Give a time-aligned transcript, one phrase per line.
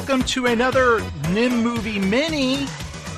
[0.00, 2.62] welcome to another NIM movie mini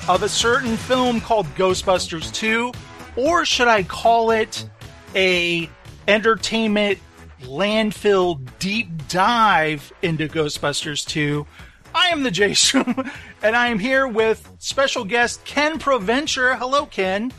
[0.09, 2.73] of a certain film called Ghostbusters 2,
[3.15, 4.69] or should I call it
[5.15, 5.71] a
[6.09, 6.99] entertainment
[7.43, 11.47] landfill deep dive into Ghostbusters 2?
[11.95, 12.85] I am the Jason,
[13.45, 16.57] and I am here with special guest Ken Proventure.
[16.57, 17.33] Hello, Ken.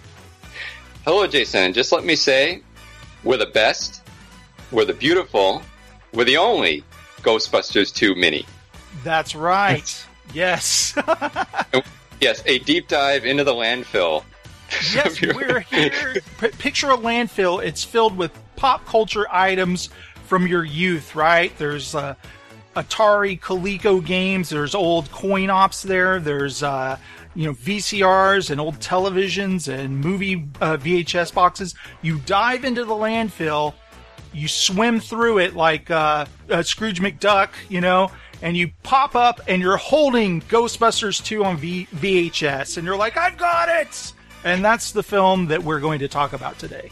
[1.03, 1.73] Hello, Jason.
[1.73, 2.63] Just let me say,
[3.25, 4.03] we're the best,
[4.71, 5.61] we're the beautiful,
[6.13, 6.85] we're the only
[7.23, 8.45] Ghostbusters 2 mini.
[9.03, 10.05] That's right.
[10.33, 10.95] yes.
[12.21, 14.23] Yes, a deep dive into the landfill.
[14.93, 16.15] Yes, we're here.
[16.39, 17.61] P- picture a landfill.
[17.63, 19.89] It's filled with pop culture items
[20.23, 21.55] from your youth, right?
[21.59, 22.15] There's uh,
[22.75, 24.49] Atari Coleco games.
[24.49, 26.19] There's old coin ops there.
[26.19, 26.97] There's uh,
[27.35, 31.75] you know VCRs and old televisions and movie uh, VHS boxes.
[32.01, 33.73] You dive into the landfill.
[34.33, 38.09] You swim through it like uh, uh, Scrooge McDuck, you know,
[38.43, 43.17] and you pop up and you're holding Ghostbusters 2 on v- VHS, and you're like,
[43.17, 44.13] I've got it!
[44.43, 46.91] And that's the film that we're going to talk about today.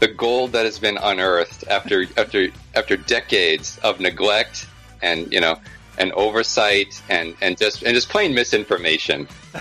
[0.00, 4.66] The gold that has been unearthed after after after decades of neglect
[5.02, 5.58] and you know
[5.98, 9.28] and oversight and and just and just plain misinformation.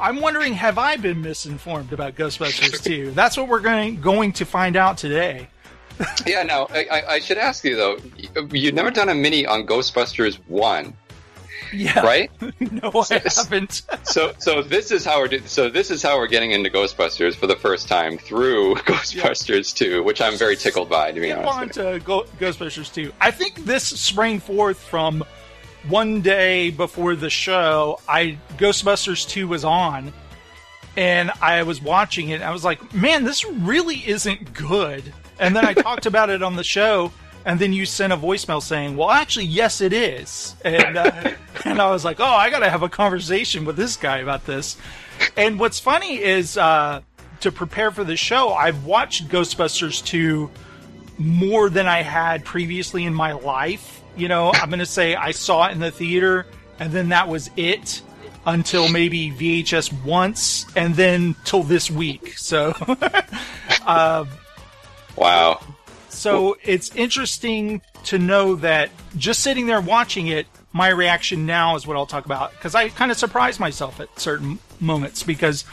[0.00, 3.12] I'm wondering, have I been misinformed about Ghostbusters 2?
[3.12, 5.48] That's what we're going going to find out today.
[6.26, 6.42] yeah.
[6.42, 7.98] Now I, I- should ask you though.
[8.52, 10.94] You've never done a mini on Ghostbusters one,
[11.72, 12.30] Yeah, right?
[12.60, 13.82] no, I haven't.
[14.04, 17.34] so so this is how we're do- so this is how we're getting into Ghostbusters
[17.34, 21.44] for the first time through Ghostbusters 2, which I'm very tickled by to be Get
[21.44, 21.78] honest.
[21.78, 23.12] on to Go- Ghostbusters 2.
[23.20, 25.22] I think this sprang forth from
[25.88, 28.00] one day before the show.
[28.08, 30.12] I Ghostbusters 2 was on,
[30.96, 32.34] and I was watching it.
[32.36, 35.02] And I was like, "Man, this really isn't good."
[35.40, 37.10] And then I talked about it on the show,
[37.44, 41.32] and then you sent a voicemail saying, "Well, actually, yes, it is." And uh,
[41.64, 44.46] and I was like, "Oh, I got to have a conversation with this guy about
[44.46, 44.76] this."
[45.36, 47.00] And what's funny is uh,
[47.40, 50.50] to prepare for the show, I've watched Ghostbusters 2
[51.18, 54.02] more than I had previously in my life.
[54.16, 56.46] You know, I'm going to say I saw it in the theater,
[56.78, 58.02] and then that was it
[58.46, 62.38] until maybe VHS once, and then till this week.
[62.38, 62.74] So,
[65.16, 65.60] Wow.
[66.08, 71.86] so it's interesting to know that just sitting there watching it, my reaction now is
[71.86, 75.64] what I'll talk about because I kind of surprise myself at certain moments because.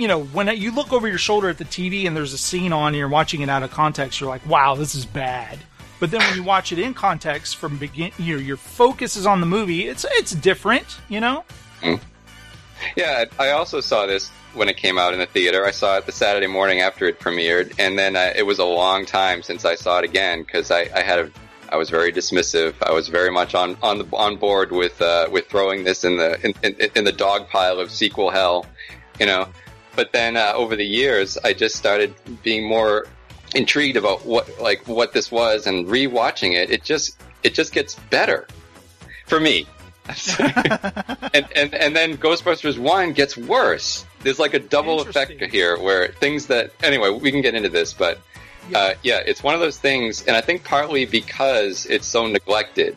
[0.00, 2.72] You know, when you look over your shoulder at the TV and there's a scene
[2.72, 5.58] on and you're watching it out of context, you're like, "Wow, this is bad."
[6.00, 9.26] But then when you watch it in context from begin, you know, your focus is
[9.26, 9.88] on the movie.
[9.88, 11.44] It's it's different, you know.
[11.82, 11.96] Hmm.
[12.96, 15.64] Yeah, I also saw this when it came out in the theater.
[15.64, 18.64] I saw it the Saturday morning after it premiered, and then uh, it was a
[18.64, 21.30] long time since I saw it again because I, I had a
[21.70, 22.74] I was very dismissive.
[22.82, 26.16] I was very much on on the on board with uh, with throwing this in
[26.16, 28.66] the in, in, in the dog pile of sequel hell,
[29.20, 29.48] you know.
[29.94, 33.06] But then uh, over the years, I just started being more
[33.54, 37.94] intrigued about what like what this was, and rewatching it, it just it just gets
[37.94, 38.46] better
[39.26, 39.66] for me.
[40.38, 44.06] and, and and then Ghostbusters One gets worse.
[44.22, 47.92] There's like a double effect here, where things that anyway we can get into this,
[47.92, 48.20] but
[48.74, 52.96] uh, yeah, it's one of those things, and I think partly because it's so neglected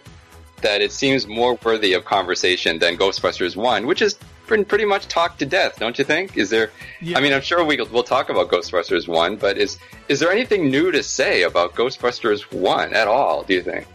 [0.62, 4.18] that it seems more worthy of conversation than Ghostbusters One, which is
[4.52, 6.38] been pretty much talked to death, don't you think?
[6.38, 6.72] Is there?
[7.02, 7.18] Yeah.
[7.18, 9.80] I mean, I'm sure we, we'll talk about Ghostbusters One, but is
[10.10, 13.44] is there anything new to say about Ghostbusters One at all?
[13.44, 13.88] Do you think?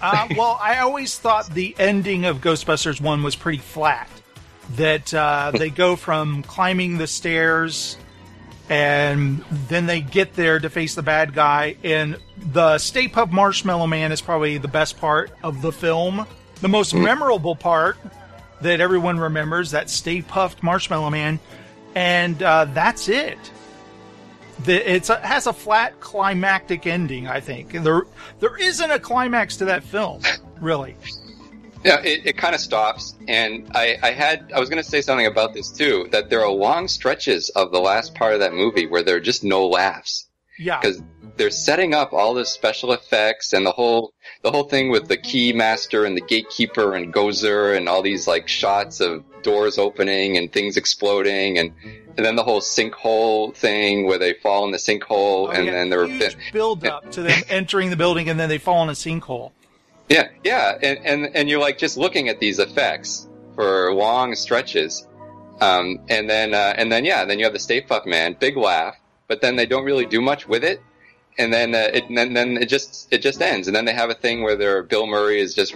[0.00, 4.08] Uh, well, I always thought the ending of Ghostbusters 1 was pretty flat.
[4.76, 7.98] That uh, they go from climbing the stairs
[8.70, 11.76] and then they get there to face the bad guy.
[11.84, 12.16] And
[12.52, 16.26] the Stay Puft Marshmallow Man is probably the best part of the film.
[16.60, 17.98] The most memorable part
[18.62, 21.38] that everyone remembers that Stay Puft Marshmallow Man.
[21.94, 23.38] And uh, that's it.
[24.64, 27.72] The, it's a, has a flat climactic ending, I think.
[27.72, 28.02] There
[28.38, 30.22] there isn't a climax to that film,
[30.60, 30.96] really.
[31.84, 35.00] Yeah, it, it kind of stops, and I, I had I was going to say
[35.00, 36.08] something about this too.
[36.12, 39.20] That there are long stretches of the last part of that movie where there are
[39.20, 40.78] just no laughs Yeah.
[40.80, 41.02] because
[41.36, 44.12] they're setting up all the special effects and the whole
[44.42, 48.26] the whole thing with the key master and the gatekeeper and Gozer and all these
[48.28, 51.72] like shots of doors opening and things exploding and
[52.16, 55.72] and then the whole sinkhole thing where they fall in the sinkhole Oh, and yeah,
[55.72, 58.88] then they're huge build up to them entering the building and then they fall in
[58.90, 59.50] a sinkhole.
[60.12, 65.06] Yeah, yeah, and, and and you're like just looking at these effects for long stretches,
[65.62, 68.58] um, and then uh, and then yeah, then you have the Stay Puft Man, big
[68.58, 68.94] laugh,
[69.26, 70.82] but then they don't really do much with it,
[71.38, 73.94] and then uh, it and then, then it just it just ends, and then they
[73.94, 75.74] have a thing where their Bill Murray is just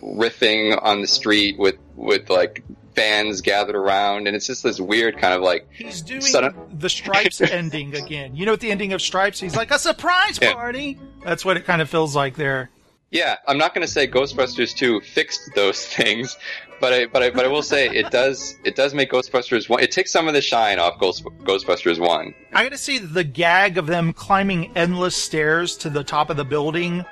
[0.00, 2.62] riffing on the street with with like
[2.94, 6.88] fans gathered around, and it's just this weird kind of like He's doing Son the
[6.88, 8.36] Stripes ending again.
[8.36, 10.54] You know, at the ending of Stripes, he's like a surprise Yeah.
[10.54, 11.00] party.
[11.24, 12.70] That's what it kind of feels like there.
[13.12, 16.38] Yeah, I'm not going to say Ghostbusters 2 fixed those things,
[16.80, 19.80] but I but I but I will say it does it does make Ghostbusters 1
[19.80, 22.34] it takes some of the shine off Ghost, Ghostbusters 1.
[22.54, 26.44] I gotta see the gag of them climbing endless stairs to the top of the
[26.44, 27.04] building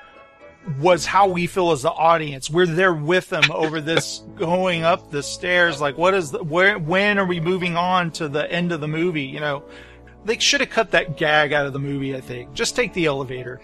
[0.79, 2.51] was how we feel as the audience.
[2.51, 5.81] We're there with them over this going up the stairs.
[5.81, 8.89] Like, what is the, where, when are we moving on to the end of the
[8.89, 9.23] movie?
[9.23, 9.65] You know,
[10.25, 12.53] they should have cut that gag out of the movie, I think.
[12.53, 13.61] Just take the elevator.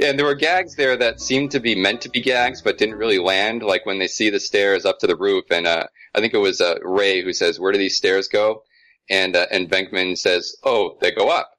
[0.00, 2.96] And there were gags there that seemed to be meant to be gags but didn't
[2.96, 5.84] really land like when they see the stairs up to the roof and uh
[6.14, 8.62] I think it was uh, Ray who says where do these stairs go?
[9.10, 11.50] And uh, and Venkman says, "Oh, they go up."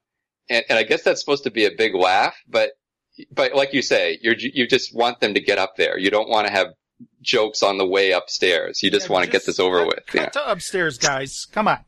[0.50, 2.72] And and I guess that's supposed to be a big laugh, but
[3.30, 5.96] but like you say, you're you just want them to get up there.
[5.98, 6.68] You don't want to have
[7.22, 8.82] jokes on the way upstairs.
[8.82, 10.04] You just Yeah, want to get this over with.
[10.06, 10.28] Cut Yeah.
[10.30, 11.46] to upstairs, guys.
[11.52, 11.78] Come on.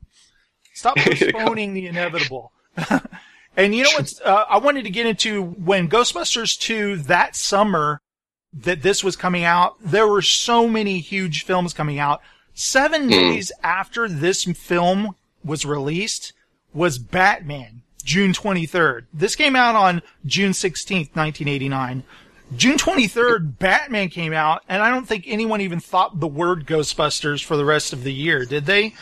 [0.74, 2.52] Stop postponing the inevitable.
[3.56, 4.12] and you know what?
[4.24, 8.00] uh, I wanted to get into when Ghostbusters 2 that summer
[8.52, 12.20] that this was coming out, there were so many huge films coming out.
[12.54, 15.14] Seven days after this film
[15.44, 16.32] was released
[16.74, 19.06] was Batman, June 23rd.
[19.14, 22.02] This came out on June 16th, 1989.
[22.56, 27.44] June 23rd, Batman came out, and I don't think anyone even thought the word Ghostbusters
[27.44, 28.94] for the rest of the year, did they?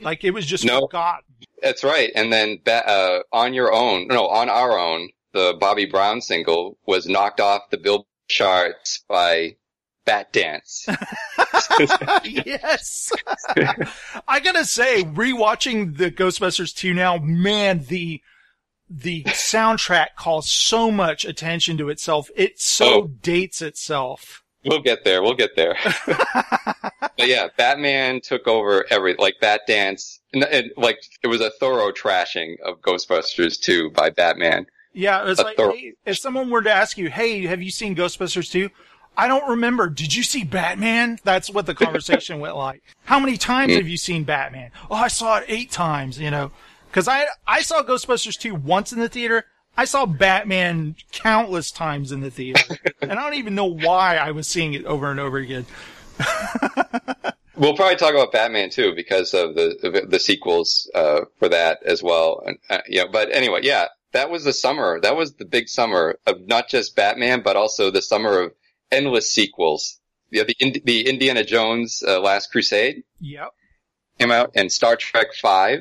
[0.00, 0.82] Like, it was just No.
[0.82, 1.24] forgotten.
[1.66, 2.12] That's right.
[2.14, 7.08] And then uh, on your own, no, on our own, the Bobby Brown single was
[7.08, 9.56] knocked off the Billboard charts by
[10.06, 10.86] Batdance.
[12.46, 13.10] yes.
[14.28, 18.22] I gotta say, rewatching the Ghostbusters 2 now, man, the,
[18.88, 22.30] the soundtrack calls so much attention to itself.
[22.36, 23.06] It so Oh.
[23.08, 24.44] dates itself.
[24.66, 25.22] We'll get there.
[25.22, 25.76] We'll get there.
[26.06, 31.50] but yeah, Batman took over every like that Dance, and, and like it was a
[31.60, 34.66] thorough trashing of Ghostbusters 2 by Batman.
[34.92, 37.70] Yeah, it was like, thorough- hey, if someone were to ask you, hey, have you
[37.70, 38.70] seen Ghostbusters 2?
[39.18, 39.88] I don't remember.
[39.88, 41.18] Did you see Batman?
[41.24, 42.82] That's what the conversation went like.
[43.04, 43.78] How many times Hmm.
[43.78, 44.70] have you seen Batman?
[44.90, 46.50] Oh, I saw it eight times, you know.
[46.92, 49.44] Cause I, I saw Ghostbusters 2 once in the theater.
[49.76, 52.78] I saw Batman countless times in the theater.
[53.02, 55.66] and I don't even know why I was seeing it over and over again.
[57.56, 61.82] We'll probably talk about Batman too because of the the, the sequels uh, for that
[61.84, 62.42] as well.
[62.44, 65.00] And, uh, you know, but anyway, yeah, that was the summer.
[65.00, 68.52] That was the big summer of not just Batman, but also the summer of
[68.92, 69.98] endless sequels.
[70.30, 73.48] Yeah, the the Indiana Jones uh, Last Crusade Yep.
[74.18, 75.80] came out, and Star Trek Five.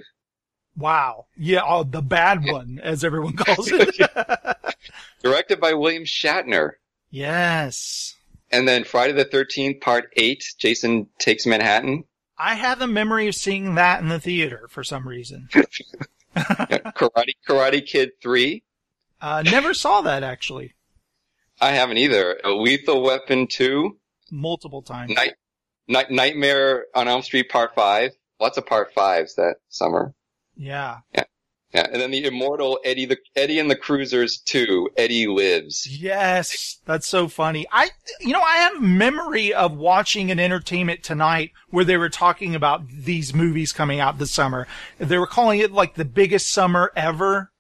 [0.78, 1.28] Wow.
[1.38, 3.96] Yeah, oh, the bad one, as everyone calls it.
[5.24, 6.72] directed by William Shatner.
[7.10, 8.16] yes.
[8.52, 12.04] And then Friday the 13th, part 8, Jason Takes Manhattan.
[12.38, 15.50] I have a memory of seeing that in the theater for some reason.
[16.36, 18.64] Karate, Karate Kid 3.
[19.20, 20.74] Uh, never saw that actually.
[21.60, 22.40] I haven't either.
[22.44, 23.98] A Lethal Weapon 2.
[24.32, 25.12] Multiple times.
[25.16, 25.34] Night,
[25.88, 28.12] Night, Nightmare on Elm Street part 5.
[28.40, 30.14] Lots of part 5s that summer.
[30.56, 31.00] Yeah.
[31.14, 31.24] Yeah.
[31.92, 34.92] And then the immortal Eddie the, Eddie and the Cruisers 2.
[34.96, 35.86] Eddie Lives.
[35.86, 36.80] Yes.
[36.86, 37.66] That's so funny.
[37.70, 37.90] I,
[38.22, 42.88] you know, I have memory of watching an entertainment tonight where they were talking about
[42.88, 44.68] these movies coming out this summer.
[45.00, 47.52] They were calling it like the biggest summer ever.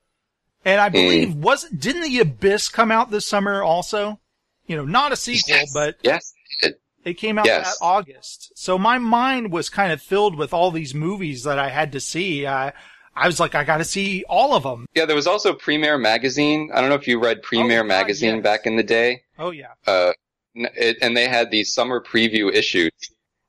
[0.63, 1.35] And I believe mm.
[1.35, 4.21] wasn't, didn't The Abyss come out this summer also?
[4.65, 5.73] You know, not a sequel, Yes.
[5.73, 6.33] but Yes.
[6.61, 7.77] It- It came out Yes.
[7.79, 8.51] that August.
[8.57, 11.99] So my mind was kind of filled with all these movies that I had to
[11.99, 12.45] see.
[12.47, 12.73] I,
[13.15, 14.87] I was like, I got to see all of them.
[14.95, 16.71] Yeah, there was also Premiere Magazine.
[16.73, 18.43] I don't know if you read Premiere Oh, Magazine yes.
[18.43, 19.21] back in the day.
[19.39, 19.67] Oh yeah.
[19.87, 20.11] uh,
[20.55, 22.91] it, and they had these summer preview issues,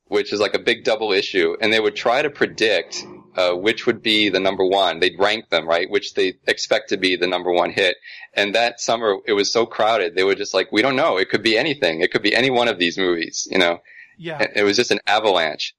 [0.08, 3.04] which is like a big double issue, and they would try to predict
[3.36, 4.98] uh, which would be the number one.
[4.98, 5.90] They'd rank them, right?
[5.90, 7.96] Which they expect to be the number one hit.
[8.32, 10.14] And that summer, it was so crowded.
[10.14, 11.18] They were just like, we don't know.
[11.18, 12.00] It could be anything.
[12.00, 13.80] It could be any one of these movies, you know.
[14.16, 14.38] Yeah.
[14.38, 15.74] And It was just an avalanche.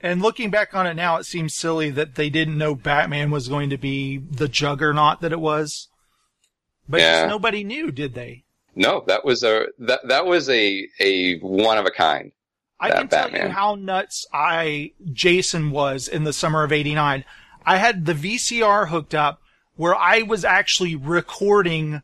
[0.00, 3.48] And looking back on it now, it seems silly that they didn't know Batman was
[3.48, 5.88] going to be the juggernaut that it was.
[6.88, 7.26] But Yeah.
[7.26, 8.44] nobody knew, did they?
[8.74, 12.30] No, that was a that that was a a one of a kind.
[12.80, 17.24] I That can tell you how nuts I Jason was in the summer of '89.
[17.66, 19.42] I had the VCR hooked up
[19.76, 22.02] where I was actually recording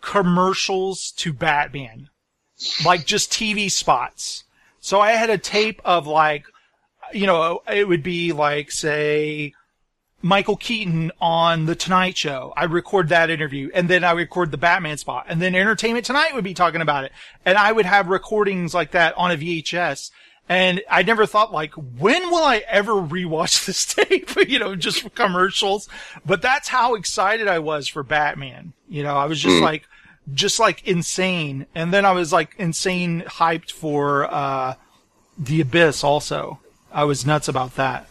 [0.00, 2.10] commercials to Batman,
[2.84, 4.44] like just TV spots.
[4.80, 6.44] So I had a tape of like,
[7.12, 9.54] you know, it would be like say
[10.24, 12.54] Michael Keaton on the Tonight Show.
[12.56, 16.34] I record that interview and then I record the Batman spot and then Entertainment Tonight
[16.34, 17.12] would be talking about it.
[17.44, 20.10] And I would have recordings like that on a VHS.
[20.48, 24.30] And I never thought like, when will I ever rewatch this tape?
[24.48, 25.90] you know, just for commercials.
[26.24, 28.72] But that's how excited I was for Batman.
[28.88, 29.86] You know, I was just like,
[30.32, 31.66] just like insane.
[31.74, 34.76] And then I was like insane hyped for, uh,
[35.36, 36.60] The Abyss also.
[36.90, 38.08] I was nuts about that.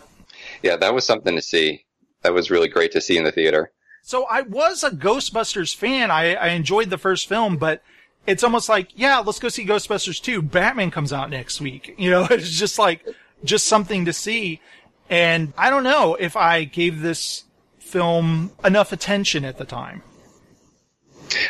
[0.62, 1.83] Yeah, that was something to see.
[2.24, 3.72] That was really great to see in the theater.
[4.02, 6.12] So I was a Ghostbusters fan.
[6.12, 7.82] I, I enjoyed the first film, but
[8.28, 10.42] it's almost like, yeah, let's go see Ghostbusters 2.
[10.42, 11.96] Batman comes out next week.
[12.04, 13.06] You know, it's just like,
[13.44, 14.60] just something to see.
[15.10, 17.44] And I don't know if I gave this
[17.80, 20.02] film enough attention at the time.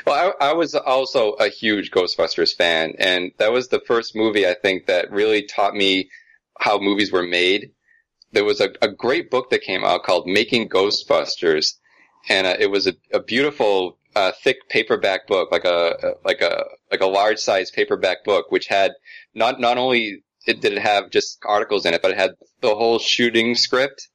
[0.06, 4.48] Well, I, I was also a huge Ghostbusters fan, and that was the first movie
[4.48, 6.10] I think that really taught me
[6.60, 7.72] how movies were made.
[8.34, 11.76] There was a, a great book that came out called Making Ghostbusters,
[12.30, 16.66] and uh, it was a, a beautiful, uh, thick paperback book, like a like a
[16.92, 18.92] like a large size paperback book, which had
[19.34, 22.76] not not only it did it have just articles in it, but it had the
[22.76, 24.10] whole shooting script,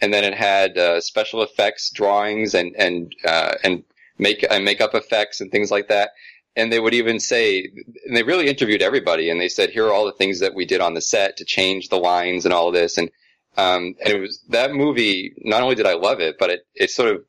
[0.00, 3.84] and then it had uh, special effects drawings and and uh, and
[4.18, 6.10] make uh, makeup effects and things like that.
[6.54, 7.70] And they would even say,
[8.06, 10.66] and they really interviewed everybody, and they said, "Here are all the things that we
[10.66, 13.10] did on the set to change the lines and all this." And
[13.56, 15.34] um, and it was that movie.
[15.38, 17.24] Not only did I love it, but it it sort of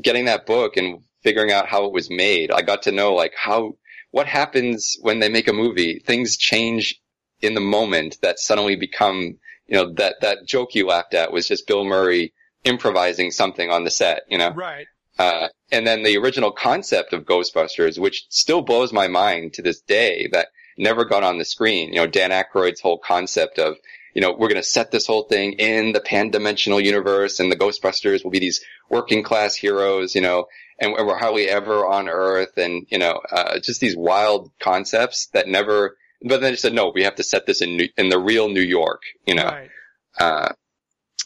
[0.00, 2.50] getting that book and figuring out how it was made.
[2.50, 3.76] I got to know like how
[4.10, 5.98] what happens when they make a movie.
[5.98, 7.00] Things change
[7.40, 11.48] in the moment that suddenly become you know that that joke you laughed at was
[11.48, 12.32] just Bill Murray
[12.64, 14.22] improvising something on the set.
[14.28, 14.50] You know.
[14.50, 14.86] Right.
[15.18, 19.80] Uh, and then the original concept of Ghostbusters, which still blows my mind to this
[19.80, 20.48] day, that
[20.78, 21.92] never got on the screen.
[21.92, 23.76] You know, Dan Aykroyd's whole concept of,
[24.18, 27.56] you know, we're going to set this whole thing in the pan-dimensional universe, and the
[27.56, 30.46] Ghostbusters will be these working class heroes, you know,
[30.80, 35.46] and we're hardly ever on Earth, and you know, uh, just these wild concepts that
[35.46, 35.96] never.
[36.20, 38.48] But then they said, no, we have to set this in New, in the real
[38.48, 39.44] New York, you know.
[39.44, 39.70] Right.
[40.18, 40.48] Uh,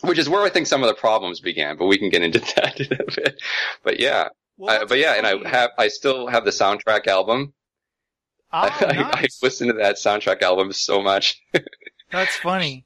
[0.03, 2.41] which is where I think some of the problems began, but we can get into
[2.57, 3.41] that in a bit.
[3.83, 5.27] But yeah, Well, that's but yeah, and.
[5.27, 7.55] I have, I still have the soundtrack album.
[8.53, 9.43] Oh, I, I nice.
[9.43, 11.41] listen to that soundtrack album so much.
[12.12, 12.85] That's funny.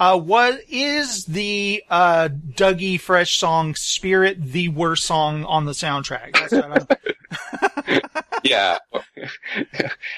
[0.00, 6.32] Uh, what is the, uh, Dougie Fresh song Spirit the worst song on the soundtrack?
[6.32, 8.12] That's what
[8.42, 8.78] yeah.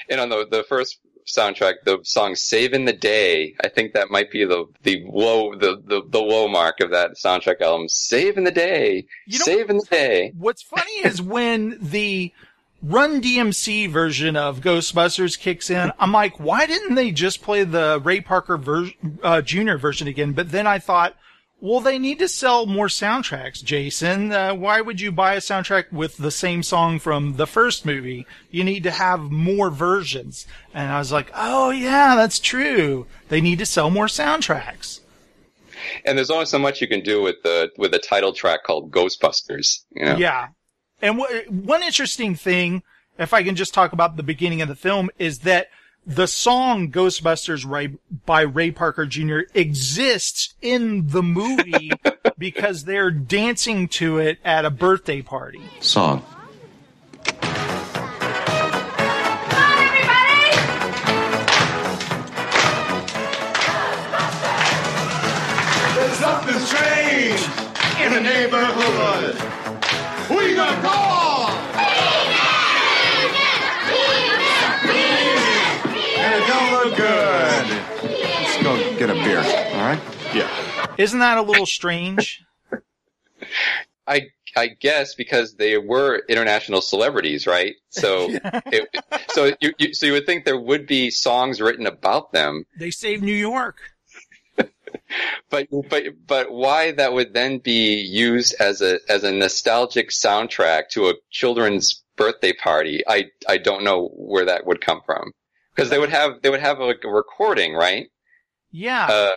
[0.09, 0.97] and on the, the first
[1.27, 5.81] soundtrack, the song Saving the Day, I think that might be the, the low, the,
[5.85, 7.87] the, the low mark of that soundtrack album.
[7.89, 9.05] Saving the Day.
[9.27, 10.31] You know- Saving the Day.
[10.37, 12.31] What's funny is when the
[12.87, 17.99] Run DMC version of Ghostbusters kicks in, I'm like, why didn't they just play the
[18.03, 18.91] Ray Parker ver-
[19.23, 19.77] uh, Jr.
[19.77, 20.33] version again?
[20.33, 21.15] But then I thought,
[21.59, 24.31] well, they need to sell more soundtracks, Jason.
[24.31, 28.27] Uh, why would you buy a soundtrack with the same song from the first movie?
[28.51, 30.45] You need to have more versions.
[30.71, 33.07] And I was like, oh yeah, that's true.
[33.29, 34.99] They need to sell more soundtracks.
[36.05, 38.91] And there's only so much you can do with the, with a title track called
[38.91, 40.17] Ghostbusters, you know?
[40.17, 40.49] Yeah.
[41.05, 42.81] And wh- one interesting thing,
[43.19, 45.67] if I can just talk about the beginning of the film, is that
[46.03, 49.41] the song Ghostbusters Ray, by Ray Parker Jr.
[49.53, 51.91] exists in the movie
[52.39, 55.61] because they're dancing to it at a birthday party.
[55.79, 56.25] Song.
[65.93, 67.41] There's something strange
[68.01, 69.54] in the neighborhood.
[70.55, 71.49] Who you gonna call?
[76.17, 77.67] And it don't look good.
[78.23, 79.99] Let's go get a beer, all right?
[80.33, 80.95] Yeah.
[80.97, 82.45] Isn't that a little strange?
[84.07, 87.75] I I guess because they were international celebrities, right?
[87.89, 88.29] So
[88.67, 88.87] it,
[89.31, 92.91] so you, you so you would think there would be songs written about them, they
[92.91, 93.75] saved New York.
[95.49, 100.89] but but but why that would then be used as a as a nostalgic soundtrack
[100.89, 103.03] to a children's birthday party?
[103.07, 105.31] I I don't know where that would come from
[105.75, 108.07] because they would have they would have like a recording, right?
[108.71, 109.05] Yeah.
[109.05, 109.35] Uh,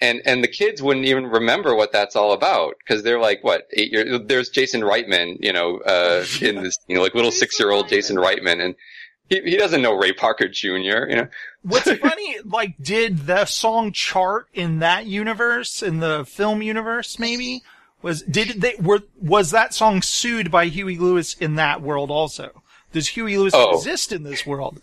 [0.00, 3.66] and and the kids wouldn't even remember what that's all about because they're like what
[3.72, 4.20] eight years.
[4.26, 7.88] There's Jason Reitman, you know, uh, in this you know like little six year old
[7.88, 8.74] Jason Reitman, and
[9.28, 10.68] he he doesn't know Ray Parker Jr.
[11.08, 11.28] You know,
[11.62, 17.62] What's funny, like, did the song chart in that universe, in the film universe, maybe?
[18.00, 22.62] Was, did they, were, was that song sued by Huey Lewis in that world also?
[22.92, 23.76] Does Huey Lewis Oh.
[23.76, 24.80] exist in this world?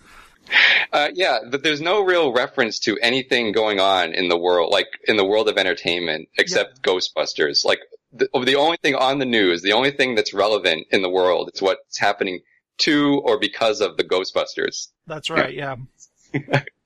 [0.92, 4.88] uh, yeah, but there's no real reference to anything going on in the world, like
[5.08, 7.64] in the world of entertainment, except Ghostbusters.
[7.66, 7.80] Like
[8.14, 11.50] the, the only thing on the news, the only thing that's relevant in the world
[11.54, 12.42] is what's happening
[12.80, 14.90] to or because of the Ghostbusters.
[15.08, 15.76] That's right, yeah.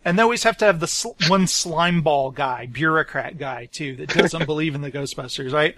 [0.06, 3.96] and they always have to have the sl- one slime ball guy, bureaucrat guy too,
[3.98, 5.76] that doesn't believe in the Ghostbusters, right?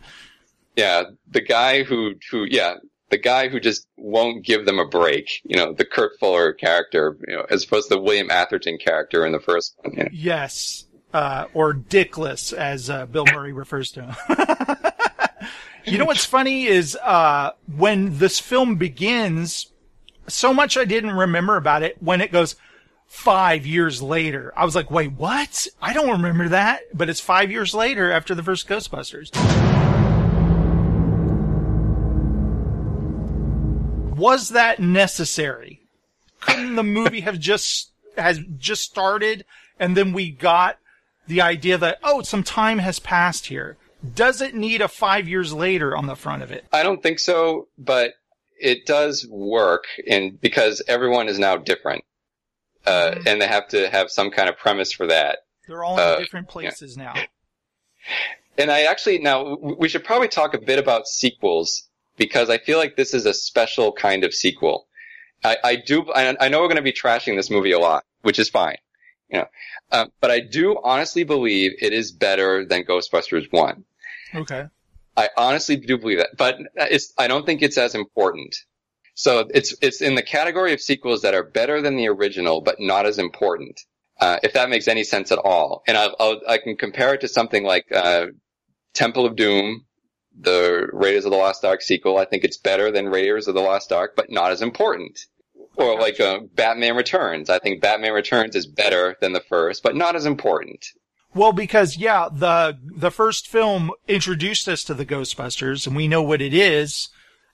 [0.75, 2.75] Yeah, the guy who who yeah,
[3.09, 5.41] the guy who just won't give them a break.
[5.43, 9.25] You know, the Kurt Fuller character, you know, as opposed to the William Atherton character
[9.25, 9.93] in the first one.
[9.93, 10.09] You know?
[10.11, 14.15] Yes, uh, or dickless, as uh, Bill Murray refers to him.
[15.85, 19.70] you know what's funny is uh, when this film begins,
[20.27, 22.01] so much I didn't remember about it.
[22.01, 22.55] When it goes
[23.07, 25.67] five years later, I was like, "Wait, what?
[25.81, 29.31] I don't remember that." But it's five years later after the first Ghostbusters.
[34.17, 35.81] Was that necessary?
[36.41, 39.45] couldn't the movie have just has just started
[39.79, 40.77] and then we got
[41.27, 43.77] the idea that oh some time has passed here
[44.15, 47.19] does it need a five years later on the front of it I don't think
[47.19, 48.13] so, but
[48.61, 52.03] it does work, and because everyone is now different,
[52.85, 55.39] uh, and they have to have some kind of premise for that.
[55.67, 57.13] they're all in Uh, different places now
[58.57, 61.87] And I actually now we should probably talk a bit about sequels
[62.17, 64.87] because I feel like this is a special kind of sequel.
[65.43, 66.11] I, I do.
[66.13, 68.77] I, I know we're going to be trashing this movie a lot, which is fine,
[69.29, 69.47] you know.
[69.91, 73.85] Um, but I do honestly believe it is better than Ghostbusters One.
[74.35, 74.65] okay
[75.15, 77.13] I honestly do believe that, but it's.
[77.17, 78.55] I don't think it's as important.
[79.13, 82.79] So it's it's in the category of sequels that are better than the original, but
[82.79, 83.79] not as important.
[84.19, 87.21] Uh, if that makes any sense at all, and I'll, I'll, I can compare it
[87.21, 88.27] to something like uh,
[88.93, 89.85] Temple of Doom,
[90.39, 92.17] the Raiders of the Lost Ark sequel.
[92.17, 95.19] I think it's better than Raiders of the Lost Ark, but not as important.
[95.75, 97.49] Or like uh, Batman Returns.
[97.49, 100.85] I think Batman Returns is better than the first, but not as important.
[101.33, 106.23] Well because yeah the the first film introduced us to the ghostbusters and we know
[106.23, 107.09] what it is.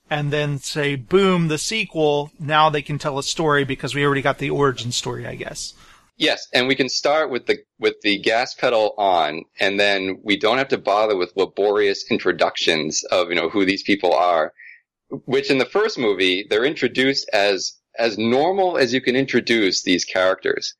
[0.09, 2.31] And then say boom the sequel.
[2.39, 5.73] Now they can tell a story because we already got the origin story i guess.
[6.17, 10.35] Yes, and we can start with the with the gas pedal on, and then we
[10.35, 14.51] don't have to bother with laborious introductions of you know who these people are.
[15.25, 20.05] Which in the first movie they're introduced as as normal as you can introduce these
[20.05, 20.73] characters,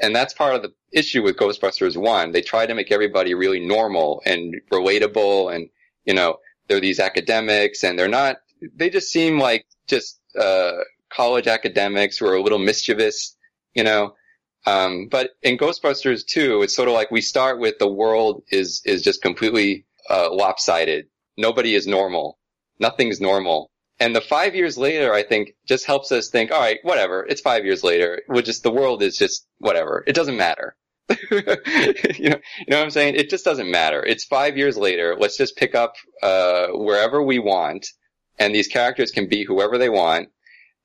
[0.00, 2.32] and that's part of the issue with Ghostbusters One.
[2.32, 5.68] They try to make everybody really normal and relatable, and
[6.04, 8.38] you know they're these academics, and they're not.
[8.74, 10.72] They just seem like just uh,
[11.10, 13.36] college academics who are a little mischievous,
[13.74, 14.14] you know.
[14.66, 18.82] Um, but in Ghostbusters 2, it's sort of like we start with the world is,
[18.84, 21.06] is just completely, uh, lopsided.
[21.36, 22.38] Nobody is normal.
[22.78, 23.70] Nothing's normal.
[24.00, 27.26] And the five years later, I think, just helps us think, all right, whatever.
[27.28, 28.22] It's five years later.
[28.28, 30.04] We're just, the world is just whatever.
[30.06, 30.76] It doesn't matter.
[31.30, 31.56] you know,
[32.18, 32.30] you
[32.68, 33.16] know what I'm saying?
[33.16, 34.04] It just doesn't matter.
[34.04, 35.16] It's five years later.
[35.18, 37.88] Let's just pick up, uh, wherever we want.
[38.38, 40.28] And these characters can be whoever they want.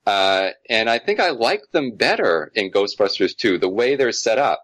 [0.06, 4.40] Uh, and I think I like them better in Ghostbusters 2, the way they're set
[4.40, 4.64] up.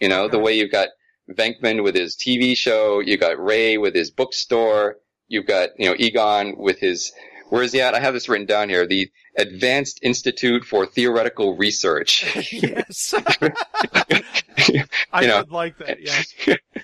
[0.00, 0.88] You know, the way you've got
[1.30, 4.96] Venkman with his TV show, you got Ray with his bookstore,
[5.28, 7.12] you've got, you know, Egon with his,
[7.54, 7.94] where is he at?
[7.94, 12.24] I have this written down here, the Advanced Institute for Theoretical Research.
[12.52, 13.14] yes
[15.12, 15.38] i You know.
[15.38, 16.34] would like that yes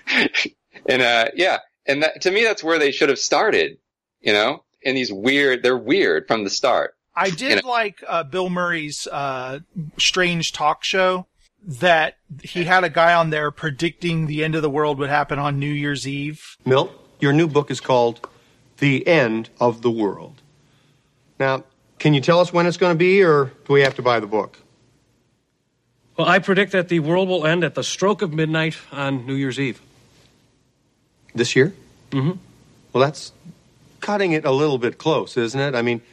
[0.87, 1.57] and, uh, yeah.
[1.85, 3.79] And that, to me, that's where they should have started,
[4.21, 6.93] you know, in these weird, they're weird from the start.
[7.17, 9.59] I did like uh, Bill Murray's uh,
[9.97, 11.27] strange talk show
[11.67, 15.37] that he had a guy on there predicting the end of the world would happen
[15.37, 16.55] on New Year's Eve.
[16.63, 18.25] Milt, your new book is called
[18.77, 20.40] The End of the World.
[21.41, 21.63] Now,
[21.97, 24.19] can you tell us when it's going to be, or do we have to buy
[24.19, 24.59] the book?
[26.15, 29.33] Well, I predict that the world will end at the stroke of midnight on New
[29.33, 29.81] Year's Eve.
[31.33, 31.73] This year?
[32.11, 32.37] Mm-hmm.
[32.93, 33.31] Well, that's
[34.01, 35.73] cutting it a little bit close, isn't it?
[35.73, 36.03] I mean,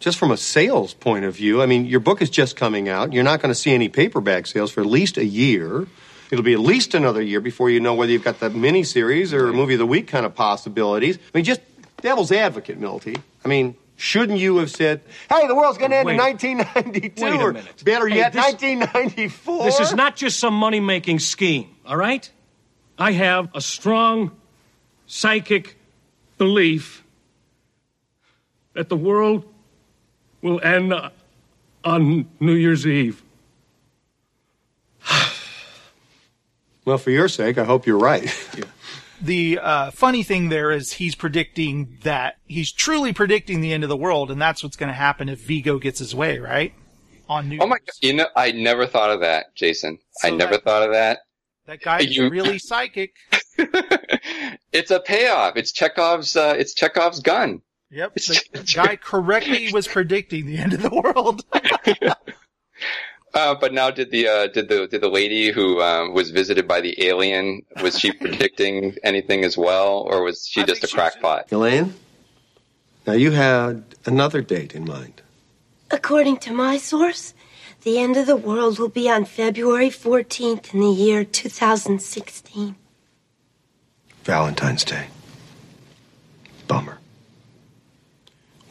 [0.00, 3.12] just from a sales point of view, I mean, your book is just coming out.
[3.12, 5.86] You're not going to see any paperback sales for at least a year.
[6.32, 9.52] It'll be at least another year before you know whether you've got the miniseries or
[9.52, 11.16] movie of the week kind of possibilities.
[11.16, 11.60] I mean, just
[12.02, 13.16] devil's advocate, Milty.
[13.44, 17.34] I mean, shouldn't you have said, "Hey, the world's going to end in 1992," Wait
[17.34, 17.52] a or
[17.84, 19.64] better Hey, yet, this- 1994?
[19.64, 21.68] This is not just some money making scheme.
[21.86, 22.28] all right?
[22.98, 24.30] I have a strong
[25.06, 25.76] psychic
[26.38, 27.04] belief
[28.74, 29.44] that the world
[30.42, 30.94] will end
[31.84, 33.22] on New Year's Eve.
[36.86, 38.24] Well, for your sake, I hope you're right.
[39.22, 43.88] The uh, funny thing there is he's predicting that he's truly predicting the end of
[43.90, 46.72] the world, and that's what's going to happen if Vigo gets his way, right?
[47.28, 47.76] On New Oh my!
[47.78, 47.92] God.
[48.00, 49.98] You know, I never thought of that, Jason.
[50.22, 51.18] I never that- thought of that.
[51.66, 53.14] That guy's You- really psychic.
[54.72, 55.56] it's a payoff.
[55.56, 56.34] It's Chekhov's.
[56.34, 57.60] Uh, it's Chekhov's gun.
[57.90, 58.14] Yep.
[58.14, 61.44] The guy correctly was predicting the end of the world.
[63.32, 66.66] Uh, but now, did the uh, did the did the lady who um, was visited
[66.66, 70.80] by the alien was she predicting anything as well, or was she I just a
[70.86, 71.52] think she crackpot?
[71.52, 71.94] Elaine,
[73.06, 75.22] now you had another date in mind.
[75.92, 77.34] According to my source,
[77.82, 82.76] the end of the world will be on February 14th in the year 2016.
[84.24, 85.06] Valentine's Day.
[86.68, 86.98] Bummer.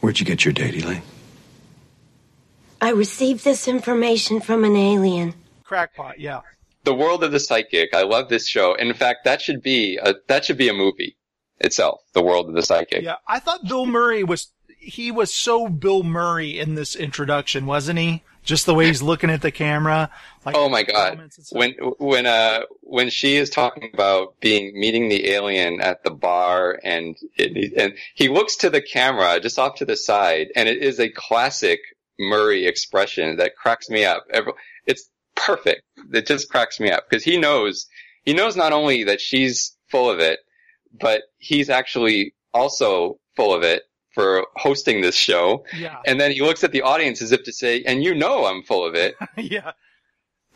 [0.00, 1.02] Where'd you get your date, Elaine?
[2.80, 5.34] I received this information from an alien.
[5.64, 6.40] Crackpot, yeah.
[6.84, 7.94] The World of the Psychic.
[7.94, 8.74] I love this show.
[8.74, 11.16] In fact, that should be a that should be a movie
[11.58, 12.00] itself.
[12.14, 13.02] The World of the Psychic.
[13.02, 13.16] Yeah.
[13.28, 18.22] I thought Bill Murray was, he was so Bill Murray in this introduction, wasn't he?
[18.42, 20.10] Just the way he's looking at the camera.
[20.46, 21.10] Like Oh my god!
[21.10, 21.58] comments and stuff.
[21.58, 26.80] When when uh when she is talking about being meeting the alien at the bar
[26.82, 30.78] and it, and he looks to the camera just off to the side and it
[30.78, 31.80] is a classic
[32.20, 34.24] Murray expression that cracks me up.
[34.86, 35.82] It's perfect.
[36.12, 37.86] It just cracks me up because he knows
[38.24, 40.40] he knows not only that she's full of it,
[40.92, 45.64] but he's actually also full of it for hosting this show.
[45.76, 45.98] Yeah.
[46.06, 48.62] And then he looks at the audience as if to say, "And you know I'm
[48.62, 49.72] full of it." yeah.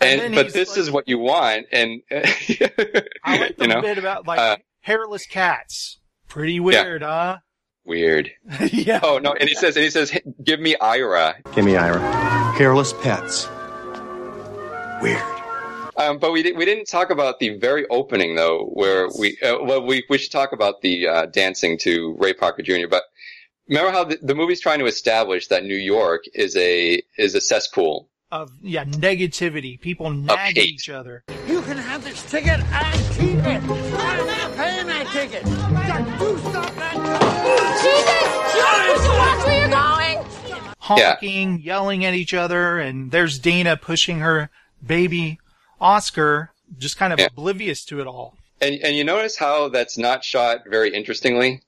[0.00, 3.80] And and, but this like- is what you want and I like the you know
[3.80, 5.98] bit about like uh, hairless cats.
[6.28, 7.38] Pretty weird, huh?
[7.86, 8.30] Weird
[8.72, 9.00] yeah.
[9.02, 12.00] oh no and he says and he says give me ira Give me Ira.
[12.56, 13.48] Hairless pets.
[15.02, 15.20] Weird.
[15.96, 19.58] um, but we, di- we didn't talk about the very opening though where we uh,
[19.62, 23.02] well we, we should talk about the uh, dancing to ray parker jr but
[23.68, 27.40] remember how the, the movie's trying to establish that new york is a is a
[27.40, 29.78] cesspool Of yeah, negativity.
[29.80, 30.66] People nag hate.
[30.66, 31.22] each other.
[31.64, 33.62] You can have this ticket and keep it.
[33.62, 35.46] I'm not paying that ticket.
[35.46, 36.94] You stop that
[37.80, 38.52] Jesus!
[38.52, 40.74] George, would you watch where you're going?
[40.78, 44.50] honking, yelling at each other, and there's Dana pushing her
[44.86, 45.38] baby
[45.80, 47.28] Oscar, just kind of Yeah.
[47.32, 48.36] oblivious to it all.
[48.60, 51.62] and and you notice how that's not shot very interestingly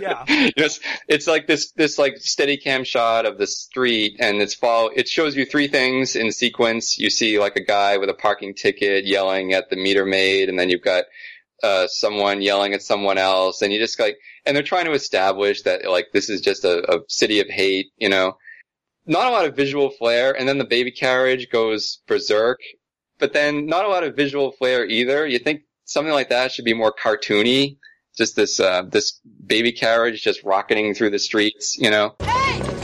[0.00, 0.24] Yeah.
[0.56, 4.88] Yes, it's like this this like steady cam shot of the street, and it's follow.
[4.88, 6.98] It shows you three things in sequence.
[6.98, 10.58] You see like a guy with a parking ticket yelling at the meter maid, and
[10.58, 11.04] then you've got
[11.62, 15.62] uh, someone yelling at someone else, and you just like, and they're trying to establish
[15.62, 18.36] that like this is just a, a city of hate, you know.
[19.06, 22.60] Not a lot of visual flair, and then the baby carriage goes berserk,
[23.18, 25.26] but then not a lot of visual flair either.
[25.26, 27.78] You think something like that should be more cartoony
[28.18, 32.14] just this uh, this baby carriage just rocketing through the streets, you know.
[32.20, 32.77] Hey!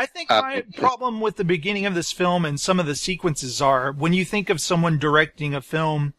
[0.00, 2.94] I think Uh, my problem with the beginning of this film and some of the
[2.94, 6.14] sequences are when you think of someone directing a film,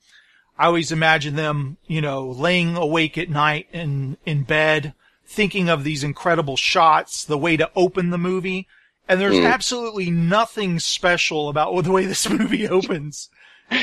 [0.58, 4.94] I always imagine them, you know, laying awake at night in, in bed,
[5.26, 8.68] thinking of these incredible shots, the way to open the movie.
[9.10, 9.52] And there's Mm.
[9.52, 13.30] absolutely nothing special about the way this movie opens.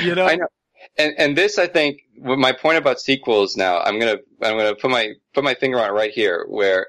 [0.02, 0.26] You know?
[0.26, 0.46] I know.
[0.96, 3.56] And and this, I think, my point about sequels.
[3.56, 6.86] Now, I'm gonna I'm gonna put my put my finger on it right here, where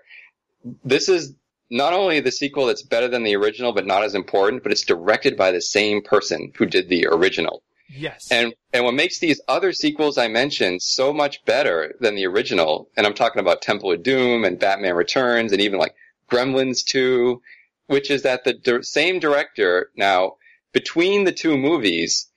[0.83, 1.33] this is
[1.69, 4.83] not only the sequel that's better than the original, but not as important, but it's
[4.83, 7.63] directed by the same person who did the original.
[7.91, 8.31] Yes.
[8.31, 12.89] And and what makes these other sequels I mentioned so much better than the original,
[12.95, 15.95] and I'm talking about Temple of Doom and Batman Returns and even like
[16.31, 17.41] Gremlins 2,
[17.87, 20.35] which is that the di- same director now
[20.71, 22.27] between the two movies,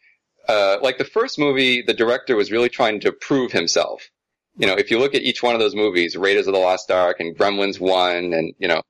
[0.49, 4.11] uh, like the first movie, the director was really trying to prove himself.
[4.57, 6.91] You know, if you look at each one of those movies, Raiders of the Lost
[6.91, 8.83] Ark and Gremlins 1 and, you know,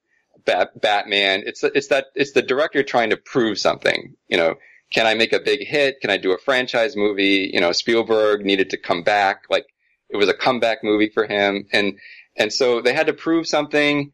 [0.45, 4.57] Bat- Batman, it's, it's that, it's the director trying to prove something, you know,
[4.93, 6.01] can I make a big hit?
[6.01, 7.51] Can I do a franchise movie?
[7.53, 9.45] You know, Spielberg needed to come back.
[9.49, 9.67] Like
[10.11, 11.67] it was a comeback movie for him.
[11.73, 11.99] And,
[12.37, 14.13] And so they had to prove something.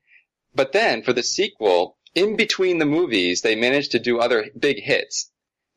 [0.54, 4.80] But then for the sequel, in between the movies, they managed to do other big
[4.80, 5.30] hits.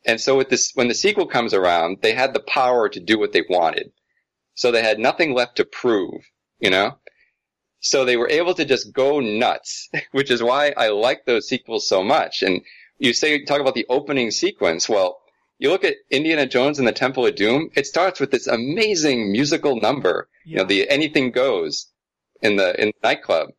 [0.06, 3.20] And so with this, when the sequel comes around, they had the power to do
[3.20, 3.92] what they wanted.
[4.56, 6.22] So they had nothing left to prove,
[6.60, 6.98] you know?
[7.82, 11.88] So they were able to just go nuts, which is why I like those sequels
[11.88, 12.44] so much.
[12.44, 12.62] And
[13.00, 14.88] you say, talk about the opening sequence.
[14.88, 15.20] Well,
[15.58, 19.32] you look at Indiana Jones and the Temple of Doom, it starts with this amazing
[19.32, 20.30] musical number.
[20.46, 21.88] You know, the anything goes
[22.42, 23.50] in the, in the nightclub.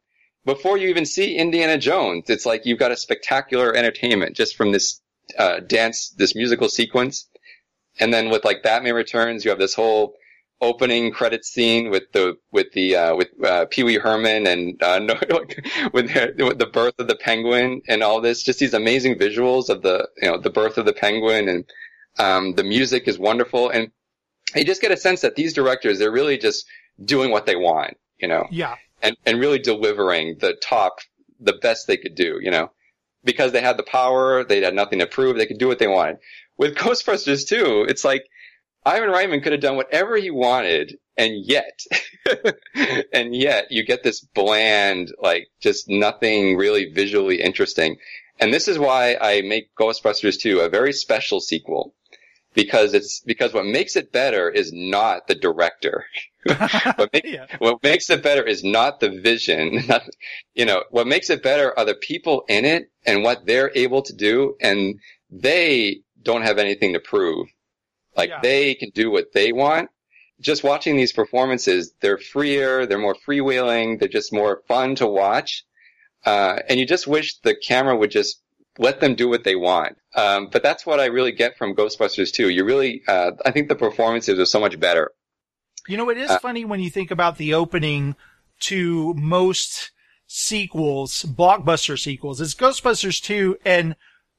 [0.45, 4.73] Before you even see Indiana Jones, it's like you've got a spectacular entertainment just from
[4.73, 5.01] this,
[5.39, 7.29] uh, dance, this musical sequence.
[8.01, 10.15] And then with like Batman Returns, you have this whole
[10.63, 15.01] opening credit scene with the with the uh, with uh, Pee Wee Herman and uh,
[15.93, 18.43] with, the, with the birth of the penguin and all this.
[18.43, 21.65] Just these amazing visuals of the you know the birth of the penguin and
[22.19, 23.91] um, the music is wonderful and
[24.55, 26.67] you just get a sense that these directors they're really just
[27.05, 28.77] doing what they want, you know, Yeah.
[29.03, 30.99] and and really delivering the top
[31.41, 32.71] the best they could do, you know,
[33.25, 35.89] because they had the power, they had nothing to prove, they could do what they
[35.89, 36.19] wanted.
[36.59, 38.25] With Ghostbusters 2, it's like
[38.85, 41.81] Ivan Reitman could have done whatever he wanted, and yet,
[43.13, 47.97] and yet you get this bland, like just nothing really visually interesting.
[48.41, 51.95] And this is why I make Ghostbusters 2 a very special sequel.
[52.55, 56.05] Because it's, because what makes it better is not the director.
[56.45, 57.25] what, make,
[57.59, 59.81] what makes it better is not the vision.
[59.89, 60.03] Not,
[60.53, 64.03] you know, what makes it better are the people in it and what they're able
[64.03, 64.57] to do.
[64.61, 64.99] And
[65.31, 67.47] they don't have anything to prove.
[68.17, 69.91] Like they can do what they want.
[70.41, 75.65] Just watching these performances, they're freer, they're more freewheeling, they're just more fun to watch.
[76.27, 78.43] Uh, and you just wish the camera would just
[78.79, 79.97] let them do what they want.
[80.15, 82.49] Um, but that's what I really get from Ghostbusters 2.
[82.49, 85.13] You really, uh, I think the performances are so much better.
[85.89, 88.17] You know, it is Uh, funny when you think about the opening
[88.61, 89.91] to most
[90.27, 92.41] sequels, blockbuster sequels.
[92.41, 93.97] It's Ghostbusters 2 and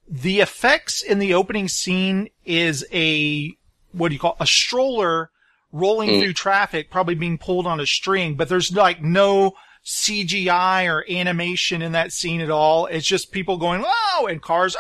[0.08, 3.56] the effects in the opening scene is a,
[3.94, 5.30] what do you call, a stroller
[5.72, 6.22] rolling Mm.
[6.22, 9.54] through traffic, probably being pulled on a string, but there's like no
[9.86, 12.86] CGI or animation in that scene at all.
[12.88, 14.76] It's just people going, oh, and cars,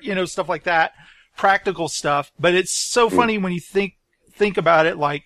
[0.00, 0.92] you know, stuff like that.
[1.36, 2.32] Practical stuff.
[2.38, 3.94] But it's so funny when you think,
[4.32, 5.24] think about it like,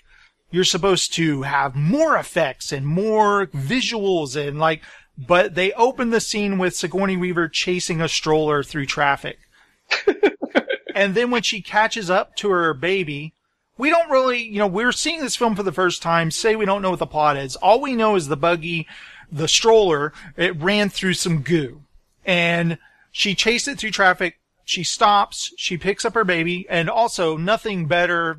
[0.51, 4.81] you're supposed to have more effects and more visuals and like,
[5.19, 9.39] but they open the scene with Sigourney Weaver chasing a stroller through traffic.
[10.97, 13.35] and then when she catches up to her baby,
[13.77, 16.31] we don't really, you know, we're seeing this film for the first time.
[16.31, 17.55] Say we don't know what the plot is.
[17.57, 18.87] All we know is the buggy,
[19.31, 21.83] the stroller, it ran through some goo
[22.25, 22.79] and
[23.13, 24.41] she chased it through traffic.
[24.65, 28.39] She stops, she picks up her baby and also nothing better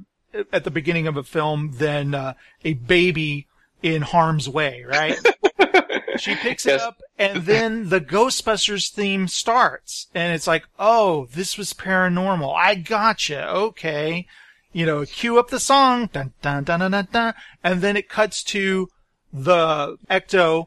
[0.52, 2.34] at the beginning of a film than uh,
[2.65, 3.46] a baby
[3.84, 5.15] in harm's way, right?
[6.17, 11.58] she picks it up and then the Ghostbusters theme starts and it's like, oh, this
[11.58, 12.53] was paranormal.
[12.56, 13.49] I gotcha.
[13.49, 14.27] Okay.
[14.73, 18.10] You know, cue up the song, dun, dun, dun, dun, dun, dun, and then it
[18.10, 18.89] cuts to
[19.34, 20.65] the Ecto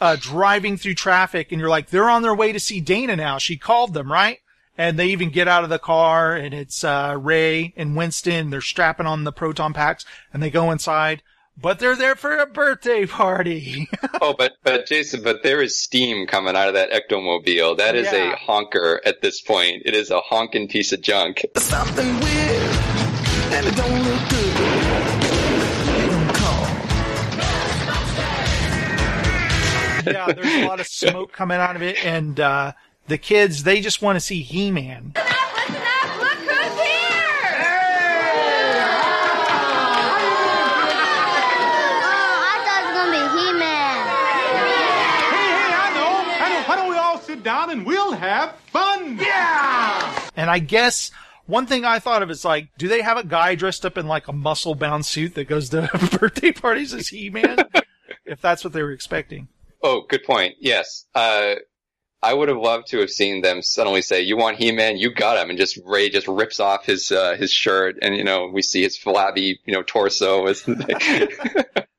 [0.00, 3.38] uh, driving through traffic and you're like, they're on their way to see Dana now.
[3.38, 4.38] She called them, right?
[4.78, 8.50] And they even get out of the car and it's, uh, Ray and Winston.
[8.50, 11.22] They're strapping on the proton packs and they go inside,
[11.56, 13.88] but they're there for a birthday party.
[14.20, 17.76] oh, but, but Jason, but there is steam coming out of that ectomobile.
[17.76, 18.32] That is Yeah.
[18.32, 19.82] a honker at this point.
[19.84, 21.44] It is a honking piece of junk.
[21.56, 22.62] Something weird,
[23.52, 24.56] and it don't look good.
[25.86, 26.62] They don't call.
[30.12, 32.72] yeah, there's a lot of smoke coming out of it and, uh,
[33.08, 35.14] the kids, they just want to see He-Man.
[48.30, 49.18] Have fun?
[49.18, 50.28] Yeah!
[50.36, 51.10] And I guess
[51.46, 54.06] one thing I thought of is like, do they have a guy dressed up in
[54.06, 55.88] like a muscle bound suit that goes to
[56.20, 57.58] birthday parties as He Man?
[58.24, 59.48] if that's what they were expecting.
[59.82, 60.54] Oh, good point.
[60.60, 61.06] Yes.
[61.14, 61.54] Uh,
[62.22, 64.98] I would have loved to have seen them suddenly say, "You want He-Man?
[64.98, 68.24] You got him!" and just Ray just rips off his uh, his shirt, and you
[68.24, 70.46] know we see his flabby you know torso.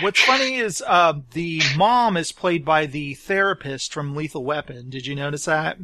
[0.00, 4.88] What's funny is uh, the mom is played by the therapist from Lethal Weapon.
[4.90, 5.78] Did you notice that?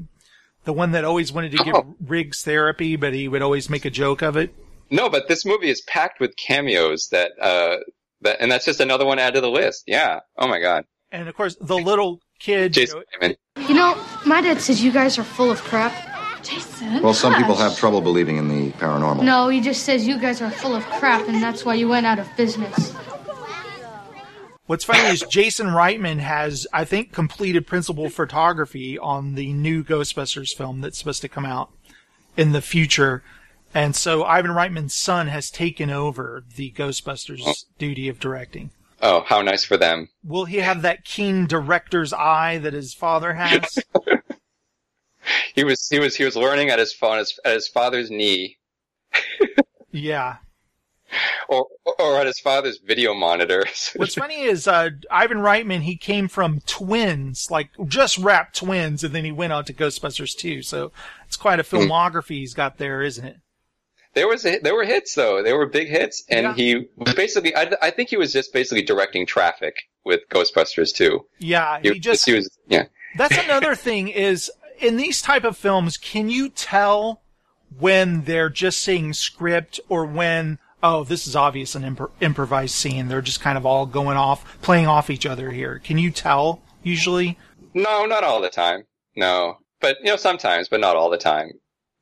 [0.64, 1.94] The one that always wanted to give Oh.
[2.06, 4.54] Riggs therapy, but he would always make a joke of it.
[4.90, 7.76] no, but this movie is packed with cameos that uh
[8.22, 9.84] that, and that's just another one added to the list.
[9.86, 10.20] Yeah.
[10.36, 10.84] Oh my god.
[11.10, 12.76] And of course, the little kid.
[12.76, 12.86] you
[13.20, 13.34] know,
[13.68, 15.92] You know, my dad says you guys are full of crap.
[16.42, 17.02] Jason.
[17.02, 19.22] Well, some people have trouble believing in the paranormal.
[19.24, 22.06] No, he just says you guys are full of crap, and that's why you went
[22.06, 22.94] out of business.
[24.70, 30.56] What's funny is Jason Reitman has, I think, completed principal photography on the new Ghostbusters
[30.56, 31.72] film that's supposed to come out
[32.36, 33.24] in the future.
[33.74, 37.54] And so Ivan Reitman's son has taken over the Ghostbusters oh.
[37.80, 38.70] duty of directing.
[39.02, 40.08] Oh, how nice for them.
[40.22, 43.76] Will he have that keen director's eye that his father has?
[45.54, 48.10] He was he was he was learning at his phone at his, at his father's
[48.10, 48.56] knee,
[49.90, 50.36] yeah.
[51.48, 51.66] Or
[51.98, 53.64] or at his father's video monitor.
[53.96, 55.82] What's funny is uh, Ivan Reitman.
[55.82, 60.36] He came from Twins, like just rap Twins, and then he went on to Ghostbusters
[60.36, 60.62] 2.
[60.62, 60.92] So
[61.26, 63.36] it's quite a filmography he's got there, isn't it?
[64.14, 65.42] There was a, there were hits though.
[65.42, 66.54] There were big hits, and Yeah.
[66.54, 67.54] he was basically.
[67.54, 71.26] I, I think he was just basically directing traffic with Ghostbusters too.
[71.38, 72.86] Yeah, He, he just he was yeah.
[73.16, 77.20] That's another thing is in these type of films, can you tell
[77.78, 83.08] when they're just saying script or when oh this is obvious an impro- improvised scene?
[83.08, 85.80] They're just kind of all going off, playing off each other here.
[85.82, 87.38] Can you tell usually?
[87.74, 88.84] No, not all the time.
[89.16, 91.50] No, but you know sometimes, but not all the time.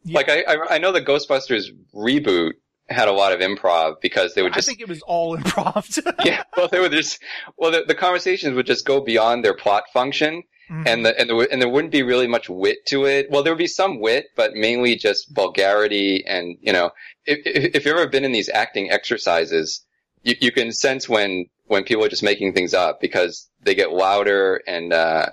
[0.04, 1.64] Like I, I I know the Ghostbusters
[1.94, 2.52] reboot
[2.88, 4.66] had a lot of improv because they would just.
[4.66, 6.24] I think it was all improv.
[6.24, 7.22] yeah, well, they would just,
[7.58, 11.48] well, the, the conversations would just go beyond their plot function, and the and the
[11.50, 13.30] and there wouldn't be really much wit to it.
[13.30, 16.90] Well, there would be some wit, but mainly just vulgarity, and you know,
[17.26, 19.84] if if, if you've ever been in these acting exercises,
[20.22, 23.92] you you can sense when when people are just making things up because they get
[23.92, 25.26] louder and uh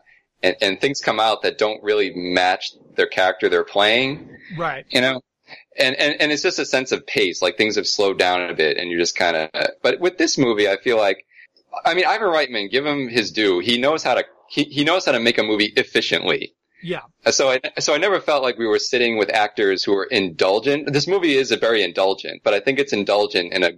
[0.43, 4.85] and and things come out that don't really match their character they're playing right.
[4.89, 5.21] you know
[5.77, 8.53] and, and and it's just a sense of pace like things have slowed down a
[8.53, 9.49] bit and you're just kind of
[9.81, 11.25] but with this movie i feel like
[11.85, 15.05] i mean ivan reitman give him his due he knows how to he, he knows
[15.05, 16.53] how to make a movie efficiently
[16.83, 17.01] Yeah.
[17.31, 20.91] so I so I never felt like we were sitting with actors who were indulgent.
[20.93, 23.71] This movie is a very indulgent, but I think it's indulgent in a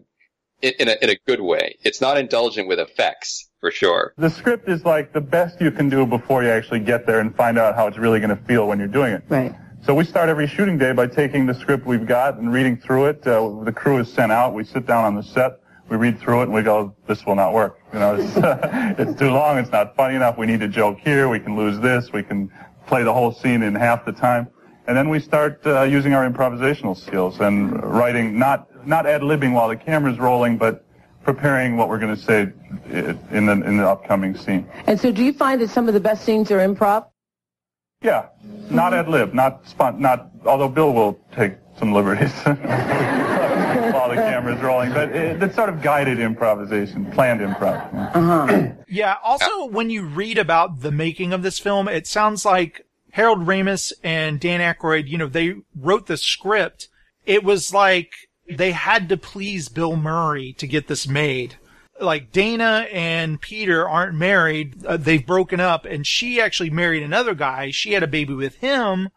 [0.61, 1.77] in a in a good way.
[1.83, 4.13] It's not indulgent with effects for sure.
[4.17, 7.35] The script is like the best you can do before you actually get there and
[7.35, 9.23] find out how it's really going to feel when you're doing it.
[9.29, 9.53] Right.
[9.83, 13.05] So we start every shooting day by taking the script we've got and reading through
[13.05, 13.25] it.
[13.25, 14.53] Uh, the crew is sent out.
[14.53, 15.59] We sit down on the set.
[15.89, 17.79] We read through it and we go, "This will not work.
[17.93, 18.33] You know, it's,
[18.99, 19.57] it's too long.
[19.57, 20.37] It's not funny enough.
[20.37, 21.29] We need a joke here.
[21.29, 22.11] We can lose this.
[22.11, 22.51] We can
[22.87, 24.47] play the whole scene in half the time."
[24.87, 29.53] And then we start uh, using our improvisational skills and writing, not not ad libbing
[29.53, 30.85] while the camera's rolling, but
[31.23, 32.53] preparing what we're going to say
[33.29, 34.65] in the in the upcoming scene.
[34.85, 37.05] And so do you find that some of the best scenes are improv?
[38.01, 38.27] Yeah,
[38.69, 40.29] not ad lib, not spont, not.
[40.45, 42.31] Although Bill will take some liberties
[44.47, 48.15] camera's rolling, but it, it's sort of guided improvisation, planned improv.
[48.15, 48.69] Uh-huh.
[48.87, 49.15] Yeah.
[49.23, 53.93] Also, when you read about the making of this film, it sounds like Harold Ramis
[54.03, 56.87] and Dan Aykroyd, you know, they wrote the script.
[57.25, 58.13] It was like
[58.49, 61.55] they had to please Bill Murray to get this made.
[61.99, 64.85] Like Dana and Peter aren't married.
[64.85, 67.71] Uh, they've broken up and she actually married another guy.
[67.71, 69.09] She had a baby with him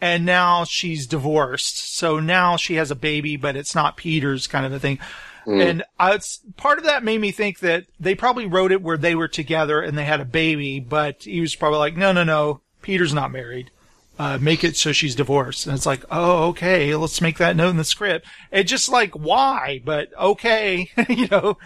[0.00, 1.94] and now she's divorced.
[1.94, 4.98] So now she has a baby, but it's not Peter's kind of a thing.
[5.46, 5.64] Mm.
[5.64, 9.14] And it's, part of that made me think that they probably wrote it where they
[9.14, 12.60] were together and they had a baby, but he was probably like, no, no, no,
[12.82, 13.70] Peter's not married.
[14.18, 15.66] Uh, make it so she's divorced.
[15.66, 18.26] And it's like, oh, okay, let's make that note in the script.
[18.52, 19.82] It just like, why?
[19.84, 21.58] But okay, you know,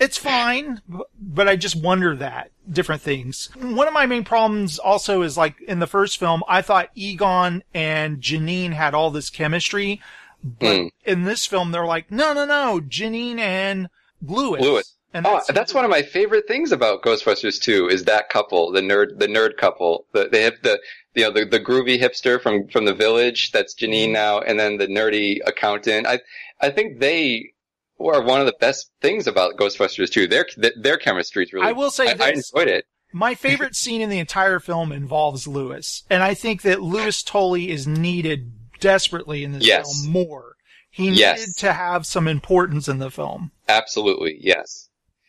[0.00, 0.80] it's fine,
[1.20, 3.50] but I just wonder that different things.
[3.60, 7.62] One of my main problems also is like in the first film, I thought Egon
[7.72, 10.00] and Janine had all this chemistry,
[10.42, 10.86] but Hmm.
[11.04, 13.88] in this film, they're like, no, no, no, Janine and
[14.22, 14.60] Louis.
[14.60, 14.84] Louis.
[15.12, 18.72] And oh, that's- that's, one of my favorite things about Ghostbusters 2 is that couple,
[18.72, 20.06] the nerd, the nerd couple.
[20.12, 20.80] The, they have the,
[21.14, 23.74] you know, the, the groovy hipster from, from the village, that's.
[23.76, 26.06] Janine now, and then the nerdy accountant.
[26.08, 26.18] I,
[26.60, 27.52] I think they
[27.98, 30.26] were one of the best things about Ghostbusters 2.
[30.26, 32.86] Their, their chemistry is really, I will say I, I enjoyed it.
[33.12, 37.70] My favorite scene in the entire film involves Louis, and I think that Louis Tully
[37.70, 40.02] is needed desperately in this Yes.
[40.02, 40.56] film more.
[40.90, 41.38] He Yes.
[41.38, 43.52] needed to have some importance in the film.
[43.68, 44.88] Absolutely, yes.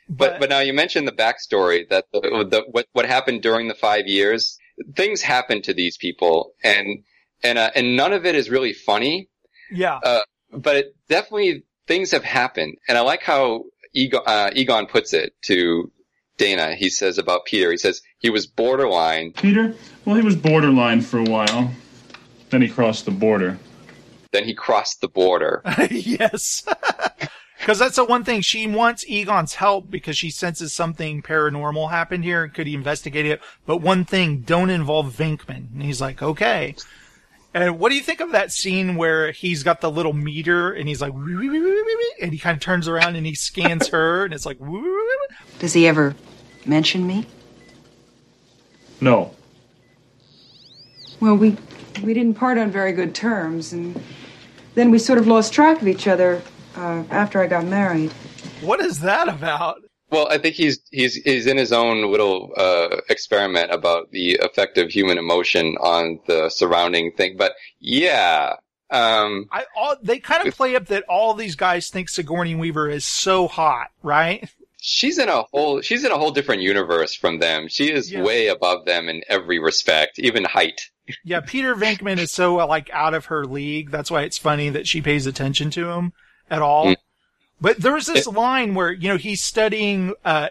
[0.10, 3.74] But but now you mentioned the backstory that the, the what what happened during the
[3.74, 4.58] five years.
[4.96, 7.04] Things happened to these people, and
[7.44, 9.30] and uh, and none of it is really funny.
[9.72, 9.98] Yeah.
[10.04, 10.22] Uh,
[10.52, 15.34] but it definitely things have happened, and I like how Egon, uh, Egon puts it
[15.44, 15.92] to
[16.38, 16.76] Dana.
[16.76, 17.72] He says about Peter.
[17.72, 19.32] He says he was borderline.
[19.34, 19.76] Peter?
[20.04, 21.72] Well, he was borderline for a while.
[22.50, 23.58] Then he crossed the border.
[24.32, 25.62] Then he crossed the border.
[25.90, 26.66] yes.
[27.66, 28.42] Because that's the one thing.
[28.42, 32.48] She wants Egon's help because she senses something paranormal happened here.
[32.48, 33.42] Could he investigate it?
[33.66, 35.74] But one thing, don't involve Venkman.
[35.74, 36.76] And he's like, okay.
[37.56, 40.90] And what do you think of that scene where he's got the little meter and
[40.90, 43.26] he's like, "Wee, wee, wee, wee, wee, wee," and he kind of turns around and
[43.26, 46.16] he scans her and it's like, "Wee, wee, wee, wee." Does he ever
[46.66, 47.26] mention me?
[49.00, 49.34] No.
[51.22, 51.56] Well, we
[52.04, 54.04] we didn't part on very good terms, and
[54.74, 56.42] then we sort of lost track of each other
[56.76, 58.12] uh, after I got married.
[58.60, 59.82] what is that about?
[60.12, 64.78] Well, I think he's he's he's in his own little uh, experiment about the effect
[64.78, 67.38] of human emotion on the surrounding thing.
[67.38, 68.54] But yeah,
[68.92, 72.88] um, I all they kind of play up that all these guys think Sigourney Weaver
[72.90, 74.50] is so hot, right?
[74.88, 77.68] she's in a whole she's in a whole different universe from them.
[77.68, 78.22] She is Yeah.
[78.22, 80.80] way above them in every respect, even height.
[81.24, 83.90] Yeah, Peter Venkman is so like out of her league.
[83.90, 86.14] That's why it's funny that she pays attention to him
[86.52, 86.86] at all.
[86.88, 86.96] Mm.
[87.60, 90.50] But there's this line where you know he's studying uh,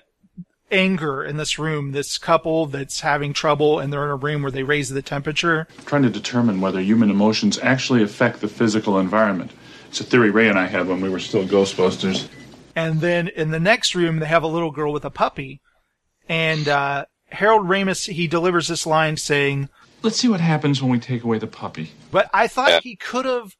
[0.70, 1.92] anger in this room.
[1.92, 5.66] This couple that's having trouble, and they're in a room where they raise the temperature.
[5.86, 9.52] Trying to determine whether human emotions actually affect the physical environment.
[9.88, 12.28] It's a theory Ray and I had when we were still Ghostbusters.
[12.74, 15.60] And then in the next room, they have a little girl with a puppy.
[16.28, 19.68] And uh, Harold Ramis, he delivers this line saying,
[20.02, 21.92] Let's see what happens when we take away the puppy.
[22.10, 23.56] But I thought he could have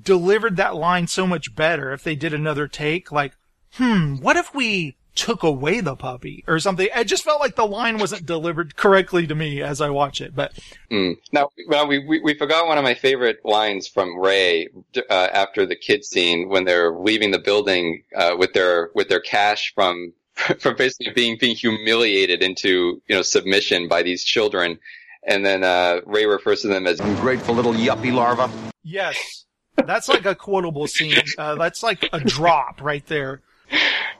[0.00, 3.12] delivered that line so much better if they did another take.
[3.12, 3.36] Like,
[3.74, 6.88] hmm, what if we took away the puppy or something?
[6.94, 10.34] It just felt like the line wasn't delivered correctly to me as I watch it.
[10.34, 10.52] But
[10.90, 11.16] Mm.
[11.32, 15.66] Now, well, we, we we forgot one of my favorite lines from Ray uh, after
[15.66, 20.12] the kid scene when they're leaving the building uh, with their with their cash from
[20.58, 24.78] from basically being being humiliated into you know submission by these children,
[25.26, 28.50] and then uh, Ray refers to them as ungrateful little yuppie larva.
[28.82, 29.44] yes,
[29.76, 31.22] that's like a quotable scene.
[31.38, 33.40] Uh, that's like a drop right there.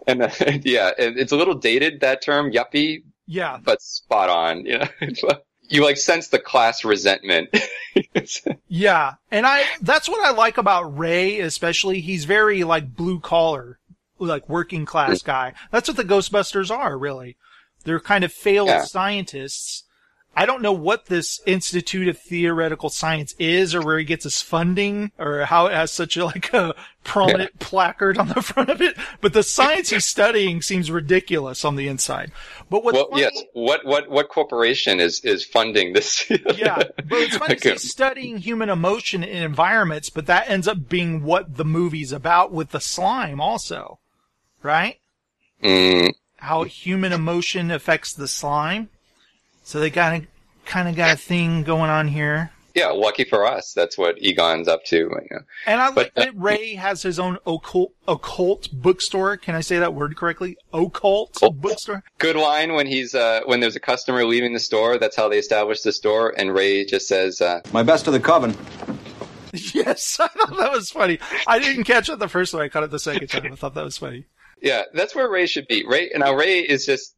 [0.06, 0.30] and uh,
[0.62, 3.58] yeah, it- it's a little dated that term yuppie, Yeah.
[3.62, 4.64] but spot on.
[4.66, 4.86] You know,
[5.68, 7.50] you like sense the class resentment.
[8.68, 9.14] Yeah.
[9.30, 12.00] And I, that's what I like about Ray, especially.
[12.00, 13.78] He's very like blue collar,
[14.18, 15.52] like working class guy.
[15.70, 17.36] That's what the Ghostbusters are, really.
[17.84, 18.84] They're kind of failed Yeah.
[18.84, 19.84] scientists.
[20.34, 24.40] I don't know what this Institute of Theoretical Science is or where he gets his
[24.40, 26.74] funding or how it has such a, like a
[27.04, 31.76] prominent placard on the front of it, but the science he's studying seems ridiculous on
[31.76, 32.32] the inside.
[32.70, 33.42] But what's well, funny, yes.
[33.52, 36.30] What what what corporation is is funding this?
[36.30, 37.72] yeah, but it's funny Okay.
[37.72, 42.52] he's studying human emotion in environments, but that ends up being what the movie's about
[42.52, 43.98] with the slime also,
[44.62, 44.96] right?
[45.62, 48.88] Mm, How human emotion affects the slime.
[49.62, 50.26] So they got a
[50.66, 52.50] kind of got a thing going on here.
[52.74, 54.96] yeah, lucky for us, that's what Egon's up to.
[54.96, 55.40] You know.
[55.66, 59.36] And I like But, uh, that Ray has his own occult, occult bookstore.
[59.36, 60.56] Can I say that word correctly?
[60.72, 62.02] Occult bookstore.
[62.18, 64.98] Good line when he's uh, when there's a customer leaving the store.
[64.98, 68.20] That's how they establish the store, and Ray just says, uh, My best to the
[68.20, 68.56] coven.
[69.74, 71.18] Yes, I thought that was funny.
[71.46, 72.62] I didn't catch it the first time.
[72.62, 73.52] I caught it the second time.
[73.52, 74.24] I thought that was funny.
[74.62, 75.84] Yeah, that's where Ray should be.
[75.86, 77.14] Ray now Ray is just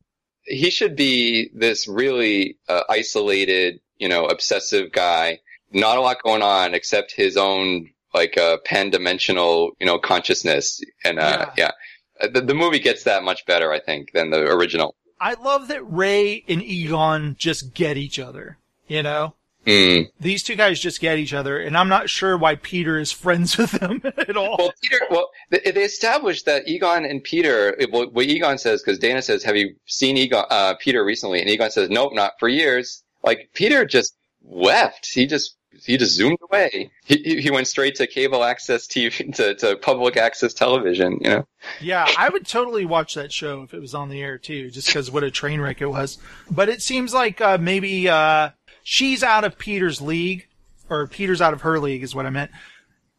[0.47, 5.41] he should be this really uh, isolated, you know, obsessive guy.
[5.73, 10.81] Not a lot going on except his own like uh, pan-dimensional, you know, consciousness.
[11.05, 11.73] And uh, yeah,
[12.21, 14.95] Uh, The, the movie gets that much better, I think, than the original.
[15.21, 18.59] I love that Ray and Egon just get each other.
[18.87, 19.35] You know,
[19.67, 20.11] Mm.
[20.21, 23.57] these two guys just get each other, and I'm not sure why Peter is friends
[23.59, 24.57] with them at all.
[24.59, 25.01] Well, Peter.
[25.11, 27.77] Well, they, they established that Egon and Peter.
[27.91, 31.49] Well, what Egon says, because Dana says, "Have you seen Egon, uh, Peter recently?" And
[31.49, 35.07] Egon says, "Nope, not for years." Like Peter just left.
[35.07, 36.91] He just he just zoomed away.
[37.05, 41.19] He he, he went straight to cable access TV to, to public access television.
[41.21, 41.47] You know.
[41.81, 44.89] Yeah, I would totally watch that show if it was on the air too, just
[44.89, 46.19] because what a train wreck it was.
[46.51, 48.51] But it seems like uh, maybe uh,
[48.85, 50.47] she's out of Peter's league,
[50.89, 52.53] or Peter's out of her league, is what I meant.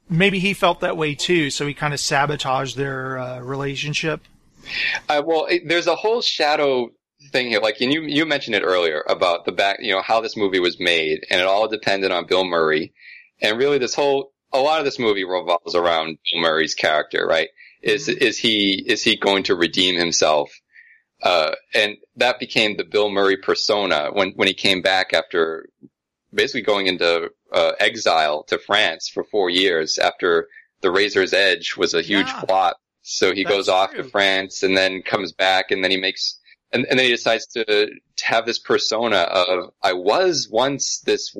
[0.07, 4.21] Maybe he felt that way too, so he kind of sabotaged their uh, relationship.
[5.09, 6.91] Uh, well, it, there's a whole shadow
[7.31, 7.59] thing here.
[7.59, 10.59] Like, and you you mentioned it earlier about the back, you know, how this movie
[10.59, 12.93] was made, and it all depended on Bill Murray.
[13.41, 17.49] And really, this whole a lot of this movie revolves around Bill Murray's character, right?
[17.81, 20.51] Is is he is he going to redeem himself?
[21.23, 25.67] Uh, and that became the Bill Murray persona when when he came back after
[26.33, 30.47] basically going into uh, exile to France for four years after
[30.81, 32.41] The Razor's Edge was a huge Yeah.
[32.41, 32.77] flop.
[33.01, 34.03] So he That's goes off true.
[34.03, 36.39] to France and then comes back and then he makes
[36.73, 41.35] and, and then he decides to, to have this persona of I was once this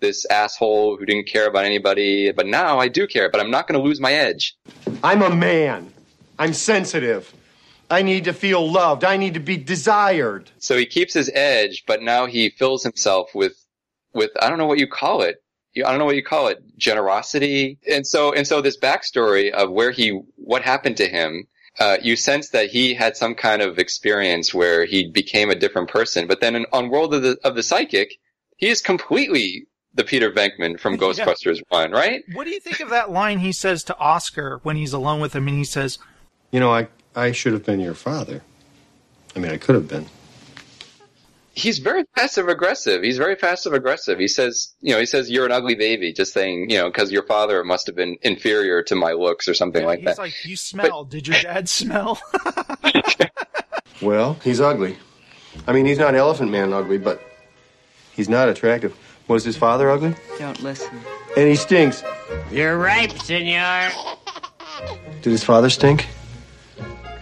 [0.00, 3.66] this asshole who didn't care about anybody, but now I do care, but I'm not
[3.66, 4.54] going to lose my edge.
[5.02, 5.90] I'm a man.
[6.38, 7.32] I'm sensitive.
[7.90, 9.04] I need to feel loved.
[9.04, 10.50] I need to be desired.
[10.58, 13.54] So he keeps his edge, but now he fills himself with
[14.12, 15.36] with I don't know what you call it.
[15.76, 17.78] I don't know what you call it, generosity.
[17.90, 21.48] And so, and so this backstory of where he, what happened to him,
[21.80, 25.88] uh, you sense that he had some kind of experience where he became a different
[25.88, 26.28] person.
[26.28, 28.14] But then in, on World of the, of the Psychic,
[28.56, 32.22] he is completely the Peter Venkman from Ghostbusters 1, right?
[32.34, 35.34] What do you think of that line he says to Oscar when he's alone with
[35.34, 35.98] him and he says,
[36.52, 36.86] You know, I,
[37.16, 38.42] I should have been your father.
[39.36, 40.06] I mean, I could have been.
[41.54, 43.02] he's very passive aggressive.
[43.02, 44.18] He's very passive aggressive.
[44.18, 47.12] He says, you know, he says, you're an ugly baby, just saying, you know, because
[47.12, 50.10] your father must have been inferior to my looks or something like he's that.
[50.12, 51.04] He's like, you smell.
[51.04, 52.20] Did your dad smell?
[54.02, 54.98] Well, he's ugly.
[55.66, 57.22] I mean, he's not Elephant Man ugly, but
[58.12, 58.94] he's not attractive.
[59.28, 60.14] Was his father ugly?
[60.38, 60.90] Don't listen.
[61.36, 62.02] And he stinks.
[62.50, 63.90] You're ripe, senor.
[65.22, 66.06] Did his father stink?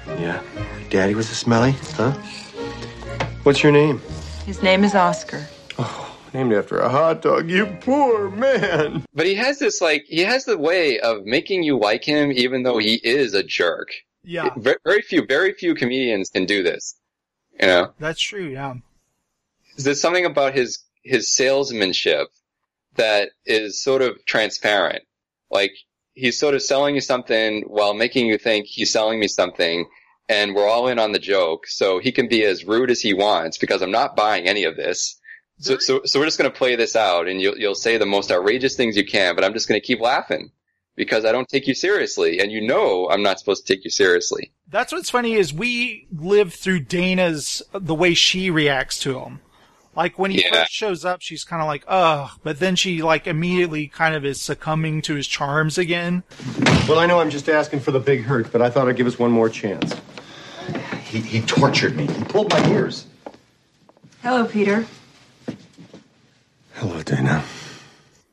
[0.07, 0.43] Yeah.
[0.91, 2.13] Daddy was a smelly, huh?
[3.43, 4.01] What's your name?
[4.47, 5.47] His name is Oscar.
[5.79, 7.49] Oh, named after a hot dog.
[7.51, 9.05] You poor man.
[9.15, 12.63] But he has this, like, he has the way of making you like him even
[12.63, 13.89] though he is a jerk.
[14.25, 16.95] yeah, Very, very few, very few comedians can do this.
[17.61, 17.93] You know?
[17.99, 18.49] that's true.
[18.49, 18.75] Yeah.
[19.77, 22.29] There's something about his, his salesmanship
[22.97, 25.03] that is sort of transparent.
[25.51, 25.73] Like,
[26.15, 29.87] he's sort of selling you something while making you think he's selling me something
[30.29, 31.67] and we're all in on the joke.
[31.67, 34.77] So he can be as rude as he wants because I'm not buying any of
[34.77, 35.19] this.
[35.59, 38.07] So, so, so we're just going to play this out and you'll, you'll say the
[38.07, 40.51] most outrageous things you can, but I'm just going to keep laughing
[40.97, 42.41] because I don't take you seriously.
[42.41, 44.53] And you know I'm not supposed to take you seriously.
[44.69, 49.41] That's what's funny is we live through Dana's the way she reacts to him.
[49.95, 50.61] Like when he Yeah.
[50.63, 54.25] first shows up, she's kind of like, ugh, but then she like immediately kind of
[54.25, 56.23] is succumbing to his charms again.
[56.89, 59.07] Well, I know I'm just asking for the big hurt, but I thought I'd give
[59.07, 59.95] us one more chance.
[61.05, 62.07] He, he tortured me.
[62.07, 63.07] He pulled my ears.
[64.23, 64.87] Hello, Peter.
[66.75, 67.45] Hello, Dana.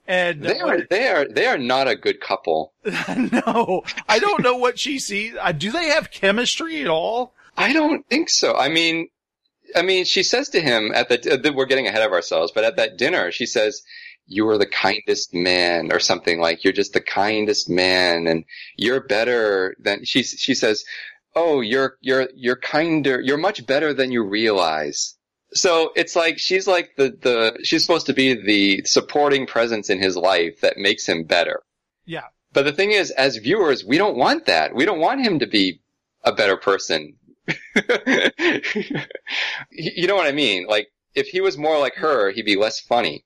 [0.07, 2.73] And They are, they are, they are not a good couple.
[2.85, 5.35] no, I don't know what she sees.
[5.39, 7.33] Uh, do they have chemistry at all?
[7.57, 8.55] I don't think so.
[8.55, 9.09] I mean,
[9.75, 12.63] I mean, she says to him at the, uh, we're getting ahead of ourselves, but
[12.63, 13.83] at that dinner, she says,
[14.27, 18.45] you are the kindest man or something like you're just the kindest man and
[18.77, 20.85] you're better than she, she says,
[21.35, 25.15] Oh, you're, you're, you're kinder, you're much better than you realize.
[25.53, 29.99] So it's like she's like the, the, she's supposed to be the supporting presence in
[29.99, 31.61] his life that makes him better.
[32.05, 32.25] Yeah.
[32.51, 34.73] But the thing is, as viewers, we don't want that.
[34.73, 35.81] We don't want him to be
[36.23, 37.15] a better person.
[39.71, 40.67] you know what I mean?
[40.67, 43.25] Like, if he was more like her, he'd be less funny.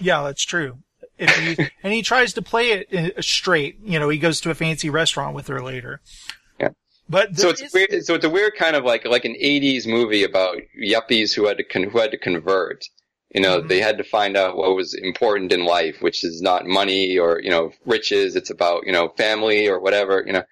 [0.00, 0.78] Yeah, that's true.
[1.18, 3.78] If he, and he tries to play it uh, straight.
[3.82, 6.00] You know, he goes to a fancy restaurant with her later.
[6.60, 6.70] Yeah.
[7.08, 8.04] But so it's is- weird.
[8.04, 11.56] So it's a weird kind of like like an '80s movie about yuppies who had
[11.58, 12.84] to con- who had to convert.
[13.34, 13.68] You know, Mm-hmm.
[13.68, 17.40] they had to find out what was important in life, which is not money or
[17.42, 18.36] you know riches.
[18.36, 20.22] It's about you know family or whatever.
[20.26, 20.42] You know.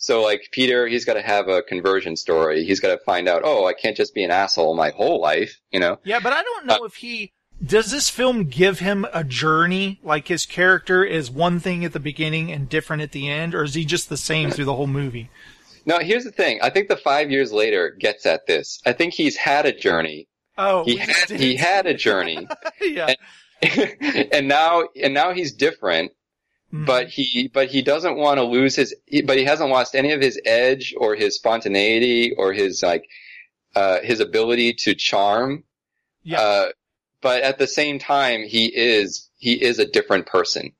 [0.00, 2.64] So like Peter, he's got to have a conversion story.
[2.64, 5.60] He's got to find out, oh, I can't just be an asshole my whole life.
[5.70, 5.98] You know.
[6.04, 7.32] Yeah, but I don't know if he
[7.64, 12.00] does this film give him a journey like his character is one thing at the
[12.00, 14.86] beginning and different at the end or is he just the same through the whole
[14.86, 15.28] movie?
[15.84, 16.60] No, here's the thing.
[16.62, 18.80] I think the five years later gets at this.
[18.86, 20.28] I think he's had a journey.
[20.56, 22.46] Oh, he had he had a journey,
[22.80, 23.14] yeah.
[24.32, 26.12] and now and now he's different.
[26.72, 26.84] Mm-hmm.
[26.84, 28.94] But he but he doesn't want to lose his.
[29.06, 33.08] he- But he hasn't lost any of his edge or his spontaneity or his like
[33.74, 35.64] uh, his ability to charm.
[36.22, 36.40] Yeah.
[36.40, 36.68] Uh,
[37.22, 40.72] but at the same time, he is he is a different person.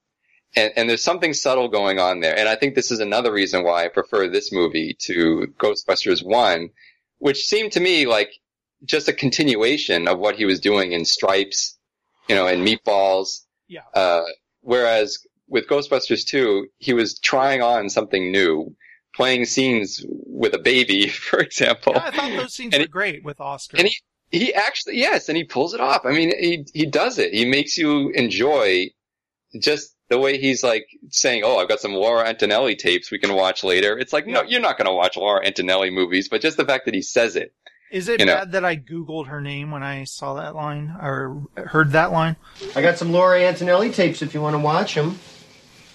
[0.56, 2.36] And, and there's something subtle going on there.
[2.36, 6.70] And I think this is another reason why I prefer this movie to Ghostbusters 1,
[7.18, 8.32] which seemed to me like
[8.84, 11.78] just a continuation of what he was doing in Stripes,
[12.28, 13.44] you know, and Meatballs.
[13.68, 13.82] Yeah.
[13.94, 14.22] Uh,
[14.62, 15.18] whereas
[15.50, 18.74] with Ghostbusters 2, he was trying on something new,
[19.14, 21.92] playing scenes with a baby, for example.
[21.96, 23.76] Yeah, I thought those scenes were great with Oscar.
[23.76, 23.96] And he,
[24.30, 26.06] he actually, yes, and he pulls it off.
[26.06, 27.34] I mean, he, he does it.
[27.34, 28.90] He makes you enjoy
[29.58, 33.34] just the way he's like saying, Oh, I've got some Laura Antonelli tapes we can
[33.34, 33.98] watch later.
[33.98, 36.84] It's like, no, you're not going to watch Laura Antonelli movies, but just the fact
[36.84, 37.52] that he says it.
[37.90, 38.36] is it you know.
[38.36, 42.36] bad that I Googled her name when I saw that line or heard that line?
[42.76, 45.18] I got some Laura Antonelli tapes if you want to watch them.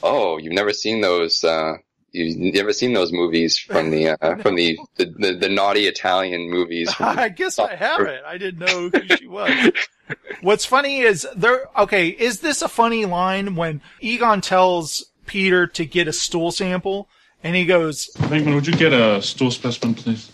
[0.08, 1.78] Oh, you've never seen those, uh,
[2.12, 6.49] you've never seen those movies from the, uh, from the, the, the, the naughty Italian
[6.49, 6.93] movies.
[6.99, 8.24] I guess I haven't.
[8.24, 9.72] I didn't know who she was.
[10.41, 11.66] What's funny is there.
[11.76, 17.10] Okay, is this a funny line when Egon tells Peter to get a stool sample,
[17.43, 20.32] and he goes, Venkman, would you get a stool specimen, please?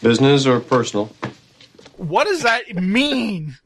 [0.00, 1.10] Business or personal?
[1.96, 3.56] "What does that mean?"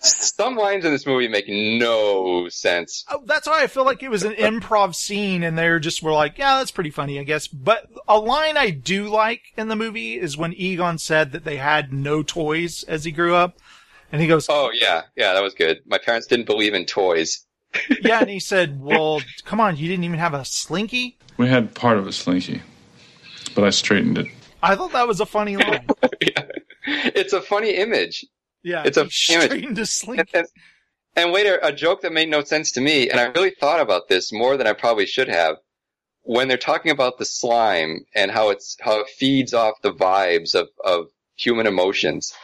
[0.00, 3.04] Some lines in this movie make no sense.
[3.10, 6.12] Oh, that's why I feel like it was an improv scene, and they just were
[6.12, 9.76] like, "Yeah, that's pretty funny, I guess." But a line I do like in the
[9.76, 13.58] movie is when Egon said that they had no toys as he grew up,
[14.12, 17.44] and he goes, "Oh yeah, yeah, that was good." My parents didn't believe in toys.
[18.02, 21.74] yeah, and he said, "Well, come on, you didn't even have a slinky." We had
[21.74, 22.62] part of a slinky,
[23.54, 24.26] but I straightened it.
[24.62, 25.86] I thought that was a funny line.
[26.20, 26.44] yeah.
[26.86, 28.24] It's a funny image.
[28.68, 29.46] Yeah, it's a he image.
[29.46, 30.20] straightened a slinky.
[30.20, 30.46] And, and,
[31.16, 34.08] and later, a joke that made no sense to me, and I really thought about
[34.08, 35.56] this more than I probably should have.
[36.22, 40.54] When they're talking about the slime and how it's how it feeds off the vibes
[40.54, 41.06] of, of
[41.36, 42.34] human emotions,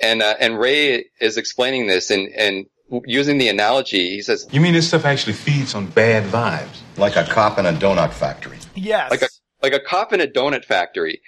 [0.00, 2.66] and uh, and Ray is explaining this and and
[3.06, 6.80] using the analogy, he says, You mean this stuff actually feeds on bad vibes?
[6.96, 8.58] Like a cop in a donut factory.
[8.74, 9.10] Yes.
[9.10, 9.28] like a
[9.62, 11.20] like a cop in a donut factory,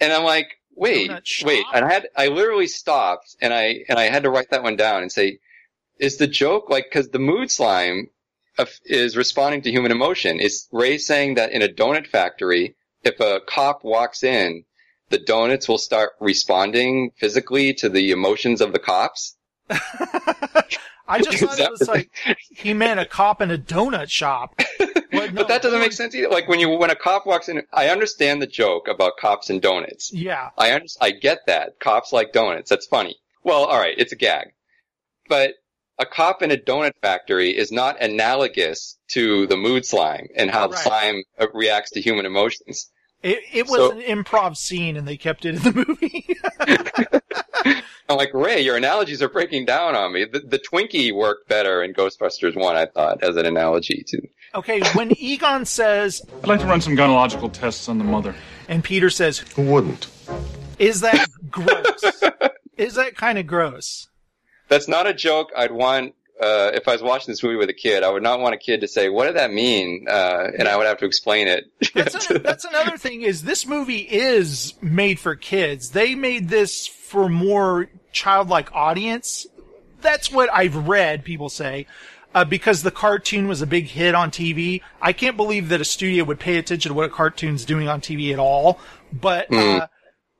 [0.00, 1.10] and I'm like, wait,
[1.44, 4.62] wait, and I had I literally stopped and I and I had to write that
[4.62, 5.38] one down and say,
[5.98, 8.08] is the joke like because the mood slime
[8.58, 10.40] of, is responding to human emotion?
[10.40, 14.64] Is Ray saying that in a donut factory, if a cop walks in,
[15.10, 19.36] the donuts will start responding physically to the emotions of the cops?
[21.08, 22.10] I just thought it was like
[22.50, 24.60] he meant a cop in a donut shop.
[25.12, 26.28] But that doesn't make sense either.
[26.28, 29.60] Like when you when a cop walks in, I understand the joke about cops and
[29.60, 30.12] donuts.
[30.12, 30.50] Yeah.
[30.58, 31.78] I under, I get that.
[31.78, 32.70] Cops like donuts.
[32.70, 33.16] That's funny.
[33.44, 34.52] Well, all right, it's a gag.
[35.28, 35.54] But
[35.98, 40.66] a cop in a donut factory is not analogous to the mood slime and how
[40.68, 40.84] the Right.
[40.84, 42.90] slime uh, reacts to human emotions.
[43.22, 46.36] It, it was So- an improv scene, and they kept it in the movie.
[48.08, 50.24] I'm like, Ray, your analogies are breaking down on me.
[50.24, 54.20] The, the Twinkie worked better in Ghostbusters 1, I thought, as an analogy to.
[54.54, 58.34] Okay, when Egon says, I'd like to run some gynecological tests on the mother.
[58.68, 60.06] and Peter says, Who wouldn't?
[60.78, 62.22] "Is that gross?
[62.76, 64.08] Is that kind of gross?"
[64.68, 67.74] That's not a joke I'd want, uh, if I was watching this movie with a
[67.74, 68.02] kid.
[68.02, 70.06] I would not want a kid to say, what did that mean?
[70.08, 71.64] Uh, and I would have to explain it.
[71.94, 73.20] That's, an, that's another thing.
[73.22, 75.90] Is this movie is made for kids?
[75.90, 79.46] They made this for more childlike audience.
[80.00, 81.86] That's what I've read people say.
[82.34, 85.84] Uh, because the cartoon was a big hit on TV, I can't believe that a
[85.84, 88.78] studio would pay attention to what a cartoon's doing on TV at all.
[89.12, 89.88] But uh,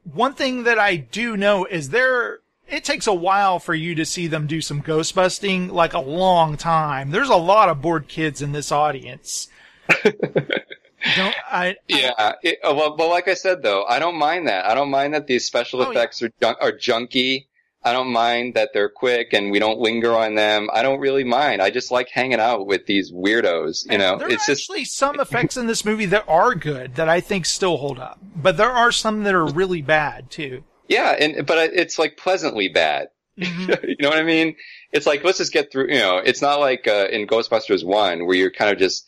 [0.05, 2.38] one thing that I do know is there.
[2.68, 5.99] It takes a while for you to see them do some ghost busting, like a
[6.01, 7.11] long time.
[7.11, 9.49] There's a lot of bored kids in this audience.
[11.16, 11.76] Don't I?
[11.88, 14.64] Yeah, it, uh, well, but like I said though, I don't mind that.
[14.66, 17.47] I don't mind that these special Oh, effects are junk, are junky.
[17.85, 20.68] I don't mind that they're quick and we don't linger on them.
[20.72, 21.61] I don't really mind.
[21.61, 23.91] I just like hanging out with these weirdos.
[23.91, 26.95] You know, There it's are just actually some effects in this movie that are good
[26.95, 30.62] that I think still hold up, but there are some that are really bad too.
[30.89, 33.09] yeah, and but it's like pleasantly bad.
[33.39, 33.72] Mm-hmm.
[33.89, 34.55] you know what I mean?
[34.93, 35.89] It's like let's just get through.
[35.89, 39.07] You know, it's not like uh, in Ghostbusters one where you're kind of just.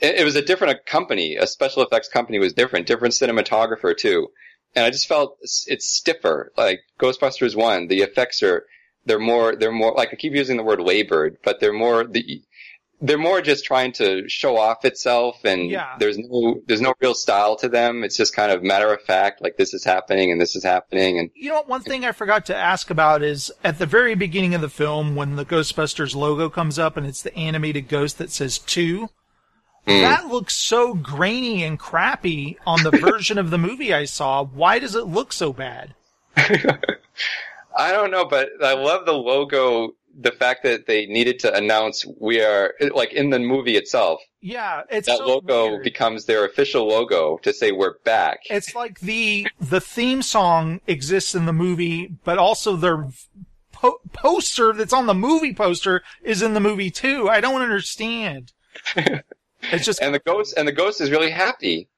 [0.00, 1.36] It, it was a different company.
[1.36, 2.86] A special effects company was different.
[2.86, 4.28] Different cinematographer too.
[4.76, 6.52] And I just felt it's, it's stiffer.
[6.56, 8.64] Like Ghostbusters one, the effects are
[9.06, 12.42] they're more they're more like I keep using the word labored, but they're more the
[13.00, 15.94] they're more just trying to show off itself and Yeah.
[15.98, 18.02] there's no there's no real style to them.
[18.02, 21.18] It's just kind of matter of fact, like this is happening and this is happening
[21.18, 21.68] and You know what?
[21.68, 25.16] One thing I forgot to ask about is at the very beginning of the film
[25.16, 29.10] when the Ghostbusters logo comes up and it's the animated ghost that says two.
[29.86, 30.00] Mm.
[30.00, 34.44] That looks so grainy and crappy on the version of the movie I saw.
[34.44, 35.94] Why does it look so bad?
[36.36, 39.90] I don't know, but I love the logo.
[40.18, 44.20] The fact that they needed to announce we are like in the movie itself.
[44.40, 45.82] Yeah, it's that so logo weird.
[45.82, 48.38] becomes their official logo to say we're back.
[48.48, 53.08] It's like the the theme song exists in the movie, but also their
[53.72, 57.28] po- poster that's on the movie poster is in the movie too.
[57.28, 58.52] I don't understand.
[59.72, 61.88] It's just and the ghost and the ghost is really happy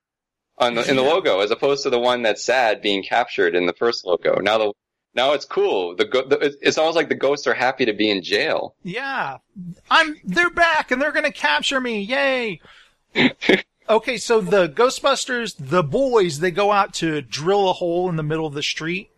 [0.59, 3.67] on the in the logo as opposed to the one that's sad being captured in
[3.67, 4.37] the first logo.
[4.41, 4.73] Now the
[5.15, 5.97] now it's cool.
[5.97, 8.75] The, go- the it's- it's almost like the ghosts are happy to be in jail.
[8.83, 9.39] Yeah.
[9.91, 12.01] I'm they're back and they're going to capture me.
[12.01, 12.61] Yay.
[13.89, 18.23] okay, so the Ghostbusters, the boys, they go out to drill a hole in the
[18.23, 19.11] middle of the street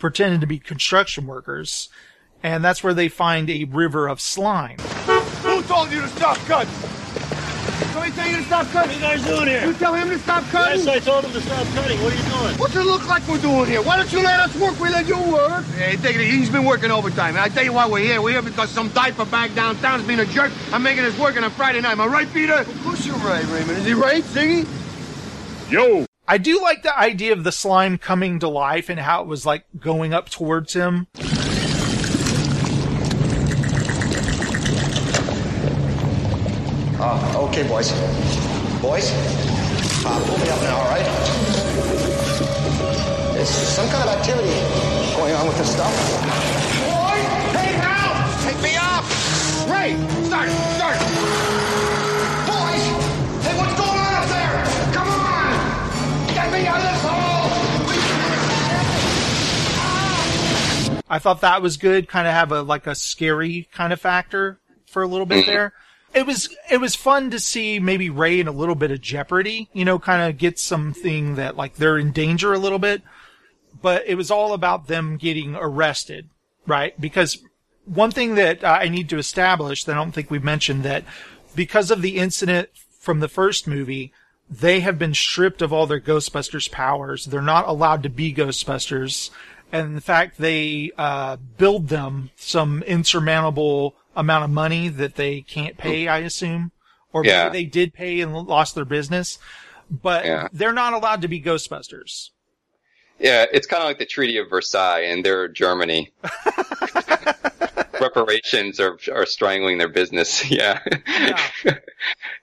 [0.00, 1.88] pretending to be construction workers,
[2.42, 4.78] and that's where they find a river of slime.
[5.42, 6.72] Who told you to stop cutting?
[8.08, 9.02] Somebody tell you to stop cutting?
[9.02, 9.66] What are you guys doing here?
[9.66, 10.84] You tell him to stop cutting?
[10.84, 12.02] Yes, I told him to stop cutting.
[12.02, 12.58] What are you doing?
[12.58, 13.82] What's it look like we're doing here?
[13.82, 14.80] Why don't you let us work?
[14.80, 15.64] We let you work.
[15.76, 16.24] Hey, take it.
[16.26, 17.36] He's been working overtime.
[17.36, 18.22] And I tell you why we're here.
[18.22, 20.52] We're here because some diaper bag downtown is being a jerk.
[20.72, 21.92] I'm making us work on a Friday night.
[21.92, 22.54] Am I right, Peter?
[22.54, 23.78] Of course you're right, Raymond.
[23.78, 24.66] Is he right, Ziggy?
[25.70, 26.06] Yo.
[26.26, 29.44] I do like the idea of the slime coming to life and how it was
[29.44, 31.08] like going up towards him.
[37.00, 37.92] Uh, okay, boys.
[38.82, 39.12] Boys,
[40.04, 41.06] uh, pull me up now, all right?
[43.34, 44.50] There's some kind of activity
[45.14, 45.94] going on with this stuff.
[46.82, 47.22] Boy,
[47.54, 48.18] hey, help!
[48.42, 49.04] Take me up!
[49.70, 49.94] Ray,
[50.26, 50.98] start, start!
[52.50, 52.82] Boys,
[53.46, 54.66] hey, what's going on up there?
[54.92, 55.54] Come on!
[56.34, 57.46] Get me out of this hole!
[61.08, 62.08] I thought that was good.
[62.08, 65.74] Kind of have a like a scary kind of factor for a little bit there.
[66.18, 69.68] It was it was fun to see maybe Ray in a little bit of jeopardy.
[69.72, 73.02] You know, kind of get something that like they're in danger a little bit.
[73.80, 76.28] But it was all about them getting arrested,
[76.66, 77.00] right?
[77.00, 77.38] Because
[77.84, 81.04] one thing that I need to establish that I don't think we've mentioned that
[81.54, 84.12] because of the incident from the first movie,
[84.50, 87.26] they have been stripped of all their Ghostbusters powers.
[87.26, 89.30] They're not allowed to be Ghostbusters.
[89.70, 95.78] And in fact, they uh, build them some insurmountable amount of money that they can't
[95.78, 96.72] pay, I assume.
[97.12, 97.48] Or maybe Yeah.
[97.48, 99.38] they did pay and lost their business.
[99.90, 100.48] But Yeah.
[100.52, 102.30] they're not allowed to be Ghostbusters.
[103.18, 106.12] Yeah, it's kind of like the Treaty of Versailles, and they're Germany.
[108.00, 110.48] Reparations are are strangling their business.
[110.50, 110.78] Yeah,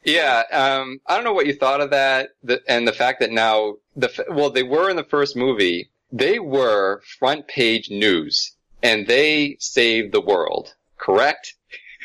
[0.04, 0.44] yeah.
[0.52, 3.76] Um, I don't know what you thought of that, the, and the fact that now
[3.96, 5.90] the well, they were in the first movie.
[6.12, 8.52] They were front page news,
[8.84, 10.74] and they saved the world.
[10.98, 11.56] Correct?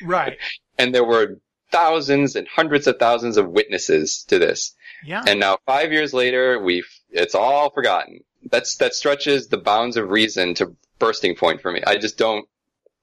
[0.02, 0.38] Right.
[0.78, 1.36] And there were
[1.70, 4.74] thousands and hundreds of thousands of witnesses to this.
[5.04, 5.22] Yeah.
[5.26, 8.20] And now five years later, we've, it's all forgotten.
[8.50, 11.82] That's, that stretches the bounds of reason to bursting point for me.
[11.86, 12.48] I just don't,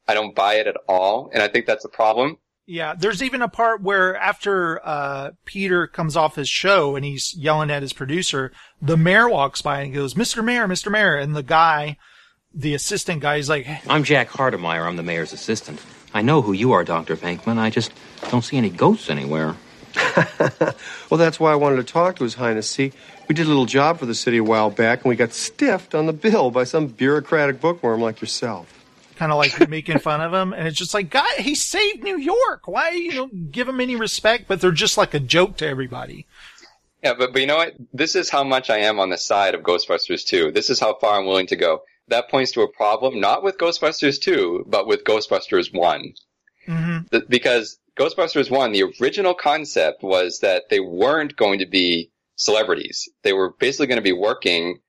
[0.08, 1.30] I don't buy it at all.
[1.32, 2.38] And I think that's a problem.
[2.70, 7.34] Yeah, there's even a part where after uh, Peter comes off his show and he's
[7.34, 10.44] yelling at his producer, the mayor walks by and goes, "Mr.
[10.44, 10.92] Mayor, Mr.
[10.92, 11.98] Mayor," and the guy,
[12.54, 14.86] the assistant guy, is like, I'm Jack Hardemeyer.
[14.86, 15.80] I'm the mayor's assistant.
[16.14, 17.16] I know who you are, Dr.
[17.16, 17.58] Venkman.
[17.58, 17.92] I just
[18.30, 19.56] don't see any ghosts anywhere.
[21.10, 22.70] Well, that's why I wanted to talk to His Highness.
[22.70, 22.92] See,
[23.30, 25.96] we did a little job for the city a while back, and we got stiffed
[25.96, 28.84] on the bill by some bureaucratic bookworm like yourself.
[29.16, 32.18] kind of like making fun of him, and it's just like, God, he saved New
[32.18, 32.68] York.
[32.68, 34.50] Why you don't give him any respect?
[34.50, 36.26] But they're just like a joke to everybody.
[37.02, 37.76] Yeah, but, but you know what?
[37.94, 40.52] This is how much I am on the side of Ghostbusters 2.
[40.52, 41.84] This is how far I'm willing to go.
[42.10, 46.14] That points to a problem, not with Ghostbusters 2, but with Ghostbusters 1.
[46.68, 46.98] Mm-hmm.
[47.12, 53.10] Th- because Ghostbusters 1, the original concept was that they weren't going to be celebrities.
[53.24, 54.80] They were basically going to be working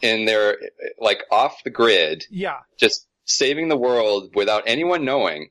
[0.00, 0.58] in their,
[0.98, 5.48] like, off the grid, Yeah, just saving the world without anyone knowing.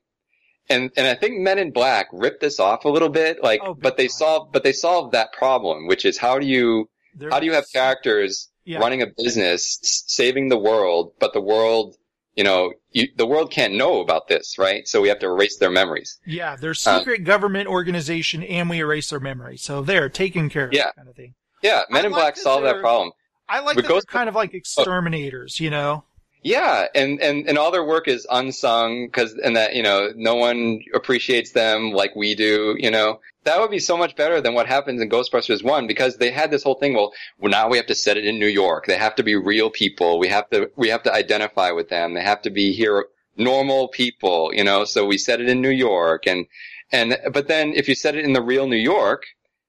[0.69, 3.97] And, and I think Men in Black ripped this off a little bit, like, but
[3.97, 6.89] they solved, but they solved that problem, which is how do you,
[7.30, 8.80] how do you have characters Yeah.
[8.80, 11.95] running a business, saving the world, but the world,
[12.36, 14.88] you know, you, the world can't know about this, right?
[14.88, 16.20] So we have to erase their memories.
[16.26, 20.66] yeah, they're Uh, secret government organization, and we erase their memory, so they're taken care
[20.68, 20.74] of.
[20.74, 20.91] Yeah.
[20.95, 21.34] kind of thing.
[21.64, 23.12] Yeah, Men in like Black solve that problem.
[23.49, 26.05] I like that they're kind of like exterminators, you know.
[26.43, 30.35] Yeah, and, and, and all their work is unsung because, and that, you know, no
[30.35, 33.19] one appreciates them like we do, you know.
[33.43, 36.49] That would be so much better than what happens in Ghostbusters 1 because they had
[36.49, 38.87] this whole thing, well, now we have to set it in New York.
[38.87, 40.17] They have to be real people.
[40.17, 42.15] We have to, we have to identify with them.
[42.15, 43.05] They have to be here,
[43.37, 46.45] normal people, you know, so we set it in New York and,
[46.91, 49.23] and, but then if you set it in the real New York,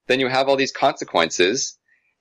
[0.08, 1.78] then you have all these consequences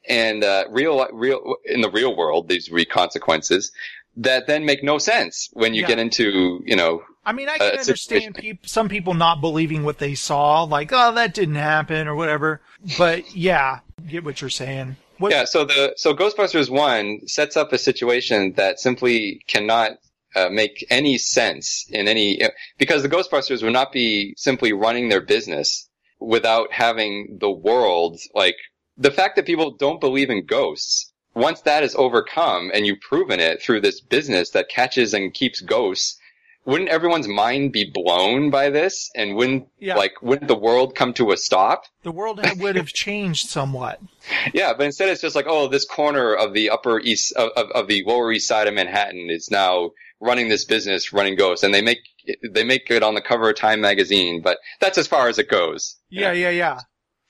[0.07, 3.71] and, uh, real, real, in the real world, these re consequences
[4.17, 5.87] that then make no sense when you Yeah.
[5.87, 9.83] get into, you know, I mean, I uh, can understand peop- some people not believing
[9.83, 12.61] what they saw, like, oh, that didn't happen or whatever.
[12.97, 14.95] But yeah, get what you're saying.
[15.19, 19.91] What, Yeah, so the so Ghostbusters one sets up a situation that simply cannot
[20.35, 22.41] uh, make any sense in any
[22.79, 25.87] because the Ghostbusters would not be simply running their business
[26.19, 28.55] without having the world like
[28.97, 31.10] the fact that people don't believe in ghosts.
[31.33, 35.61] Once that is overcome and you've proven it through this business that catches and keeps
[35.61, 36.17] ghosts,
[36.65, 39.09] wouldn't everyone's mind be blown by this?
[39.15, 39.95] And wouldn't Yeah.
[39.95, 41.85] like wouldn't the world come to a stop?
[42.03, 43.99] the world would have changed somewhat.
[44.53, 47.71] Yeah, but instead it's just like, oh, this corner of the upper east of, of,
[47.71, 51.73] of the lower east side of Manhattan is now running this business, running ghosts, and
[51.73, 51.99] they make
[52.47, 55.49] they make it on the cover of Time magazine, but that's as far as it
[55.49, 55.95] goes.
[56.09, 56.79] Yeah, yeah, yeah.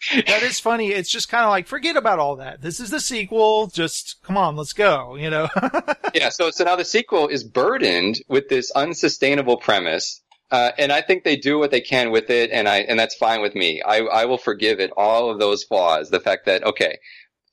[0.09, 0.89] That is funny.
[0.89, 2.61] It's just kind of like, forget about all that.
[2.61, 3.67] This is the sequel.
[3.67, 5.47] Just come on, let's go, you know?
[6.13, 10.21] yeah, so so now the sequel is burdened with this unsustainable premise.
[10.49, 13.15] Uh, and I think they do what they can with it, and I and that's
[13.15, 13.81] fine with me.
[13.81, 16.09] I I will forgive it all of those flaws.
[16.09, 16.99] The fact that okay,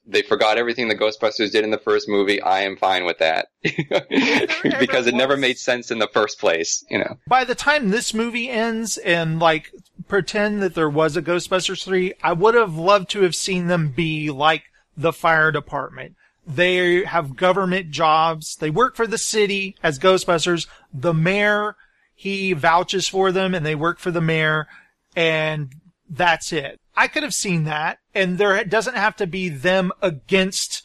[0.09, 2.41] they forgot everything the Ghostbusters did in the first movie.
[2.41, 6.85] I am fine with that because it never made sense in the first place.
[6.91, 7.19] You know.
[7.29, 9.71] By the time this movie ends and like
[10.09, 13.89] pretend that there was a Ghostbusters 3, I would have loved to have seen them
[13.89, 14.65] be like
[14.97, 16.17] the fire department.
[16.47, 18.57] They have government jobs.
[18.57, 20.67] They work for the city as Ghostbusters.
[20.93, 21.77] The mayor,
[22.15, 24.67] he vouches for them and they work for the mayor
[25.15, 25.73] and
[26.09, 26.81] that's it.
[26.99, 30.83] I could have seen that and there doesn't have to be them against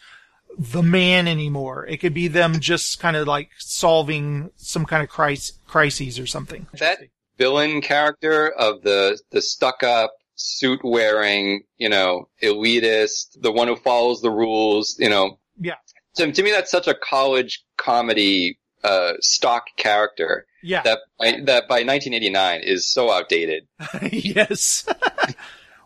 [0.58, 1.88] the man anymore.
[1.88, 6.28] It could be them just kind of like solving some kind of crisis, crises or
[6.28, 6.68] something.
[6.78, 7.00] That
[7.40, 13.76] villain character of the the stuck up suit wearing, you know, elitist, the one who
[13.76, 15.40] follows the rules, you know.
[15.60, 15.78] Yeah.
[16.18, 20.46] To, to me, that's such a college comedy uh, stock character.
[20.62, 20.84] Yeah.
[20.84, 23.68] That by, that by 1989 is so outdated.
[24.12, 24.88] yes.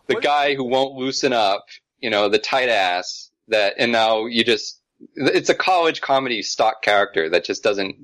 [0.08, 1.66] the guy who won't loosen up,
[2.00, 4.80] you know, the tight ass that, and now you just,
[5.14, 7.96] it's a college comedy stock character that just doesn't,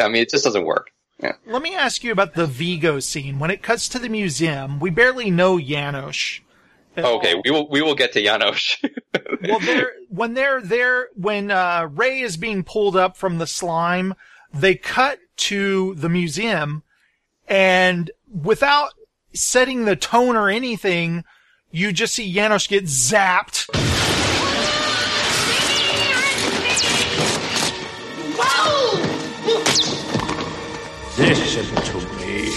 [0.00, 0.90] I mean, it just doesn't work.
[1.22, 1.32] Yeah.
[1.46, 3.38] Let me ask you about the Vigo scene.
[3.38, 6.40] When it cuts to the museum, we barely know Janosz.
[6.98, 7.42] Okay, all.
[7.44, 8.76] we will, we will get to Janosz.
[9.48, 14.14] well, they're, when they're there, when uh, Ray is being pulled up from the slime,
[14.52, 16.82] they cut to the museum,
[17.48, 18.92] and without
[19.36, 21.24] setting the tone or anything,
[21.70, 23.66] you just see Janosz get zapped.
[31.18, 32.50] Listen to me.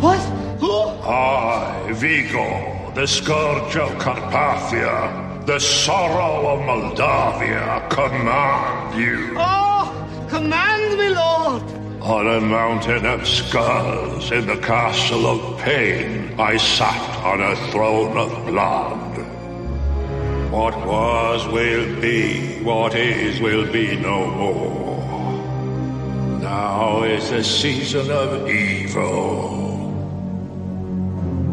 [0.00, 0.18] What?
[0.58, 0.72] Who?
[0.72, 9.34] I, Vigo, the scourge of Carpathia, the sorrow of Moldavia, command you.
[9.36, 11.83] Oh, command me, Lord.
[12.04, 18.18] On a mountain of skulls in the castle of pain, I sat on a throne
[18.18, 19.16] of blood.
[20.52, 25.00] What was will be, what is will be no more.
[26.42, 29.88] Now is the season of evil.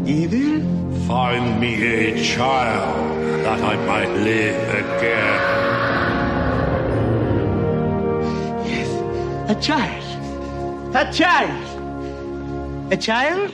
[0.06, 1.06] Evil?
[1.08, 5.40] Find me a child that I might live again.
[8.66, 10.11] Yes, a child.
[10.94, 12.92] A child.
[12.92, 13.50] A child?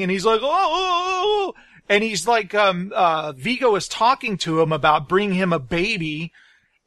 [0.00, 1.54] and he's like, oh, oh, oh,"
[1.88, 6.32] and he's like, um, uh, Vigo is talking to him about bringing him a baby.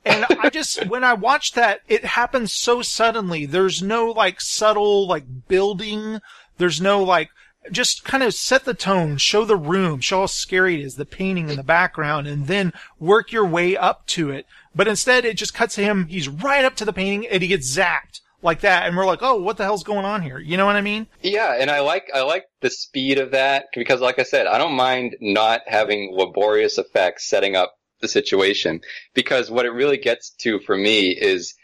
[0.03, 3.45] And I just, when I watched that, it happens so suddenly.
[3.45, 6.19] There's no like subtle like building.
[6.57, 7.30] There's no like,
[7.71, 11.05] just kind of set the tone, show the room, show how scary it is, the
[11.05, 14.45] painting in the background, and then work your way up to it.
[14.76, 16.07] But instead, it just cuts to him.
[16.07, 18.88] He's right up to the painting and he gets zapped like that.
[18.88, 20.38] And we're like, oh, what the hell's going on here?
[20.38, 21.07] You know what I mean?
[21.21, 24.57] Yeah, and I like I like the speed of that because, like I said, I
[24.57, 28.82] don't mind not having laborious effects setting up the situation
[29.13, 31.55] because what it really gets to for me is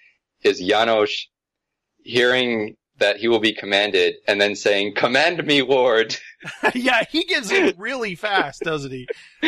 [0.43, 1.25] is Janosz
[2.03, 6.15] hearing that he will be commanded and then saying, "Command me, Lord."
[6.73, 9.07] yeah, he gives it really fast, doesn't he?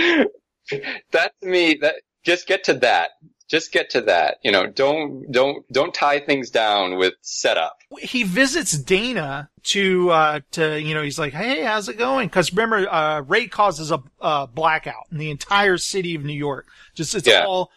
[1.12, 3.12] that to me, that just get to that.
[3.54, 4.38] Just get to that.
[4.44, 7.78] You know, don't don't don't tie things down with setup.
[8.00, 12.52] he visits Dana to uh to you know he's like hey how's it going because
[12.52, 17.14] remember uh Ray causes a uh, blackout in the entire city of New York just
[17.14, 17.46] it's Yeah.
[17.48, 17.70] all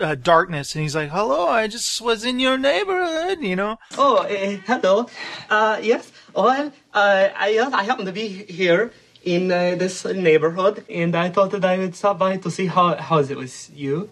[0.00, 4.18] uh, darkness and he's like hello I just was in your neighborhood you know Oh,
[4.18, 5.08] uh, hello.
[5.50, 6.12] Uh, yes.
[6.36, 8.92] Well, uh, I, yes, I happen to be here
[9.24, 12.96] in uh, this neighborhood, and I thought that I would stop by to see how
[12.96, 14.10] how it was you.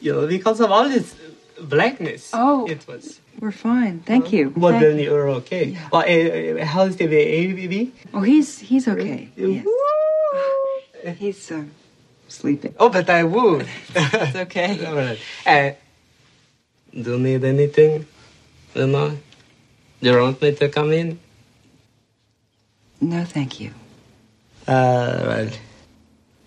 [0.00, 1.14] You know, because of all this
[1.60, 2.30] blackness.
[2.32, 3.20] Oh, it was.
[3.38, 4.00] We're fine.
[4.00, 4.52] Thank you.
[4.56, 5.78] Well, Thank- then you're okay.
[5.92, 7.92] Well, uh, uh, how's the baby?
[8.12, 9.28] Oh, he's he's okay.
[9.36, 9.66] Yes.
[11.18, 11.64] He's uh,
[12.28, 12.74] sleeping.
[12.78, 13.66] Oh, but I would.
[13.94, 14.84] It's okay.
[14.86, 15.18] All right.
[15.46, 15.70] Uh,
[16.92, 18.06] do you need anything?
[18.74, 19.16] You know?
[20.02, 21.18] Do you want me to come in?
[23.00, 23.70] No, thank you.
[24.68, 25.50] Uh, well,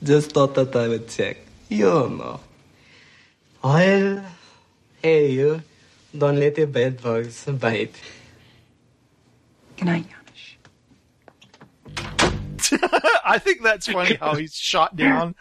[0.04, 1.38] just thought that I would check.
[1.70, 2.39] You know.
[3.64, 4.26] Well,
[5.01, 5.64] hear you.
[6.18, 7.95] Don't let the bed bugs bite.
[9.78, 10.05] Good night.
[11.88, 12.80] Janosz
[13.26, 15.36] I think that's funny how he's shot down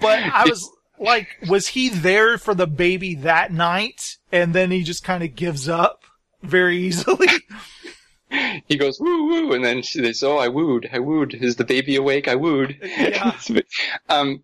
[0.00, 0.68] but I was
[0.98, 5.34] like was he there for the baby that night and then he just kind of
[5.34, 6.02] gives up
[6.42, 7.28] very easily
[8.66, 11.34] He goes woo woo, and then she, they say, "Oh, I wooed, I wooed.
[11.34, 12.26] Is the baby awake?
[12.26, 13.32] I wooed." Yeah.
[14.08, 14.42] um,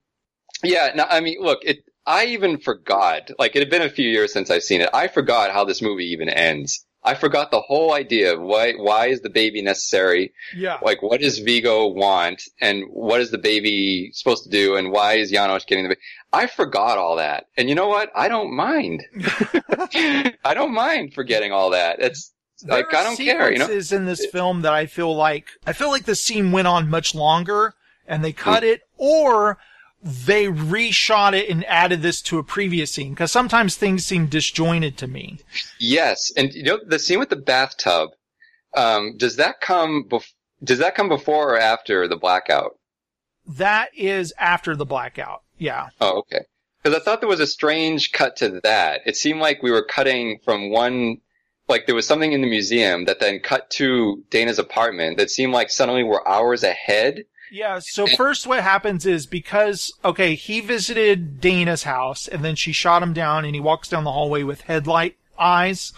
[0.62, 0.92] yeah.
[0.94, 1.82] No, I mean, look, it.
[2.10, 3.30] I even forgot.
[3.38, 4.90] Like it had been a few years since I've seen it.
[4.92, 6.84] I forgot how this movie even ends.
[7.04, 10.32] I forgot the whole idea of why why is the baby necessary?
[10.54, 10.78] Yeah.
[10.82, 15.14] Like what does Vigo want and what is the baby supposed to do and why
[15.14, 16.00] is Janosz getting the baby?
[16.32, 17.46] I forgot all that.
[17.56, 18.10] And you know what?
[18.14, 19.04] I don't mind.
[19.94, 22.00] I don't mind forgetting all that.
[22.00, 22.32] It's
[22.66, 23.68] like There I don't care, you know.
[23.70, 27.14] in this film that I feel like I feel like the scene went on much
[27.14, 28.70] longer and they cut hmm.
[28.70, 29.58] it or
[30.02, 34.96] they reshot it and added this to a previous scene because sometimes things seem disjointed
[34.98, 35.38] to me.
[35.78, 38.10] Yes, and you know the scene with the bathtub.
[38.74, 40.04] Um, does that come?
[40.08, 40.32] Bef-
[40.62, 42.78] does that come before or after the blackout?
[43.46, 45.42] That is after the blackout.
[45.58, 45.88] Yeah.
[46.00, 46.44] Oh, okay.
[46.82, 49.02] Because I thought there was a strange cut to that.
[49.04, 51.18] It seemed like we were cutting from one,
[51.68, 55.52] like there was something in the museum that then cut to Dana's apartment that seemed
[55.52, 57.24] like suddenly we're hours ahead.
[57.52, 62.70] Yeah, so first what happens is because, okay, he visited Dana's house and then she
[62.70, 65.92] shot him down and he walks down the hallway with headlight eyes.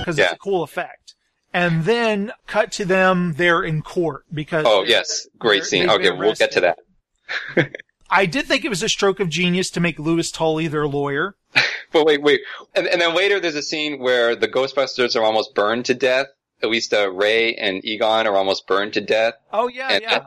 [0.00, 1.14] Because it's a cool effect.
[1.54, 4.64] And then cut to them they're in court because.
[4.66, 5.88] Oh yes, great scene.
[5.88, 6.78] Okay, we'll get to that.
[8.10, 11.36] I did think it was a stroke of genius to make Louis Tully their lawyer.
[11.90, 12.42] But wait, wait,
[12.74, 16.26] and, and then later there's a scene where the Ghostbusters are almost burned to death.
[16.62, 19.32] At least uh, Ray and Egon are almost burned to death.
[19.54, 20.26] Oh yeah, And- yeah,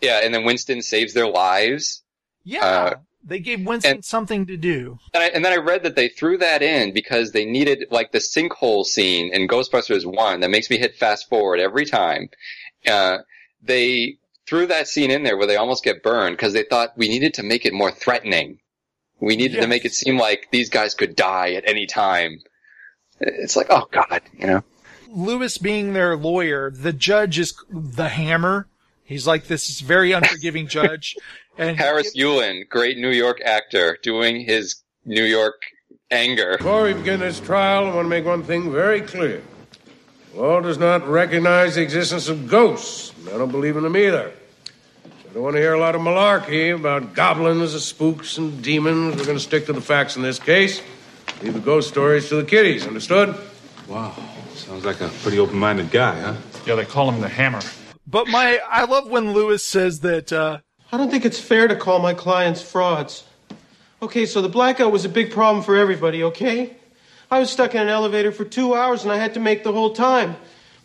[0.00, 2.02] Yeah, and then Winston saves their lives.
[2.44, 2.64] yeah.
[2.64, 4.98] Uh, they gave Winston something to do.
[5.12, 8.12] And, I, and then I read that they threw that in because they needed like
[8.12, 12.30] the sinkhole scene in Ghostbusters One that makes me hit fast forward every time.
[12.86, 13.18] Uh,
[13.62, 14.16] they
[14.46, 17.34] threw that scene in there where they almost get burned because they thought we needed
[17.34, 18.58] to make it more threatening.
[19.20, 22.40] We needed to make it seem like these guys could die at any time.
[23.18, 24.64] It's like, oh god, you know.
[25.08, 28.68] Louis being their lawyer, the judge is the hammer.
[29.04, 31.16] He's like this very unforgiving judge.
[31.56, 35.62] And Harris Yulin, great New York actor, doing his New York
[36.10, 36.56] anger.
[36.58, 39.42] Before we begin this trial, I want to make one thing very clear.
[40.36, 43.10] The law does not recognize the existence of ghosts.
[43.26, 44.34] I don't believe in them either.
[45.06, 49.16] I don't want to hear a lot of malarkey about goblins, and spooks, and demons.
[49.16, 50.82] We're going to stick to the facts in this case.
[51.40, 53.34] Leave the ghost stories to the kiddies, understood?
[53.88, 54.14] Wow.
[54.54, 56.34] Sounds like a pretty open minded guy, huh?
[56.66, 57.62] Yeah, they call him the Hammer.
[58.06, 60.58] But my, I love when Louis says that, uh,
[60.92, 63.24] I don't think it's fair to call my clients frauds.
[64.02, 66.76] Okay, so the blackout was a big problem for everybody, okay?
[67.30, 69.72] I was stuck in an elevator for two hours and I had to make the
[69.72, 70.36] whole time.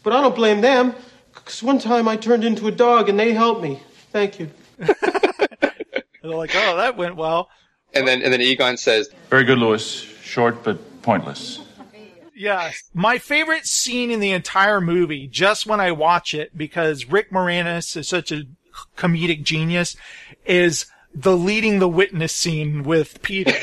[0.04, 0.96] But I don't blame them,
[1.34, 3.82] because one time I turned into a dog and they helped me.
[4.12, 4.50] Thank you.
[4.78, 4.90] they're
[6.24, 7.50] like, oh, that went well.
[7.94, 9.84] And then and then Egon says, Very good, Louis.
[9.84, 11.60] Short but pointless.
[12.34, 17.30] Yeah, my favorite scene in the entire movie, just when I watch it, because Rick
[17.30, 18.46] Moranis is such a
[18.98, 19.96] comedic genius,
[20.46, 23.54] is the leading the witness scene with Peter.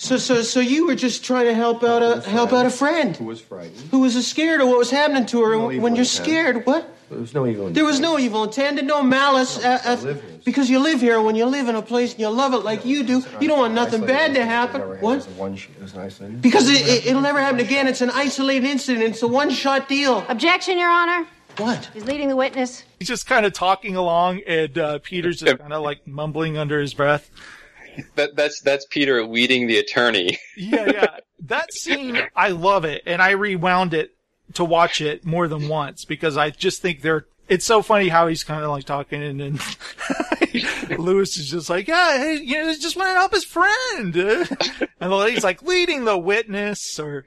[0.00, 3.14] So, so, so you were just trying to help out a help out a friend
[3.18, 3.76] Who was frightened?
[3.90, 5.54] who was scared of what was happening to her.
[5.54, 6.08] No when you're intent.
[6.08, 6.88] scared, what?
[7.10, 9.62] There was no evil There was no evil intent no malice.
[9.62, 12.54] Uh, uh, because you live here, when you live in a place and you love
[12.54, 14.80] it like you do, you don't want nothing bad to happen.
[15.02, 15.22] What?
[15.36, 16.40] One sh- it was an.
[16.40, 17.86] Because it, it, it'll never happen again.
[17.86, 19.04] It's an isolated incident.
[19.04, 20.24] It's a one-shot deal.
[20.30, 21.26] Objection, Your Honor.
[21.58, 21.90] What?
[21.92, 22.84] He's leading the witness.
[22.98, 26.80] He's just kind of talking along, and uh, Peter's just kind of like mumbling under
[26.80, 27.30] his breath.
[28.16, 30.38] that, that's that's Peter leading the attorney.
[30.56, 31.16] Yeah, yeah.
[31.46, 34.14] That scene, I love it, and I rewound it
[34.54, 37.26] to watch it more than once because I just think they're.
[37.48, 39.58] It's so funny how he's kind of like talking, and then
[40.98, 44.46] Louis is just like, "Yeah, hey, you know, just want to help his friend," and
[45.00, 47.24] the lady's like, "Leading the witness," or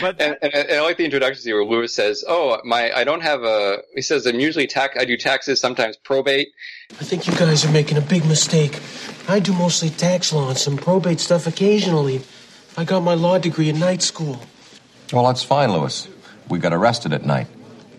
[0.00, 3.04] but and, and, and I like the introduction scene where Louis says, "Oh, my, I
[3.04, 4.96] don't have a." He says, "I'm usually tax.
[4.98, 6.48] I do taxes, sometimes probate."
[6.92, 8.80] I think you guys are making a big mistake.
[9.28, 12.22] I do mostly tax law and some probate stuff occasionally.
[12.76, 14.40] I got my law degree in night school.
[15.12, 16.08] Well, that's fine, Louis.
[16.48, 17.46] We got arrested at night.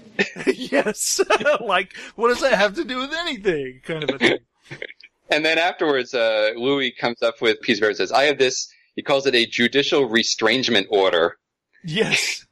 [0.45, 1.19] yes,
[1.61, 3.81] like what does that have to do with anything?
[3.83, 4.37] Kind of a thing.
[5.27, 8.71] And then afterwards, uh, Louis comes up with Peace Bear and says, "I have this."
[8.95, 11.37] He calls it a judicial restrangement order.
[11.83, 12.44] Yes.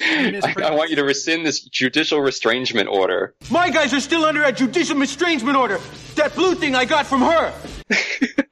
[0.00, 3.34] I, I want you to rescind this judicial restrangement order.
[3.50, 5.80] My guys are still under a judicial estrangement order.
[6.14, 7.52] That blue thing I got from her.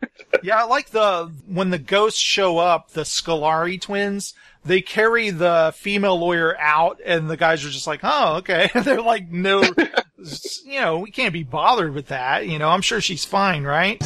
[0.44, 4.34] Yeah, I like the when the ghosts show up, the Scolari twins.
[4.62, 9.00] They carry the female lawyer out, and the guys are just like, "Oh, okay." They're
[9.00, 9.62] like, "No,
[10.66, 12.46] you know, we can't be bothered with that.
[12.46, 13.98] You know, I'm sure she's fine, right?"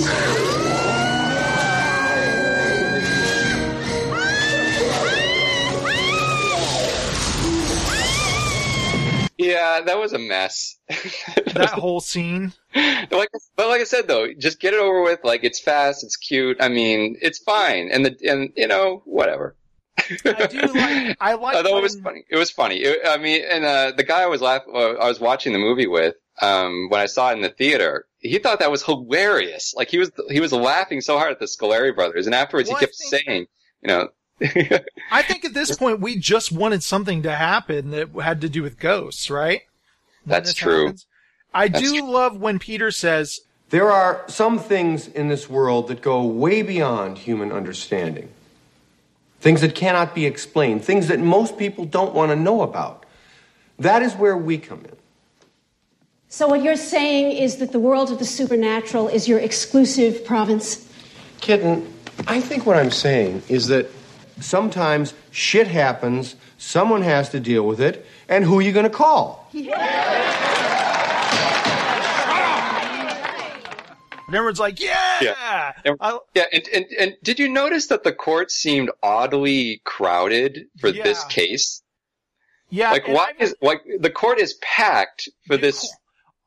[9.49, 10.77] Yeah, that was a mess.
[10.89, 12.53] that whole scene.
[12.75, 15.21] like, but like I said though, just get it over with.
[15.25, 16.59] Like it's fast, it's cute.
[16.61, 19.57] I mean, it's fine, and the and you know whatever.
[19.99, 21.17] I do like.
[21.21, 21.57] I like.
[21.57, 22.77] Although when- it was funny, it was funny.
[22.77, 25.59] It, I mean, and uh, the guy I was laughing, uh, I was watching the
[25.59, 29.73] movie with, um, when I saw it in the theater, he thought that was hilarious.
[29.75, 32.79] Like he was he was laughing so hard at the Scolari brothers, and afterwards Well,
[32.79, 33.47] he kept saying,
[33.83, 34.09] you know,
[35.11, 38.63] I think at this point we just wanted something to happen that had to do
[38.63, 39.63] with ghosts, right?
[40.25, 40.87] When that's true.
[40.87, 41.07] happens.
[41.53, 46.03] I That's do love when Peter says, There are some things in this world that
[46.03, 48.29] go way beyond human understanding.
[49.41, 53.07] Things that cannot be explained, things that most people don't want to know about.
[53.79, 54.97] That is where we come in.
[56.29, 60.93] So, what you're saying is that the world of the supernatural is your exclusive province?
[61.41, 61.91] Kitten,
[62.27, 63.89] I think what I'm saying is that
[64.41, 68.91] sometimes shit happens, someone has to deal with it, and who are you going to
[68.91, 69.49] call?
[69.53, 69.69] and
[74.29, 75.73] everyone's like, yeah, Yeah.
[75.85, 75.97] And,
[76.35, 81.25] yeah, and, and and did you notice that the court seemed oddly crowded for this
[81.25, 81.83] case?
[82.71, 82.93] yeah.
[82.93, 85.91] like and why is like the court is packed for this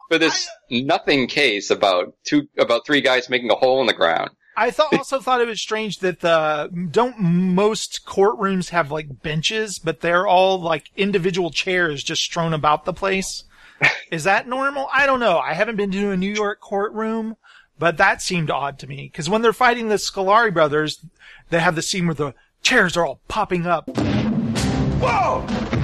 [0.10, 4.30] for this nothing case about two about three guys making a hole in the ground.
[4.56, 9.80] I thought also thought it was strange that the don't most courtrooms have like benches,
[9.80, 13.46] but they're all like individual chairs just strewn about the place.
[14.12, 14.90] Is that normal?
[14.94, 15.40] I don't know.
[15.40, 17.38] I haven't been to a New York courtroom,
[17.80, 21.04] but that seemed odd to me because when they're fighting the Scolari brothers,
[21.50, 23.90] they have the scene where the chairs are all popping up.
[25.00, 25.81] Whoa!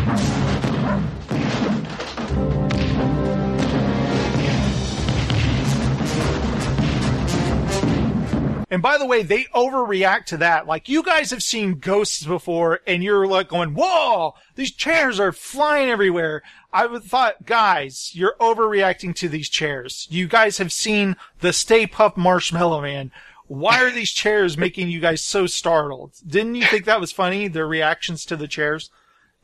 [8.69, 10.67] And by the way, they overreact to that.
[10.67, 15.31] Like, you guys have seen ghosts before, and you're like going, whoa, these chairs are
[15.31, 16.43] flying everywhere.
[16.73, 20.05] I thought, guys, you're overreacting to these chairs.
[20.09, 23.11] You guys have seen the Stay Puft Marshmallow Man.
[23.47, 26.11] Why are these chairs making you guys so startled?
[26.27, 27.47] Didn't you think that was funny?
[27.47, 28.91] Their reactions to the chairs?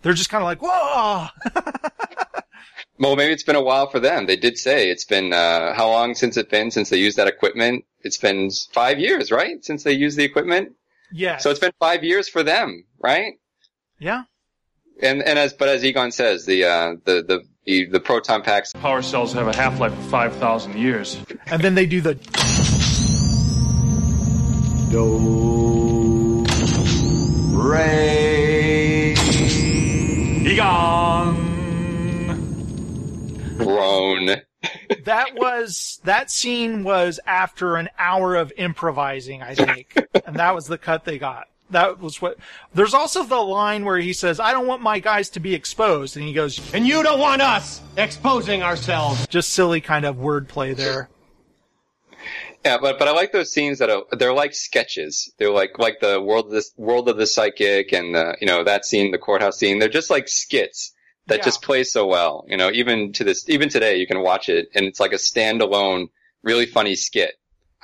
[0.01, 1.27] They're just kind of like, whoa!
[2.99, 4.27] Well, maybe it's been a while for them.
[4.27, 7.27] They did say it's been uh, how long since it's been since they used that
[7.27, 7.85] equipment?
[8.01, 9.63] It's been five years, right?
[9.65, 10.73] Since they used the equipment.
[11.11, 11.37] Yeah.
[11.37, 13.33] So it's been five years for them, right?
[13.99, 14.23] Yeah.
[15.01, 18.73] And and as but as Egon says, the uh, the the the, the proton packs
[18.73, 21.17] Power cells have a half life of 5,000 years.
[21.47, 22.15] And then they do the
[24.91, 26.43] Do.
[27.57, 29.13] Ray.
[30.45, 31.42] Egon.
[33.57, 34.41] Groan.
[35.03, 39.95] that was that scene was after an hour of improvising, I think,
[40.25, 41.47] and that was the cut they got.
[41.69, 42.37] That was what.
[42.73, 46.15] There's also the line where he says, "I don't want my guys to be exposed,"
[46.15, 49.25] and he goes, And you don't want us exposing ourselves.
[49.27, 51.09] just silly kind of wordplay there.
[52.63, 55.33] Yeah, but but I like those scenes that are they're like sketches.
[55.37, 58.63] They're like like the world of this world of the psychic and the you know
[58.63, 59.79] that scene, the courthouse scene.
[59.79, 60.92] They're just like skits
[61.27, 61.43] that Yeah.
[61.43, 62.45] just plays so well.
[62.47, 65.17] You know, even to this even today you can watch it and it's like a
[65.17, 66.07] standalone,
[66.43, 67.35] really funny skit.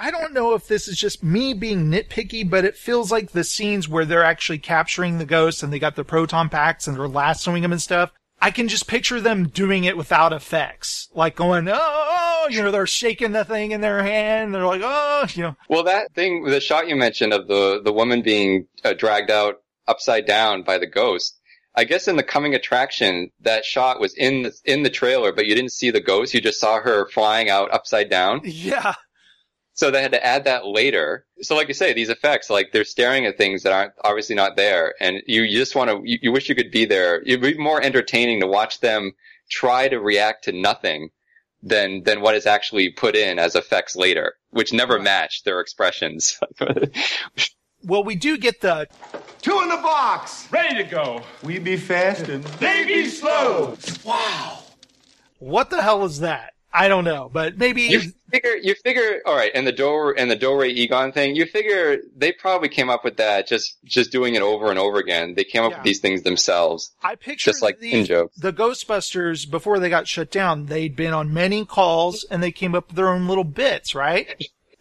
[0.02, 3.44] I don't know if this is just me being nitpicky, but it feels like the
[3.44, 7.08] scenes where they're actually capturing the ghosts and they got the proton packs and they're
[7.10, 8.12] lassoing them and stuff.
[8.42, 12.88] I can just picture them doing it without effects, like going, oh, you know, they're
[12.88, 14.56] shaking the thing in their hand.
[14.56, 17.92] They're like, oh, you know, Well, that thing, the shot you mentioned of the the
[17.92, 19.56] woman being uh, dragged out
[19.90, 21.38] upside down by the ghost.
[21.76, 25.46] I guess in the coming attraction, that shot was in the in the trailer, but
[25.46, 26.34] you didn't see the ghost.
[26.34, 28.41] You just saw her flying out upside down.
[28.44, 28.96] yeah.
[29.74, 31.26] So they had to add that later.
[31.41, 34.58] So like you say, these effects, like they're staring at things that aren't obviously not
[34.58, 34.94] there.
[35.00, 37.22] And you, you just want to, you, you wish you could be there.
[37.22, 39.14] It'd be more entertaining to watch them
[39.50, 41.12] try to react to nothing
[41.64, 46.38] than, than what is actually put in as effects later, which never match their expressions.
[47.82, 48.88] Well, we do get the
[49.41, 50.48] Two in the box.
[50.52, 51.22] Ready to go.
[51.44, 53.78] We be fast and They be slow.
[54.03, 54.60] wow.
[55.40, 56.53] What the hell is that?
[56.72, 60.30] I don't know, but maybe you figure, you figure, all right, and the door and
[60.30, 64.36] the Dore Egon thing, you figure they probably came up with that just, just doing
[64.36, 65.34] it over and over again.
[65.34, 66.91] They came up with these things themselves.
[67.02, 68.38] I picture just like the, in jokes.
[68.38, 70.68] the Ghostbusters before they got shut down.
[70.68, 74.28] They'd been on many calls and they came up with their own little bits, right?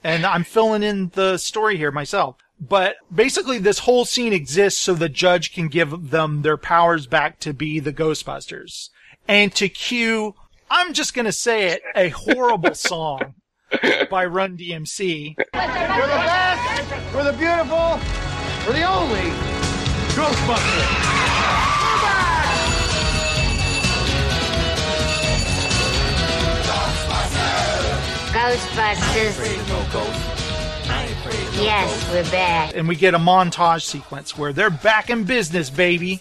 [0.04, 2.36] and I'm filling in the story here myself.
[2.60, 7.38] But basically, this whole scene exists so the judge can give them their powers back
[7.40, 8.90] to be the Ghostbusters
[9.28, 10.34] and to cue,
[10.70, 13.34] I'm just going to say it, a horrible song
[14.10, 15.36] by Run DMC.
[15.36, 18.00] We're the best, we're the beautiful,
[18.66, 19.30] we're the only
[20.16, 20.88] Ghostbusters.
[28.32, 28.78] Ghostbusters.
[29.92, 30.37] Ghostbusters.
[31.30, 32.74] Yes, we're back.
[32.76, 36.20] And we get a montage sequence where they're back in business, baby.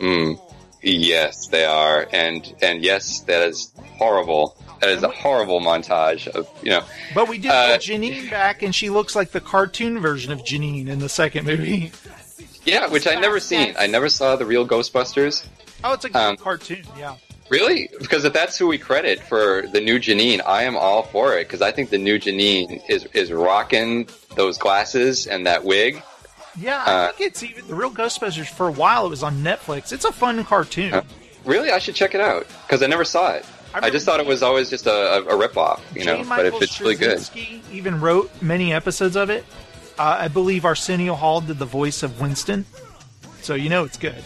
[0.00, 0.40] Mm.
[0.82, 4.56] Yes, they are, and and yes, that is horrible.
[4.80, 6.84] That is a horrible montage of you know.
[7.14, 10.40] But we did Uh, get Janine back, and she looks like the cartoon version of
[10.44, 11.90] Janine in the second movie.
[12.64, 13.74] Yeah, which I never seen.
[13.78, 15.46] I never saw the real Ghostbusters.
[15.82, 17.16] Oh, it's a good Um, cartoon, yeah.
[17.50, 17.88] Really?
[17.98, 21.44] Because if that's who we credit for the new Janine, I am all for it.
[21.46, 26.02] Because I think the new Janine is is rocking those glasses and that wig.
[26.58, 28.48] Yeah, I Uh, think it's even the real Ghostbusters.
[28.48, 29.92] For a while, it was on Netflix.
[29.92, 30.92] It's a fun cartoon.
[30.94, 31.02] Uh,
[31.44, 33.46] Really, I should check it out because I never saw it.
[33.72, 36.16] I, just thought it was always just a, a, a ripoff, you know.
[36.22, 36.28] J.
[36.28, 37.22] But if Michael it's really good,
[37.72, 39.44] even wrote many episodes of it.
[39.98, 42.66] Uh, I believe Arsenio Hall did the voice of Winston,
[43.40, 44.22] so you know it's good.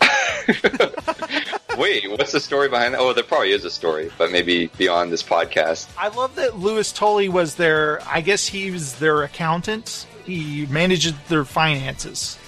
[1.76, 3.00] wait, what's the story behind that?
[3.00, 5.88] Oh, there probably is a story, but maybe beyond this podcast.
[5.98, 8.00] I love that Louis Tully was their.
[8.06, 10.06] I guess he was their accountant.
[10.24, 12.38] He manages their finances.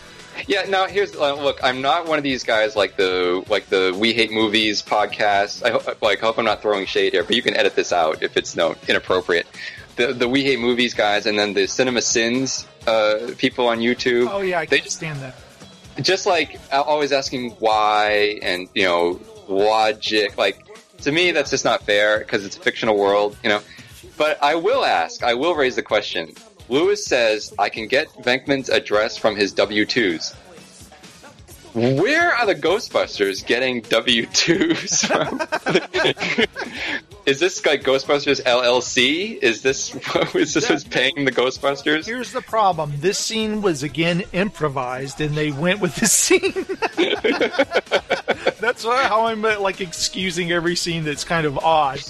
[0.47, 1.63] Yeah, now here's uh, look.
[1.63, 5.63] I'm not one of these guys like the like the We Hate Movies podcast.
[5.63, 8.23] I hope, like hope I'm not throwing shade here, but you can edit this out
[8.23, 9.47] if it's no inappropriate.
[9.97, 14.29] The the We Hate Movies guys, and then the Cinema Sins uh, people on YouTube.
[14.31, 15.37] Oh yeah, I can stand that.
[16.01, 20.67] Just like always asking why and you know logic like
[21.03, 23.61] to me that's just not fair because it's a fictional world you know.
[24.17, 26.33] But i will ask i will raise the question.
[26.69, 30.35] Louis says i can get venkman's address from his w2s
[31.75, 35.41] where are the ghostbusters getting w2s from
[37.27, 39.95] is this like ghostbusters llc is this
[40.35, 45.35] is this who's paying the ghostbusters Here's the problem: this scene was again improvised, and
[45.35, 46.67] they went with the scene.
[48.61, 52.01] that's how I'm uh, like excusing every scene that's kind of odd.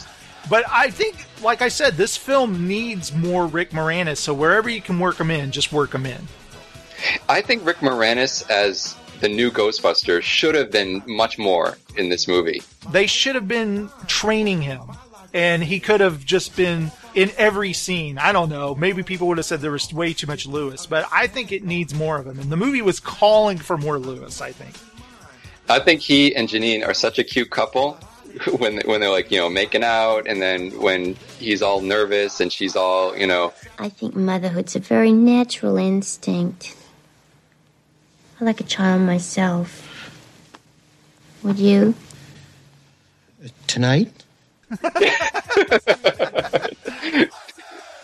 [0.51, 4.19] But I think, like I said, this film needs more Rick Moranis.
[4.19, 6.28] So wherever you can work him in, just work him in.
[7.28, 12.28] I think Rick Moranis as the new Ghostbuster should have been much more in this
[12.28, 12.62] movie.
[12.91, 14.82] They should have been training him,
[15.35, 18.16] and he could have just been in every scene.
[18.19, 18.74] I don't know.
[18.77, 21.65] Maybe people would have said there was way too much Louis, but I think it
[21.65, 22.39] needs more of him.
[22.39, 24.40] And the movie was calling for more Louis.
[24.40, 24.77] I think.
[25.69, 27.94] I think he and Janine are such a cute couple
[28.59, 32.52] when when they're like you know making out, and then when he's all nervous and
[32.52, 36.77] she's all you know I think motherhood's a very natural instinct.
[38.40, 39.90] I like a child myself.
[41.43, 41.94] Would you?
[43.66, 44.23] Tonight?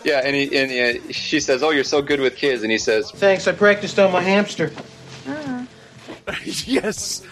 [0.03, 2.77] yeah, and he and uh, she says, "Oh, you're so good with kids," and he
[2.77, 4.71] says, Thanks, I practiced on my hamster.
[6.43, 7.23] yes,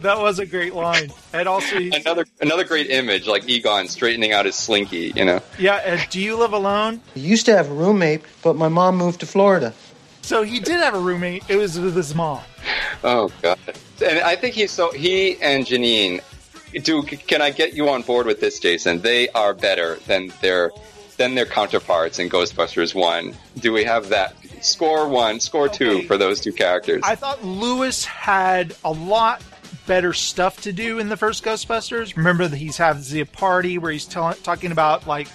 [0.00, 1.10] that was a great line.
[1.32, 5.40] And also, he's, another another great image like Egon straightening out his slinky, you know.
[5.58, 5.74] yeah.
[5.84, 7.00] Uh, do you live alone?
[7.14, 9.72] I used to have a roommate, but my mom moved to Florida.
[10.22, 11.44] So he did have a roommate.
[11.48, 12.40] It was with his mom.
[13.04, 13.58] Oh god!
[14.04, 16.20] And I think he's so he and Janine.
[16.72, 19.00] Do can I get you on board with this, Jason?
[19.00, 20.72] They are better than their
[21.16, 23.34] than their counterparts in Ghostbusters One.
[23.58, 24.34] Do we have that?
[24.60, 27.02] Score one, score two for those two characters.
[27.04, 29.42] I thought Louis had a lot
[29.86, 32.16] better stuff to do in the first Ghostbusters.
[32.16, 35.28] Remember that he's having the party where he's tell- talking about like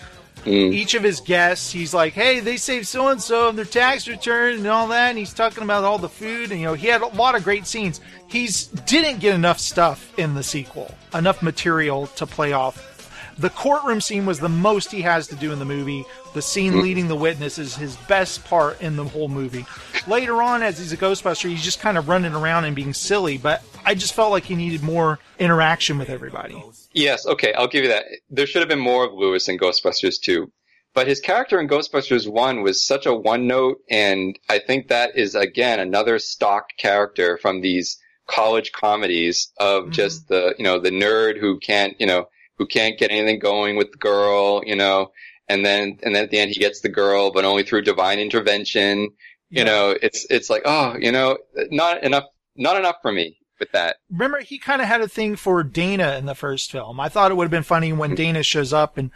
[0.45, 0.73] Mm.
[0.73, 1.71] each of his guests.
[1.71, 5.09] He's like, "Hey, they saved so and so on their tax return and all that."
[5.09, 7.43] And he's talking about all the food and you know he had a lot of
[7.43, 8.01] great scenes.
[8.27, 12.90] He's didn't get enough stuff in the sequel, enough material to play off.
[13.37, 16.05] The courtroom scene was the most he has to do in the movie.
[16.33, 16.81] The scene Mm.
[16.81, 19.65] leading the witness is his best part in the whole movie.
[20.07, 23.37] Later on, as he's a Ghostbuster, he's just kind of running around and being silly,
[23.37, 26.63] but I just felt like he needed more interaction with everybody.
[26.93, 28.05] Yes, okay, I'll give you that.
[28.29, 30.51] There should have been more of Louis in Ghostbusters 2.
[30.93, 35.11] But his character in Ghostbusters 1 was such a one note, and I think that
[35.15, 37.97] is, again, another stock character from these
[38.27, 42.27] college comedies of just the, you know, the nerd who can't, you know,
[42.61, 45.11] who can't get anything going with the girl, you know,
[45.49, 48.19] and then, and then at the end he gets the girl, but only through divine
[48.19, 49.09] intervention.
[49.49, 51.39] You know, it's, it's like, oh, you know,
[51.71, 52.25] not enough,
[52.55, 53.97] not enough for me with that.
[54.11, 56.99] Remember, he kind of had a thing for Dana in the first film.
[56.99, 59.09] I thought it would have been funny when Dana shows up and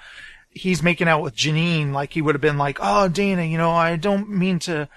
[0.49, 1.93] he's making out with Janine.
[1.93, 4.89] Like he would have been like, "Oh, Dana, you know, I don't mean to.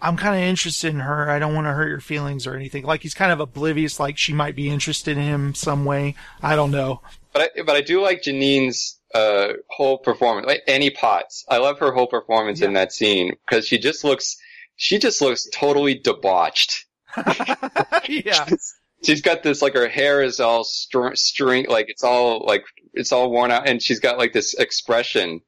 [0.00, 1.30] I'm kind of interested in her.
[1.30, 4.18] I don't want to hurt your feelings or anything." Like he's kind of oblivious, like
[4.18, 6.16] she might be interested in him some way.
[6.42, 7.00] I don't know.
[7.32, 10.46] But I, but I do like Janine's uh, whole performance.
[10.46, 14.36] Like Annie Potts, I love her whole performance in that scene because she just looks
[14.76, 16.86] she just looks totally debauched.
[18.08, 18.48] yeah.
[19.04, 22.64] She's got this like her hair is all str- string like it's all like
[22.94, 25.40] it's all worn out and she's got like this expression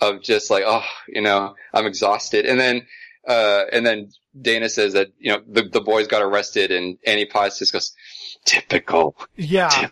[0.00, 2.46] of just like, oh, you know, I'm exhausted.
[2.46, 2.86] And then,
[3.26, 4.10] uh, and then
[4.40, 7.92] Dana says that, you know, the, the boys got arrested and Annie Potts just goes,
[8.44, 9.16] typical.
[9.36, 9.88] Yeah.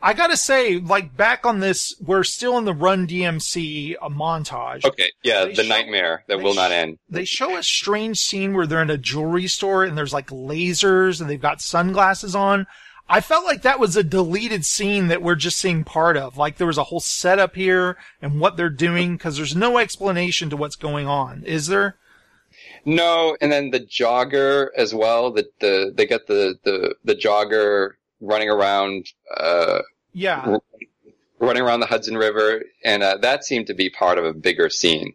[0.00, 4.84] I gotta say, like back on this, we're still in the Run DMC uh, montage.
[4.84, 5.10] Okay.
[5.22, 5.46] Yeah.
[5.46, 6.98] the nightmare that will not end.
[7.10, 11.20] They show a strange scene where they're in a jewelry store and there's like lasers
[11.20, 12.66] and they've got sunglasses on.
[13.10, 16.36] I felt like that was a deleted scene that we're just seeing part of.
[16.36, 20.50] Like there was a whole setup here and what they're doing because there's no explanation
[20.50, 21.42] to what's going on.
[21.44, 21.96] Is there?
[22.84, 25.30] No, and then the jogger as well.
[25.30, 29.80] The the they got the the the jogger running around, uh,
[30.12, 30.42] Yeah.
[30.46, 30.62] r-
[31.38, 34.68] running around the Hudson River, and uh, that seemed to be part of a bigger
[34.70, 35.14] scene.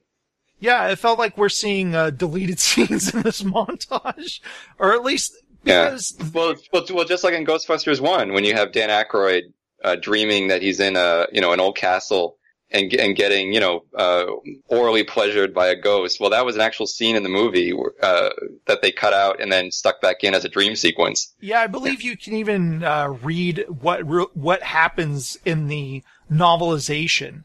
[0.60, 4.40] Yeah, it felt like we're seeing uh, deleted scenes in this montage,
[4.80, 5.34] or at least
[5.66, 5.98] Yeah.
[6.34, 9.52] Well, well, well, just like in Ghostbusters One, when you have Dan Aykroyd
[9.84, 12.38] uh, dreaming that he's in a you know an old castle
[12.74, 14.26] and and getting you know uh,
[14.68, 16.20] orally pleasured by a ghost.
[16.20, 18.30] Well, that was an actual scene in the movie uh,
[18.68, 21.34] that they cut out and then stuck back in as a dream sequence.
[21.40, 27.44] Yeah, I believe you can even uh, read what re- what happens in the novelization.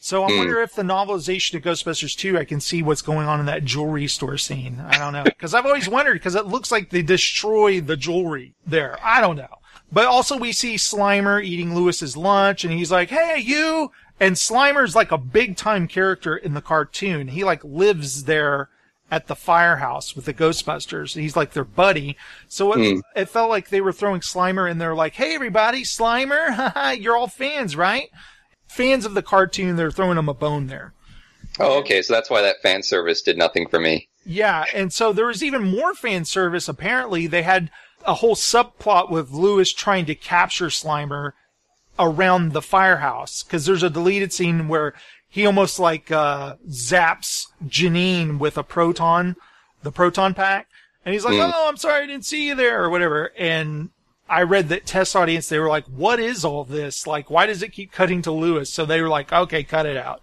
[0.00, 0.36] So I Hmm.
[0.36, 3.64] wonder if the novelization of Ghostbusters 2, I can see what's going on in that
[3.64, 4.78] jewelry store scene.
[4.78, 5.24] I don't know.
[5.24, 8.98] Because I've always wondered, because it looks like they destroy the jewelry there.
[9.02, 9.48] I don't know.
[9.90, 13.92] But also we see Slimer eating Louis's lunch, and he's like, hey, you!
[14.20, 17.28] And Slimer's like a big time character in the cartoon.
[17.28, 18.68] He like lives there
[19.10, 21.14] at the firehouse with the Ghostbusters.
[21.20, 22.16] He's like their buddy.
[22.48, 23.00] So it, Hmm.
[23.16, 27.26] it felt like they were throwing Slimer in there like, hey everybody, Slimer, you're all
[27.28, 28.08] fans, right?
[28.66, 30.94] Fans of the cartoon, they're throwing him a bone there.
[31.60, 34.08] Oh, okay, so that's why that fan service did nothing for me.
[34.26, 36.68] Yeah, and so there was even more fan service.
[36.68, 37.70] Apparently, they had
[38.06, 41.32] a whole subplot with Louis trying to capture Slimer
[41.98, 44.94] around the firehouse because there's a deleted scene where
[45.28, 49.36] he almost like uh, zaps Janine with a proton,
[49.82, 50.68] the proton pack,
[51.04, 51.52] and he's like, Mm.
[51.54, 53.32] "Oh, I'm sorry, I didn't see you there," or whatever.
[53.36, 53.90] And
[54.28, 57.06] I read that test audience, they were like, "What is all this?
[57.06, 59.96] Like, why does it keep cutting to Louis?" So they were like, "Okay, cut it
[59.96, 60.22] out."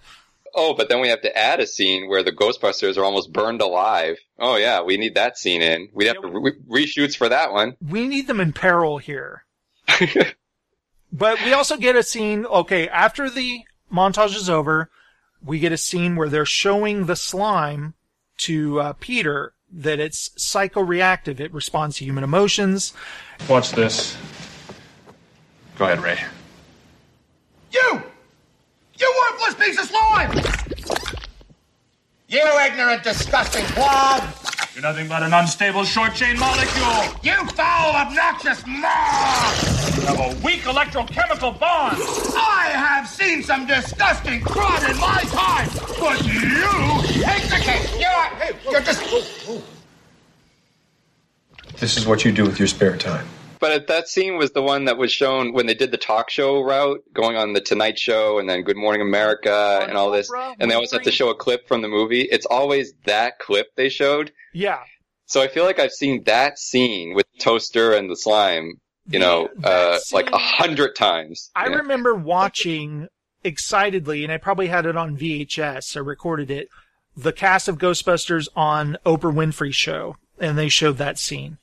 [0.54, 3.62] Oh, but then we have to add a scene where the Ghostbusters are almost burned
[3.62, 4.18] alive.
[4.40, 5.90] Oh yeah, we need that scene in.
[5.94, 7.76] We'd have to re- reshoots for that one.
[7.86, 9.46] we need them in peril here.
[11.12, 13.62] but we also get a scene, okay, after the
[13.92, 14.90] montage is over,
[15.44, 17.96] we get a scene where they're showing the slime
[18.38, 21.40] to uh, Peter that it's psychoreactive.
[21.40, 22.94] It responds to human emotions.
[23.50, 24.18] Watch this.
[25.78, 26.20] Go ahead, Ray.
[27.72, 28.04] You!
[29.00, 30.32] You worthless piece of slime!
[32.28, 34.22] You ignorant, disgusting blob!
[34.74, 37.04] You're nothing but an unstable short chain molecule.
[37.24, 39.98] You foul, obnoxious moth!
[39.98, 41.98] You have a weak electrochemical bond.
[42.38, 45.68] I have seen some disgusting crud in my time,
[46.00, 47.90] but you take the cake.
[48.00, 49.04] You're, you're just.
[51.78, 53.28] This is what you do with your spare time.
[53.62, 56.62] But that scene was the one that was shown when they did the talk show
[56.62, 60.30] route, going on the Tonight Show and then Good Morning America and all this.
[60.60, 62.24] And they always have to show a clip from the movie.
[62.24, 64.32] It's always that clip they showed.
[64.54, 64.80] Yeah.
[65.28, 69.48] So I feel like I've seen that scene with Toaster and the slime, you know,
[69.64, 71.52] uh, like a hundred times.
[71.56, 71.76] I Yeah.
[71.76, 73.08] remember watching
[73.44, 75.96] excitedly, and I probably had it on VHS.
[75.96, 76.68] I recorded it.
[77.16, 81.60] The cast of Ghostbusters on Oprah Winfrey show, and they showed that scene.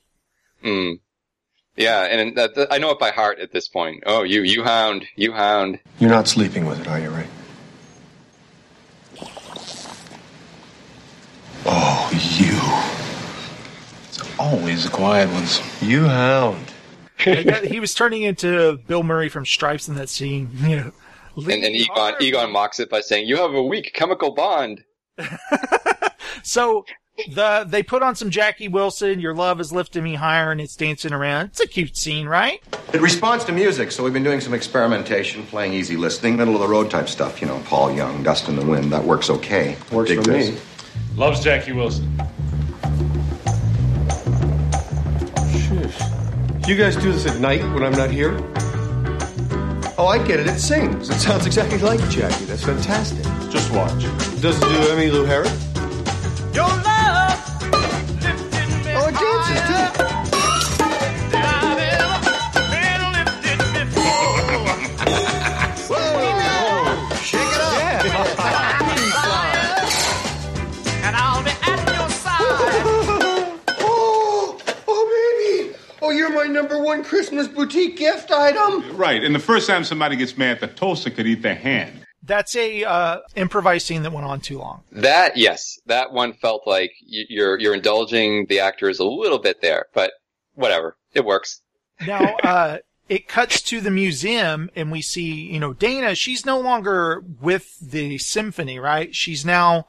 [0.63, 0.99] Mm.
[1.79, 4.03] Yeah, and that, that- I know it by heart at this point.
[4.05, 5.79] Oh, you, you hound, you hound.
[5.97, 7.25] You're not sleeping with it, are you, Ray?
[11.65, 12.59] Oh, you.
[14.09, 15.61] It's always the quiet ones.
[15.81, 16.65] You hound.
[17.25, 20.49] Yeah, yeah, he was turning into Bill Murray from Stripes in that scene.
[20.61, 20.91] You know,
[21.37, 24.83] And, and Egon, Egon mocks it by saying, "You have a weak chemical bond."
[26.43, 26.85] So
[27.27, 29.19] the they put on some Jackie Wilson.
[29.19, 31.47] Your love is lifting me higher, and it's dancing around.
[31.47, 32.61] It's a cute scene, right?
[32.93, 36.61] It responds to music, so we've been doing some experimentation, playing easy listening, middle of
[36.61, 37.41] the road type stuff.
[37.41, 38.91] You know, Paul Young, Dust in the Wind.
[38.91, 39.77] That works okay.
[39.91, 40.51] Works Dig for this.
[40.51, 40.57] me.
[41.15, 42.05] Loves Jackie Wilson.
[46.67, 48.37] You guys do this at night when I'm not here?
[49.97, 50.47] Oh, I get it.
[50.47, 51.09] It sings.
[51.09, 52.45] It sounds exactly like Jackie.
[52.45, 53.23] That's fantastic.
[53.51, 54.03] Just watch.
[54.41, 55.78] Does it do Emmylou Harris?
[77.09, 78.95] Christmas boutique gift item.
[78.95, 82.05] Right, and the first time somebody gets mad, the toaster could eat their hand.
[82.29, 84.83] That's a uh, improvised scene that went on too long.
[84.91, 89.87] That yes, that one felt like you're you're indulging the actors a little bit there,
[89.95, 90.11] but
[90.53, 91.61] whatever, it works.
[92.05, 92.77] Now, uh,
[93.09, 97.79] it cuts to the museum and we see, you know, Dana, she's no longer with
[97.79, 99.13] the symphony, right?
[99.15, 99.87] She's now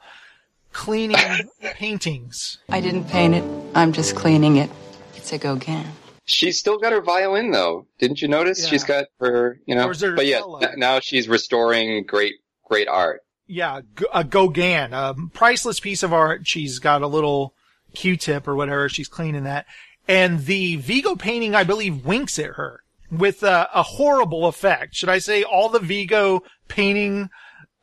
[0.73, 1.17] cleaning
[1.61, 2.57] paintings.
[2.69, 3.43] I didn't paint it.
[3.75, 4.71] I'm just cleaning it.
[5.15, 5.85] It's a Gauguin.
[6.31, 7.87] She's still got her violin though.
[7.99, 8.67] Didn't you notice?
[8.67, 9.87] She's got her, you know.
[9.87, 13.21] Or is there a But yeah, n- now she's restoring great great art.
[13.47, 13.81] Yeah,
[14.13, 16.47] a Gauguin, a priceless piece of art.
[16.47, 17.53] She's got a little
[17.93, 18.87] Q-tip or whatever.
[18.87, 19.65] She's cleaning that.
[20.07, 22.81] And the Vigo painting, I believe, winks at her
[23.11, 24.95] with uh, a horrible effect.
[24.95, 27.29] Should I say all the Vigo painting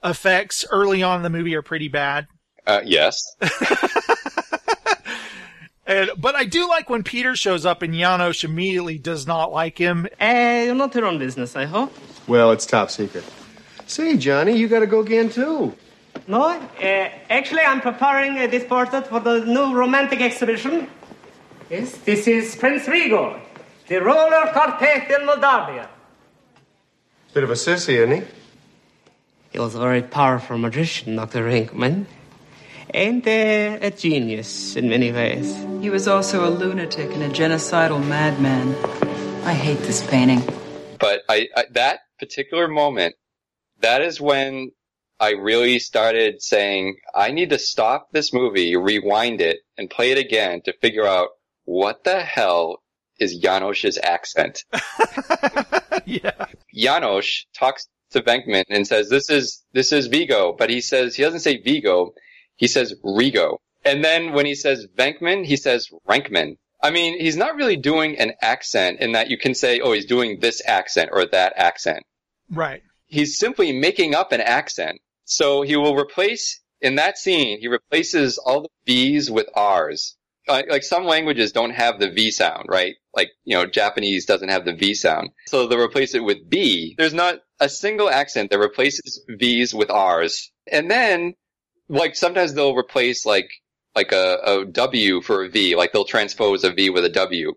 [0.03, 2.27] effects early on in the movie are pretty bad?
[2.67, 3.23] Uh, yes.
[5.89, 9.79] And, but I do like when Peter shows up and Janosz immediately does not like
[9.79, 10.07] him.
[10.21, 11.91] Eh, you're not your own business, I hope.
[12.27, 13.25] Well, it's top secret.
[13.87, 15.75] Say, Johnny, you got to go again too.
[16.27, 16.61] No, uh,
[17.31, 20.89] actually, I'm preparing uh, this portrait for the new romantic exhibition.
[21.71, 23.41] Yes, this is Prince Vigo,
[23.87, 25.89] the roller quartet in Moldavia.
[27.33, 28.23] Bit of a sissy, isn't he?
[29.53, 31.45] He was a very powerful magician, Dr.
[31.49, 32.05] Rinkman,
[32.95, 35.57] and uh, a genius in many ways.
[35.81, 38.75] He was also a lunatic and a genocidal madman.
[39.45, 40.43] I hate this painting.
[40.99, 43.15] But I, I that particular moment,
[43.81, 44.73] that is when
[45.21, 50.19] I really started saying, I need to stop this movie, rewind it, and play it
[50.19, 51.31] again to figure out
[51.65, 52.83] what the hell
[53.19, 54.65] is Janosz's accent.
[56.05, 56.47] yeah.
[56.75, 61.23] Janosz talks to Venkman and says, "This is this is Vigo," but he says he
[61.23, 62.15] doesn't say Vigo,
[62.59, 63.57] he says Rigo.
[63.85, 66.57] And then when he says Venkman, he says Rankman.
[66.83, 70.07] I mean, he's not really doing an accent in that you can say, "Oh, he's
[70.07, 72.05] doing this accent or that accent."
[72.51, 72.83] Right.
[73.07, 75.01] He's simply making up an accent.
[75.25, 77.61] So he will replace in that scene.
[77.61, 80.17] He replaces all the V's with R's.
[80.49, 82.95] Uh, like some languages don't have the V sound, right?
[83.15, 85.31] Like, you know, Japanese doesn't have the V sound.
[85.47, 86.95] So they'll replace it with B.
[86.97, 90.51] There's not a single accent that replaces V's with R's.
[90.71, 91.35] And then,
[91.89, 93.51] like, sometimes they'll replace like,
[93.95, 97.55] like a, a W for a V, like they'll transpose a V with a W.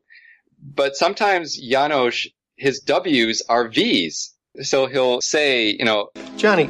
[0.64, 4.34] But sometimes Janosz, his W's are V's.
[4.62, 6.66] So he'll say, you know, Johnny,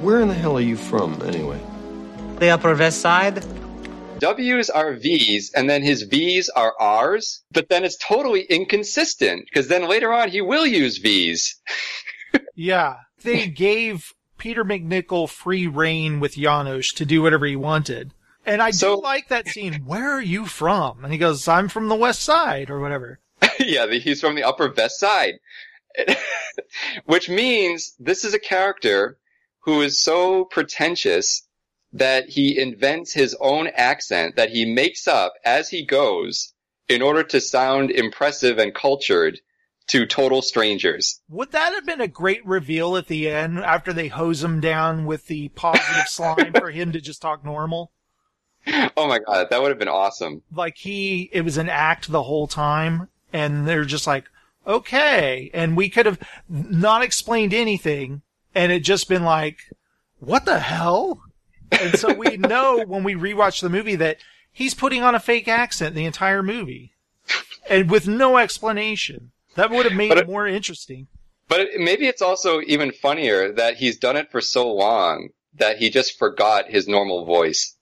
[0.00, 1.60] where in the hell are you from, anyway?
[2.38, 3.44] The Upper West Side.
[4.18, 9.68] W's are V's and then his V's are R's, but then it's totally inconsistent because
[9.68, 11.60] then later on he will use V's.
[12.56, 12.96] Yeah.
[13.22, 14.12] They gave
[14.44, 18.12] Peter MacNicol free reign with Janosz to do whatever he wanted.
[18.44, 19.86] And I do like that scene.
[19.86, 21.02] Where are you from?
[21.02, 23.20] And he goes, I'm from the West Side or whatever.
[23.58, 25.36] yeah, he's from the Upper West Side.
[27.06, 29.16] Which means this is a character
[29.60, 31.48] who is so pretentious
[31.94, 36.52] that he invents his own accent that he makes up as he goes
[36.86, 39.40] in order to sound impressive and cultured
[39.88, 41.20] to total strangers.
[41.28, 45.04] Would that have been a great reveal at the end after they hose him down
[45.04, 47.92] with the positive slime for him to just talk normal?
[48.96, 50.42] Oh my god, that would have been awesome.
[50.52, 54.24] Like he, it was an act the whole time and they're just like,
[54.66, 55.50] okay.
[55.52, 58.22] And we could have not explained anything
[58.54, 59.58] and it just been like,
[60.18, 61.20] what the hell?
[61.70, 64.16] And so we know when we rewatch the movie that
[64.50, 66.94] he's putting on a fake accent the entire movie
[67.68, 69.32] and with no explanation.
[69.54, 71.06] That would have made it it- more interesting.
[71.48, 75.90] But maybe it's also even funnier that he's done it for so long that he
[75.90, 77.76] just forgot his normal voice.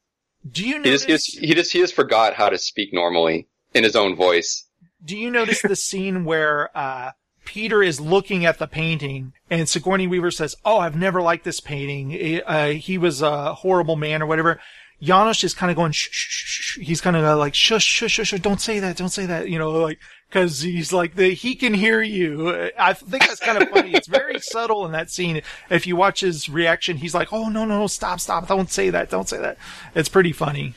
[0.51, 1.27] Do you He just, he notice?
[1.27, 4.67] just, he just, he just forgot how to speak normally in his own voice.
[5.05, 7.13] Do you notice the scene where uh,
[7.45, 11.61] Peter is looking at the painting and Sigourney Weaver says, "Oh, I've never liked this
[11.61, 12.41] painting.
[12.45, 14.61] Uh, he was a horrible man or whatever."
[15.01, 16.79] Janosz is kind of going, shh, shh, shh, shh.
[16.81, 19.59] He's kind of like, shush, shush, shush, shush, don't say that, don't say that, you
[19.59, 19.99] know, like,
[20.33, 22.71] cause he's like, the, he can hear you.
[22.79, 23.93] I think that's kind of funny.
[23.95, 25.43] It's very subtle in that scene.
[25.71, 28.91] If you watch his reaction, he's like, oh, no, no, no, stop, stop, don't say
[28.91, 29.59] that, don't say that.
[29.95, 30.75] It's pretty funny.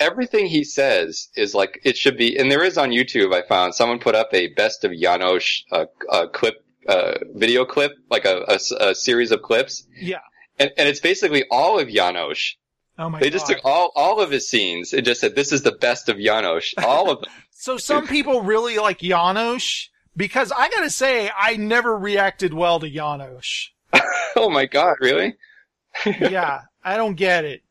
[0.00, 3.34] Everything he says is like it should be, and there is on YouTube.
[3.34, 7.92] I found someone put up a best of Janosz uh, uh, clip, uh, video clip,
[8.10, 8.44] like a
[8.80, 10.18] a series of clips, Yeah.
[10.58, 12.54] and, and it's basically all of Janosz.
[12.98, 13.32] Oh my They God.
[13.34, 16.16] just took all all of his scenes and just said, "This is the best of
[16.16, 17.30] Janosz." All of them.
[17.62, 19.86] So some people really like Janosz
[20.16, 23.68] because I gotta say, I never reacted well to Janosz.
[24.36, 25.36] oh my god, really?
[26.04, 27.62] yeah, I don't get it.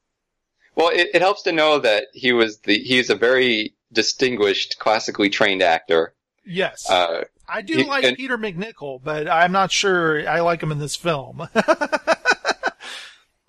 [0.75, 5.29] Well, it, it helps to know that he was the he's a very distinguished, classically
[5.29, 6.13] trained actor.
[6.45, 6.89] Yes.
[6.89, 10.71] Uh, I do he- like and- Peter MacNicol, but I'm not sure I like him
[10.71, 11.49] in this film.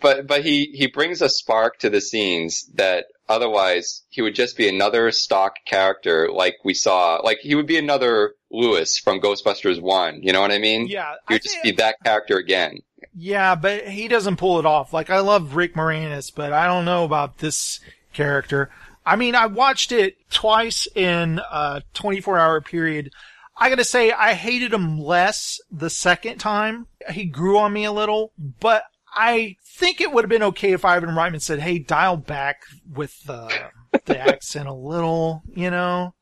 [0.02, 4.56] but but he he brings a spark to the scenes that otherwise he would just
[4.56, 9.80] be another stock character like we saw like he would be another Louis from Ghostbusters
[9.80, 12.80] 1 you know what I mean Yeah, he would just be that character again
[13.14, 14.92] Yeah, but he doesn't pull it off.
[14.92, 17.80] Like I love Rick Moranis, but I don't know about this
[18.12, 18.70] character.
[19.04, 23.10] I mean, I watched it twice in a 24 hour period.
[23.56, 26.86] I gotta say, I hated him less the second time.
[27.10, 28.84] He grew on me a little, but
[29.14, 33.22] I think it would have been okay if Ivan Reitman said, "Hey, dial back with
[33.24, 33.70] the
[34.04, 36.14] the accent a little," you know.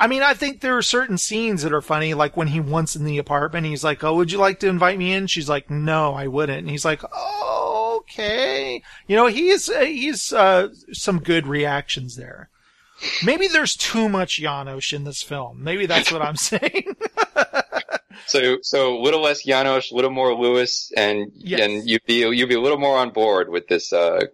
[0.00, 2.96] I mean, I think there are certain scenes that are funny, like when he wants
[2.96, 5.70] in the apartment, he's like, "Oh, would you like to invite me in?" She's like,
[5.70, 11.46] "No, I wouldn't." And he's like, "Oh, okay." You know, he's he's uh, some good
[11.46, 12.48] reactions there.
[13.24, 15.62] Maybe there's too much Janosz in this film.
[15.62, 16.96] Maybe that's what I'm saying.
[18.26, 22.48] so so a little less Janosz a little more Louis and and you'd be you'd
[22.48, 24.26] be a little more on board with this uh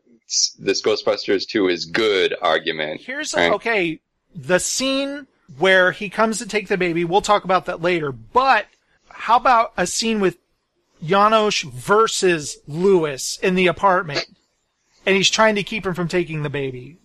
[0.58, 3.52] this Ghostbusters 2 is good argument Here's right?
[3.52, 4.00] okay,
[4.34, 5.26] the scene
[5.56, 7.04] where he comes to take the baby.
[7.04, 8.12] We'll talk about that later.
[8.12, 8.66] But
[9.08, 10.36] how about a scene with
[11.02, 14.26] Janosz versus Louis in the apartment,
[15.06, 16.98] and he's trying to keep him from taking the baby.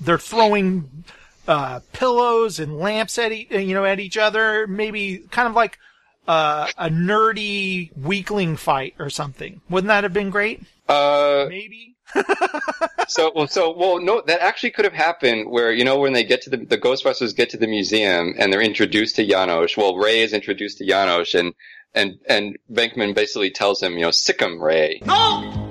[0.00, 1.04] They're throwing
[1.46, 4.66] uh, pillows and lamps at e- you know at each other.
[4.66, 5.78] Maybe kind of like
[6.26, 9.60] uh, a nerdy weakling fight or something.
[9.68, 10.62] Wouldn't that have been great?
[10.88, 11.96] Uh, Maybe.
[13.08, 15.50] so well, so well, no, that actually could have happened.
[15.50, 18.52] Where you know when they get to the the Ghostbusters get to the museum and
[18.52, 19.76] they're introduced to Janosz.
[19.76, 21.54] Well, Ray is introduced to Janosz, and
[21.94, 25.00] and and Venkman basically tells him, you know, sick him, Ray.
[25.04, 25.68] No!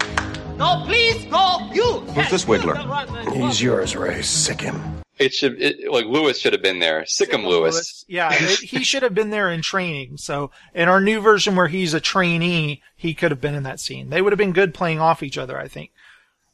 [0.58, 1.70] No, please, no!
[1.74, 2.00] You!
[2.14, 3.34] Who's this Wiggler?
[3.34, 4.22] He's yours, Ray.
[4.22, 5.03] Sick him.
[5.20, 7.06] It should it, like Louis should have been there.
[7.06, 8.04] Sick him, Lewis.
[8.08, 10.18] Yeah, it, he should have been there in training.
[10.18, 13.80] So in our new version where he's a trainee, he could have been in that
[13.80, 14.10] scene.
[14.10, 15.92] They would have been good playing off each other, I think.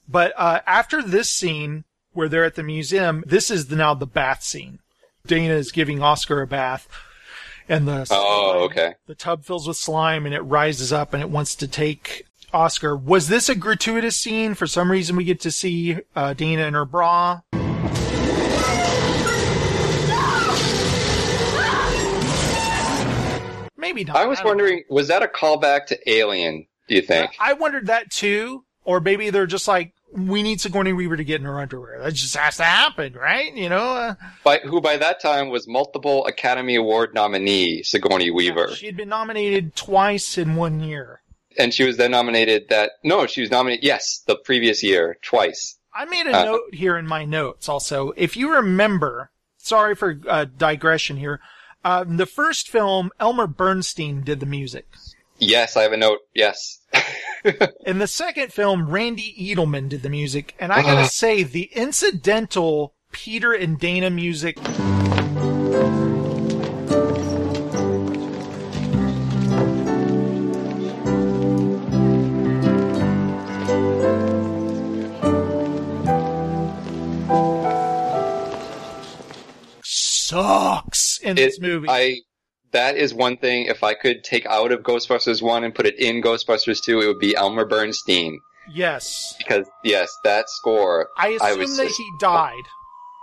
[0.07, 4.05] But uh, after this scene where they're at the museum, this is the, now the
[4.07, 4.79] bath scene.
[5.25, 6.87] Dana is giving Oscar a bath,
[7.69, 8.95] and the Oh, okay.
[9.05, 12.97] the tub fills with slime and it rises up and it wants to take Oscar.
[12.97, 14.53] Was this a gratuitous scene?
[14.55, 17.41] For some reason, we get to see uh, Dana in her bra.
[23.89, 24.15] Maybe not.
[24.17, 26.67] I was I wondering, was that a callback to Alien?
[26.87, 27.31] Do you think?
[27.39, 28.63] I wondered that too.
[28.83, 31.99] Or maybe they're just like, we need Sigourney Weaver to get in her underwear.
[32.01, 33.53] That just has to happen, right?
[33.53, 38.73] You know, uh, By, who by that time was multiple Academy Award nominee Sigourney Weaver,
[38.75, 41.21] she had been nominated twice in one year.
[41.57, 45.75] and she was then nominated that no, she was nominated yes the previous year twice.
[45.93, 48.13] I made a Uh, note here in my notes also.
[48.17, 51.39] If you remember, sorry for uh, digression here.
[51.83, 54.85] Um, the first film, Elmer Bernstein did the music.
[55.37, 56.19] Yes, I have a note.
[56.35, 56.79] Yes,
[57.85, 60.55] In the second film, Randy Edelman did the music.
[60.59, 61.07] And I gotta Uh.
[61.07, 64.57] say, the incidental Peter and Dana music.
[79.81, 81.87] Sucks in this movie.
[81.89, 82.17] I
[82.71, 83.65] that is one thing.
[83.65, 87.07] If I could take out of Ghostbusters one and put it in Ghostbusters two, it
[87.07, 88.39] would be Elmer Bernstein
[88.71, 89.35] yes.
[89.37, 91.09] because yes, that score.
[91.17, 92.63] I assume was that just- he died.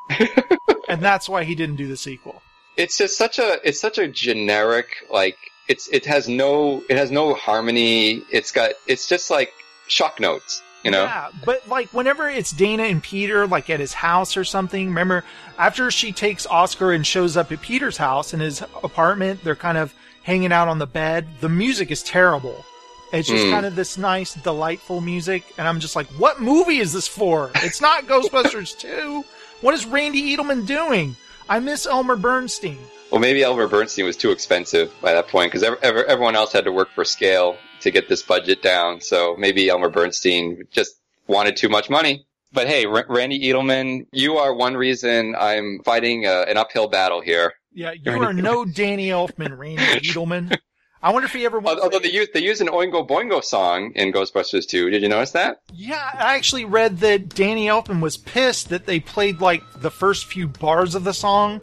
[0.88, 2.42] and that's why he didn't do the sequel.
[2.76, 5.36] it's just such a it's such a generic like
[5.68, 8.22] it's it has no it has no harmony.
[8.30, 9.52] It's got it's just like
[9.88, 10.62] shock notes.
[10.86, 11.04] You know.
[11.04, 15.24] Yeah, but like whenever it's Dana and Peter, like at his house or something, remember
[15.58, 19.78] after she takes Oscar and shows up at Peter's house in his apartment, they're kind
[19.78, 21.26] of hanging out on the bed.
[21.40, 22.64] The music is terrible.
[23.12, 23.50] It's just Mm.
[23.52, 27.50] kind of this nice, delightful music, and I'm just like, what movie is this for?
[27.56, 29.24] It's not Ghostbusters 2.
[29.60, 31.14] What is Randy Edelman doing?
[31.48, 32.78] I miss Elmer Bernstein.
[33.12, 36.52] Well, maybe Elmer Bernstein was too expensive by that point because ev- ev- everyone else
[36.52, 37.56] had to work for scale
[37.86, 39.00] to get this budget down.
[39.00, 40.92] So maybe Elmer Bernstein just
[41.26, 42.26] wanted too much money.
[42.52, 47.20] But hey, R- Randy Edelman, you are one reason I'm fighting uh, an uphill battle
[47.20, 47.52] here.
[47.72, 50.56] Yeah, you are no Danny Elfman, Randy Edelman.
[51.02, 54.12] I wonder if he ever Although they use they use an Oingo Boingo song in
[54.12, 54.90] Ghostbusters 2.
[54.90, 55.58] Did you notice that?
[55.72, 60.24] Yeah, I actually read that Danny Elfman was pissed that they played like the first
[60.24, 61.62] few bars of the song,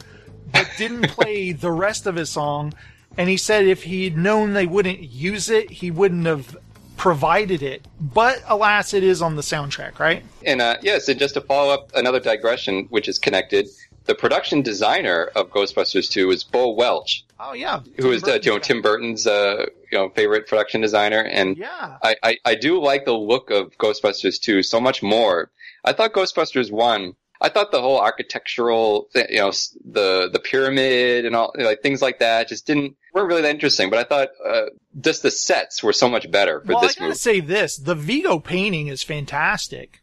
[0.52, 2.72] but didn't play the rest of his song.
[3.16, 6.56] And he said if he'd known they wouldn't use it, he wouldn't have
[6.96, 7.86] provided it.
[8.00, 10.24] But alas, it is on the soundtrack, right?
[10.44, 13.68] And uh, yes, and just to follow up another digression, which is connected,
[14.06, 17.24] the production designer of Ghostbusters 2 is Bo Welch.
[17.40, 21.20] Oh yeah, who is uh, you know Tim Burton's uh, you know favorite production designer,
[21.20, 25.50] and yeah, I, I I do like the look of Ghostbusters 2 so much more.
[25.84, 27.14] I thought Ghostbusters 1.
[27.40, 29.50] I thought the whole architectural, you know,
[29.84, 33.88] the the pyramid and all like things like that just didn't weren't really that interesting.
[33.90, 34.62] But I thought uh,
[35.00, 37.18] just the sets were so much better for well, I this gotta movie.
[37.18, 40.00] say this: the Vigo painting is fantastic.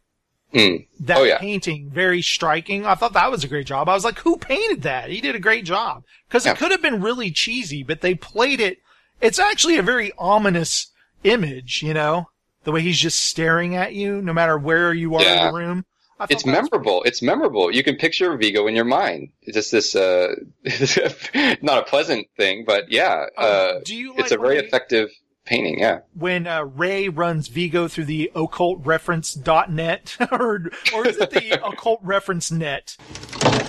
[0.53, 0.85] Mm.
[0.99, 2.85] That Oh yeah, painting, very striking.
[2.85, 3.87] I thought that was a great job.
[3.87, 5.09] I was like, who painted that?
[5.09, 6.03] He did a great job.
[6.29, 6.51] Cause Yeah.
[6.51, 8.79] it could have been really cheesy, but they played it.
[9.21, 10.91] It's actually a very ominous
[11.23, 12.25] image, you know?
[12.65, 15.47] The way he's just staring at you, no matter where you are Yeah.
[15.47, 15.85] in the room.
[16.21, 17.03] I it's that was- memorable.
[17.03, 17.73] It's memorable.
[17.73, 19.29] You can picture Vigo in your mind.
[19.41, 20.35] It's just this, uh,
[21.61, 24.67] not a pleasant thing, but yeah, uh, Oh, do you it's a very when they-
[24.67, 25.09] effective
[25.45, 25.79] painting.
[25.79, 25.99] Yeah.
[26.13, 32.51] When uh, Ray runs Vigo through the occultreference.net, or, or is it the occult reference
[32.51, 32.95] net?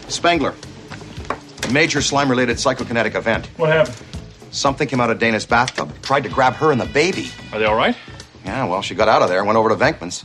[0.09, 0.55] Spengler.
[1.73, 3.47] Major slime related psychokinetic event.
[3.57, 3.97] What happened?
[4.51, 5.91] Something came out of Dana's bathtub.
[6.03, 7.31] Tried to grab her and the baby.
[7.53, 7.97] Are they all right?
[8.45, 10.25] Yeah, well, she got out of there and went over to Venkman's.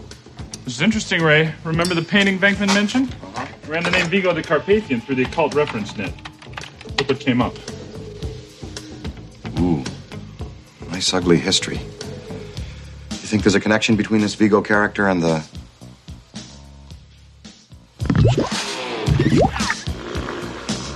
[0.67, 1.53] This is interesting, Ray.
[1.63, 3.15] Remember the painting Venkman mentioned?
[3.23, 3.47] Uh-huh.
[3.69, 6.13] Ran the name Vigo the Carpathian through the occult reference net.
[6.97, 7.55] Look what came up.
[9.61, 9.81] Ooh.
[10.89, 11.77] Nice ugly history.
[11.77, 15.39] You think there's a connection between this Vigo character and the.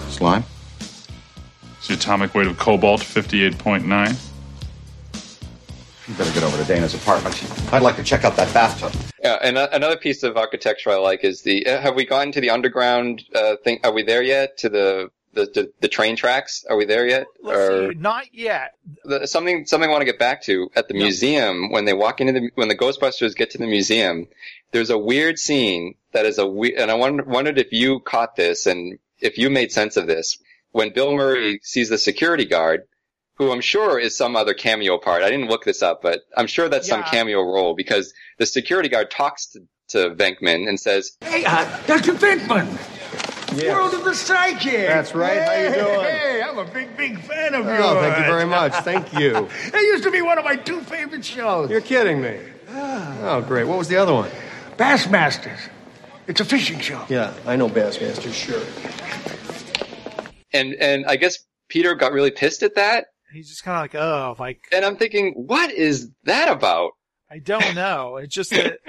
[0.10, 0.44] Slime?
[1.78, 4.31] It's the atomic weight of cobalt, 58.9.
[6.12, 7.42] You better get over to Dana's apartment.
[7.72, 8.92] I'd like to check out that bathtub.
[9.24, 11.66] Yeah, and a- another piece of architecture I like is the.
[11.66, 13.80] Uh, have we gotten to the underground uh, thing?
[13.86, 14.58] Are we there yet?
[14.58, 16.66] To the the, the, the train tracks?
[16.70, 17.28] Are we there yet?
[17.42, 18.74] Let's or see, not yet.
[19.06, 22.20] the, something something I want to get back to at the museum when they walk
[22.20, 24.28] into the when the Ghostbusters get to the museum.
[24.74, 28.36] There's a weird scene that is a weird, and I wonder, wondered if you caught
[28.36, 30.38] this and if you made sense of this
[30.72, 32.84] when Bill Murray sees the security guard.
[33.36, 35.24] Who I'm sure is some other cameo part.
[35.24, 38.90] I didn't look this up, but I'm sure that's some cameo role because the security
[38.90, 42.14] guard talks to, to Venkman and says, Hey, uh, Dr.
[42.14, 42.68] Venkman.
[43.58, 44.88] World of the Psychic.
[44.88, 45.42] That's right.
[45.42, 46.06] How you doing?
[46.06, 47.82] Hey, I'm a big, big fan of yours.
[47.84, 48.74] Oh, thank you very much.
[48.76, 49.50] Thank you.
[49.74, 51.70] It used to be one of my two favorite shows.
[51.70, 52.40] You're kidding me.
[52.70, 53.66] Oh, great.
[53.66, 54.30] What was the other one?
[54.78, 55.60] Bassmasters.
[56.28, 57.04] It's a fishing show.
[57.10, 58.62] Yeah, I know Bassmaster, sure.
[60.54, 63.08] and and I guess Peter got really pissed at that.
[63.34, 64.60] He's just kind of like, oh, like.
[64.72, 66.92] And I'm thinking, what is that about?
[67.30, 68.18] I don't know.
[68.18, 68.80] It's just that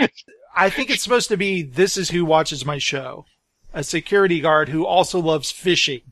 [0.55, 3.25] I think it's supposed to be this is who watches my show.
[3.75, 6.03] A security guard who also loves fishing.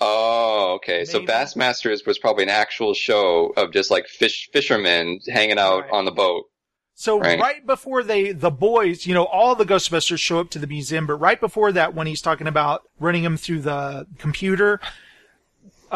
[0.00, 1.04] Oh, okay.
[1.04, 6.04] So Bassmasters was probably an actual show of just like fish fishermen hanging out on
[6.04, 6.44] the boat.
[6.94, 7.38] So Right.
[7.38, 7.66] right.
[7.66, 11.16] before they, the boys, you know, all the Ghostbusters show up to the museum, but
[11.16, 14.80] right before that, when he's talking about running them through the computer,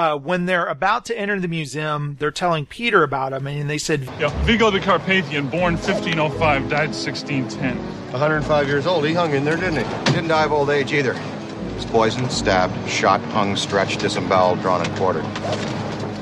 [0.00, 3.76] uh, when they're about to enter the museum, they're telling Peter about him, and they
[3.76, 7.76] said, Yeah, Vigo the Carpathian, born 1505, died 1610.
[8.10, 9.04] 105 years old.
[9.04, 10.12] He hung in there, didn't he?
[10.12, 11.12] Didn't die of old age either.
[11.12, 15.24] He was poisoned, stabbed, shot, hung, stretched, disemboweled, drawn, and quartered.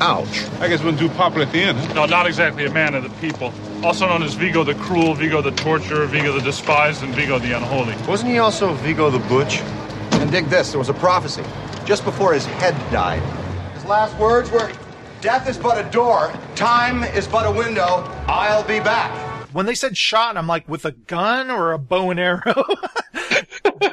[0.01, 0.45] Ouch.
[0.61, 1.79] I guess wasn't too popular at the end.
[1.79, 1.95] huh?
[1.95, 3.53] No, not exactly a man of the people.
[3.85, 7.53] Also known as Vigo the Cruel, Vigo the Torturer, Vigo the Despised, and Vigo the
[7.53, 7.95] Unholy.
[8.09, 9.61] Wasn't he also Vigo the Butch?
[10.21, 11.45] And dig this there was a prophecy
[11.85, 13.23] just before his head died.
[13.89, 14.71] His last words were
[15.23, 19.49] Death is but a door, time is but a window, I'll be back.
[19.55, 22.43] when they said shot, I'm like, with a gun or a bow and arrow?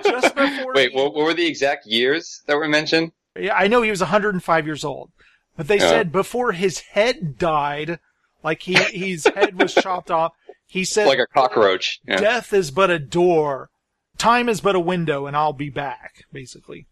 [0.04, 0.74] Just before.
[0.74, 3.14] Wait, what, what were the exact years that were mentioned?
[3.40, 5.12] Yeah, I know he was 105 years old,
[5.56, 5.88] but they Yeah.
[5.88, 8.00] said before his head died,
[8.44, 10.34] like he his head was chopped off.
[10.68, 12.02] He said, Like a cockroach.
[12.06, 12.18] Yeah.
[12.18, 13.70] "Death is but a door,
[14.18, 16.86] time is but a window, and I'll be back." Basically,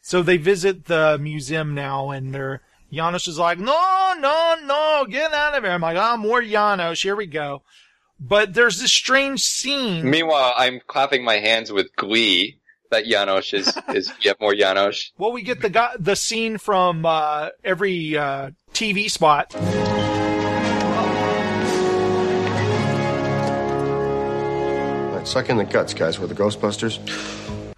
[0.00, 2.62] so they visit the museum now, and they're
[2.92, 7.02] Janosz is like, "No, no, no, get out of here!" I'm like, "Oh, more Janosz.
[7.02, 7.62] Here we go."
[8.20, 10.08] But there's this strange scene.
[10.08, 12.58] Meanwhile, I'm clapping my hands with glee
[12.90, 15.10] that Janosz is, is yet more Janosz.
[15.18, 19.54] Well, we get the guy, the scene from uh, every uh, TV spot.
[25.12, 26.18] Right, suck in the guts, guys.
[26.18, 26.98] We're the Ghostbusters.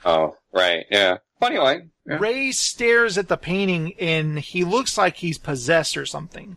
[0.04, 1.18] Oh, right, yeah.
[1.40, 1.90] Funny line.
[2.04, 6.56] Ray stares at the painting and he looks like he's possessed or something.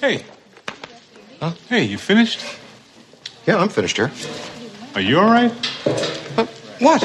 [0.00, 0.24] Hey.
[1.40, 1.52] Huh?
[1.68, 2.44] Hey, you finished?
[3.46, 4.10] Yeah, I'm finished here.
[4.94, 5.52] Are you all right?
[6.80, 7.04] What?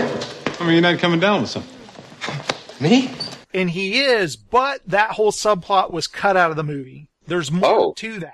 [0.60, 1.78] I mean, you're not coming down with something.
[2.80, 3.12] Me?
[3.54, 7.10] And he is, but that whole subplot was cut out of the movie.
[7.28, 7.94] There's more oh.
[7.98, 8.34] to that.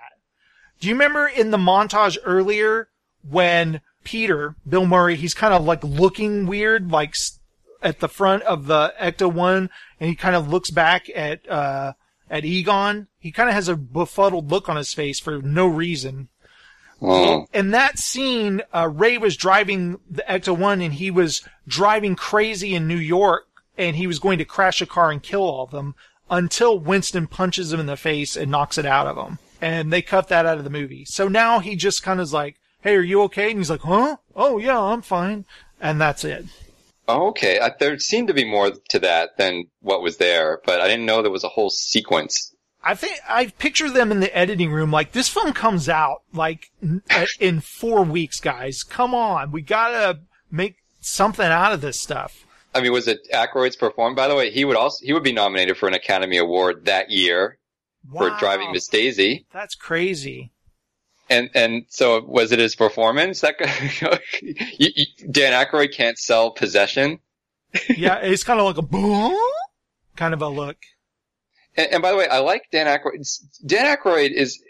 [0.80, 2.90] Do you remember in the montage earlier
[3.28, 7.37] when Peter, Bill Murray, he's kind of like looking weird, like s-
[7.82, 11.94] at the front of the Ecto One, and he kind of looks back at uh,
[12.30, 13.08] at Egon.
[13.20, 16.30] He kind of has a befuddled look on his face for no reason.
[17.02, 17.46] Oh.
[17.54, 22.74] In that scene, uh, Ray was driving the Ecto One, and he was driving crazy
[22.74, 23.48] in New York,
[23.78, 25.96] and he was going to crash a car and kill all of them
[26.30, 29.40] until Winston punches him in the face and knocks it out of him.
[29.62, 31.06] And they cut that out of the movie.
[31.06, 33.82] So now he just kind of is like, "Hey, are you okay?" And he's like,
[33.82, 34.18] "Huh?
[34.36, 35.46] Oh yeah, I'm fine."
[35.80, 36.46] And that's it.
[37.10, 40.88] Okay, I, there seemed to be more to that than what was there, but I
[40.88, 42.54] didn't know there was a whole sequence.
[42.84, 46.72] I think I picture them in the editing room like this film comes out like
[47.10, 48.84] uh, in four weeks, guys.
[48.84, 50.20] Come on, we gotta
[50.52, 52.46] make something out of this stuff.
[52.74, 54.16] I mean, was it Aykroyd's performance?
[54.16, 57.10] By the way, he would also he would be nominated for an Academy Award that
[57.10, 57.58] year
[58.12, 59.46] for Driving Miss Daisy.
[59.52, 60.52] That's crazy.
[61.30, 63.56] And and so was it his performance that
[64.78, 67.20] you, you, Dan Aykroyd can't sell possession?
[67.96, 69.38] Yeah, it's kind of like a boom,
[70.16, 70.78] kind of a look.
[71.76, 73.28] And, and by the way, I like Dan Aykroyd.
[73.66, 74.64] Dan Aykroyd is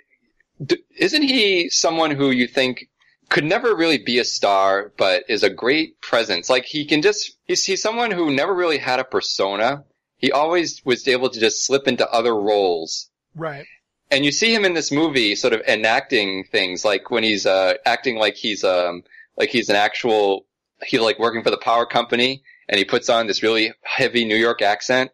[0.98, 2.90] isn't he someone who you think
[3.30, 6.50] could never really be a star, but is a great presence?
[6.50, 9.84] Like he can just he's he's someone who never really had a persona.
[10.18, 13.10] He always was able to just slip into other roles.
[13.36, 13.68] Right.
[14.10, 17.74] And you see him in this movie sort of enacting things like when he's uh,
[17.86, 19.04] acting like he's um
[19.38, 20.46] like he's an actual
[20.86, 24.36] he's like working for the power company and he puts on this really heavy New
[24.36, 25.12] York accent.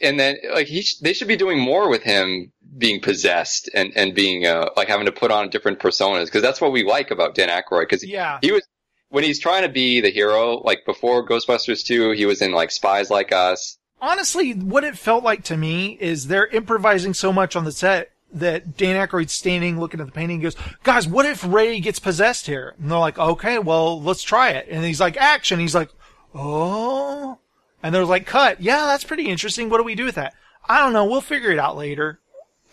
[0.00, 3.92] And then like he sh- they should be doing more with him being possessed and
[3.96, 7.10] and being uh, like having to put on different personas because that's what we like
[7.10, 8.38] about Dan Aykroyd because Yeah.
[8.42, 8.62] he was
[9.08, 12.70] when he's trying to be the hero like before Ghostbusters 2 he was in like
[12.70, 17.54] Spies Like Us Honestly, what it felt like to me is they're improvising so much
[17.54, 21.44] on the set that Dan Aykroyd's standing looking at the painting goes, guys, what if
[21.44, 22.74] Ray gets possessed here?
[22.78, 24.68] And they're like, okay, well, let's try it.
[24.70, 25.58] And he's like, action.
[25.58, 25.90] He's like,
[26.34, 27.38] oh.
[27.82, 28.60] And they're like, cut.
[28.60, 29.68] Yeah, that's pretty interesting.
[29.68, 30.34] What do we do with that?
[30.68, 31.06] I don't know.
[31.06, 32.20] We'll figure it out later.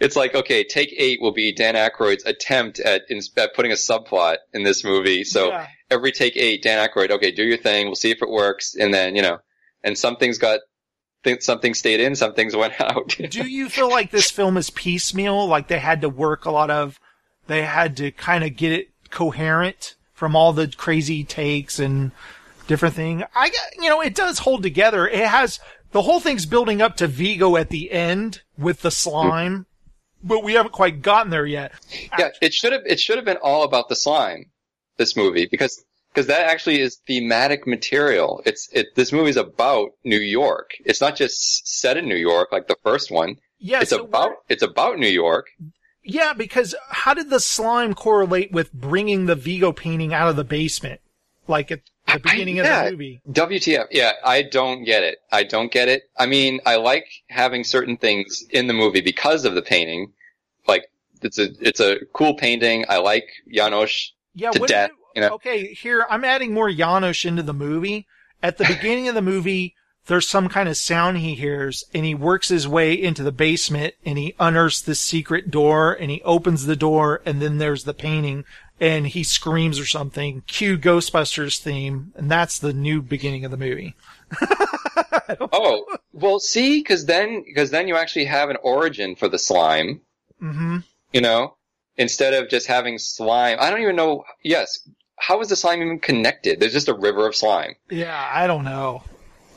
[0.00, 3.76] it's like okay, take eight will be Dan Aykroyd's attempt at, in, at putting a
[3.76, 5.24] subplot in this movie.
[5.24, 5.66] So Yeah.
[5.90, 7.86] every take eight, Dan Aykroyd, okay, do your thing.
[7.86, 9.38] We'll see if it works, and then you know,
[9.82, 10.60] and something's things
[11.40, 13.16] something stayed in, some things went out.
[13.30, 15.46] do you feel like this film is piecemeal?
[15.46, 17.00] Like they had to work a lot of,
[17.46, 22.12] they had to kind of get it coherent from all the crazy takes and
[22.66, 23.24] different thing.
[23.34, 25.06] I you know, it does hold together.
[25.06, 25.60] It has,
[25.92, 29.66] the whole thing's building up to Vigo at the end with the slime,
[30.22, 31.72] but we haven't quite gotten there yet.
[32.18, 34.46] yeah, it should have it should have been all about the slime,
[34.96, 35.84] this movie, because
[36.14, 38.42] because that actually is thematic material.
[38.46, 40.72] It's it this movie's about New York.
[40.84, 43.36] It's not just set in New York like the first one.
[43.58, 45.48] Yeah, it's so about it's about New York.
[46.04, 50.44] Yeah, because how did the slime correlate with bringing the Vigo painting out of the
[50.44, 51.00] basement?
[51.48, 52.84] Like at the beginning of yeah.
[52.84, 53.20] the movie.
[53.30, 53.86] WTF?
[53.90, 55.18] Yeah, I don't get it.
[55.32, 56.04] I don't get it.
[56.16, 60.12] I mean, I like having certain things in the movie because of the painting.
[60.68, 60.86] Like
[61.22, 62.84] it's a it's a cool painting.
[62.88, 64.90] I like Janosz Yeah, to death.
[65.14, 68.06] You know, Okay, here I'm adding more Janosz into the movie.
[68.42, 69.74] At the beginning of the movie,
[70.06, 73.94] there's some kind of sound he hears, and he works his way into the basement,
[74.04, 77.94] and he unearths this secret door, and he opens the door, and then there's the
[77.94, 78.44] painting,
[78.80, 80.42] and he screams or something.
[80.46, 83.94] Cue Ghostbusters theme, and that's the new beginning of the movie.
[85.52, 90.00] oh well, see, because then because then you actually have an origin for the slime.
[90.38, 90.78] hmm
[91.12, 91.56] You know,
[91.96, 93.58] instead of just having slime.
[93.60, 94.24] I don't even know.
[94.42, 94.86] Yes,
[95.16, 96.60] how is the slime even connected?
[96.60, 97.74] There's just a river of slime.
[97.90, 99.02] Yeah, I don't know.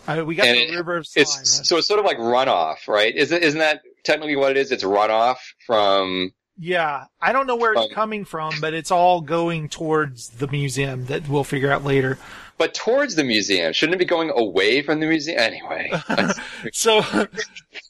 [0.08, 1.22] I, we got And the it- river of slime.
[1.24, 3.14] It's so it's sort of like runoff, right?
[3.16, 4.72] Isn't isn't that technically what it is?
[4.72, 6.32] It's runoff from.
[6.60, 11.06] Yeah, I don't know where it's coming from, but it's all going towards the museum
[11.06, 12.18] that we'll figure out later.
[12.58, 15.92] But towards the museum, shouldn't it be going away from the museum anyway?
[16.74, 17.02] so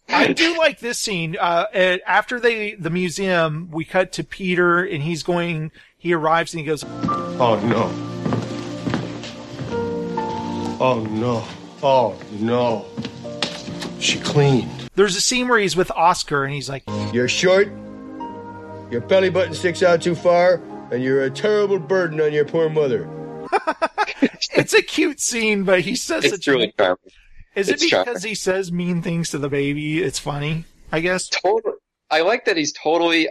[0.09, 1.37] I do like this scene.
[1.39, 5.71] Uh, uh, after they the museum, we cut to Peter, and he's going.
[5.97, 7.91] He arrives and he goes, Oh no.
[10.79, 11.43] Oh no.
[11.81, 12.85] Oh no.
[13.99, 14.69] She cleaned.
[14.95, 16.83] "There's a scene where he's with Oscar, and he's like,
[17.13, 17.67] You're short,
[18.91, 20.61] your belly button sticks out too far,
[20.91, 23.09] and you're a terrible burden on your poor mother.
[24.53, 26.97] it's a cute scene, but he says It's such a- really charming.
[27.55, 28.21] Is it because charming.
[28.21, 30.03] he says mean things to the baby?
[30.03, 31.27] It's funny, I guess.
[31.27, 31.73] Totally.
[32.11, 33.27] I like that he's totally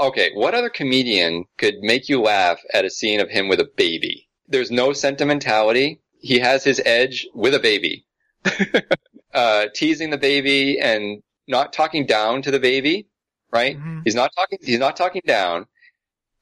[0.00, 0.30] okay.
[0.34, 4.28] What other comedian could make you laugh at a scene of him with a baby?
[4.48, 6.00] There's no sentimentality.
[6.20, 8.06] He has his edge with a baby,
[9.34, 13.06] uh, teasing the baby and not talking down to the baby.
[13.52, 13.76] Right?
[14.04, 14.58] He's not talking.
[14.62, 15.66] He's not talking down.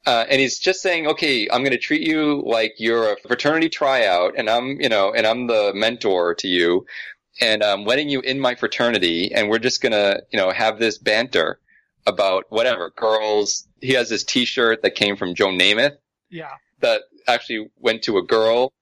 [0.07, 3.69] Uh, and he's just saying, okay, I'm going to treat you like you're a fraternity
[3.69, 6.87] tryout, and I'm, you know, and I'm the mentor to you,
[7.41, 10.79] and I'm letting you in my fraternity, and we're just going to, you know, have
[10.79, 11.61] this banter
[12.09, 13.67] about whatever girls.
[13.81, 15.97] He has this T-shirt that came from Joe Namath
[16.31, 16.51] Yeah.
[16.81, 18.73] that actually went to a girl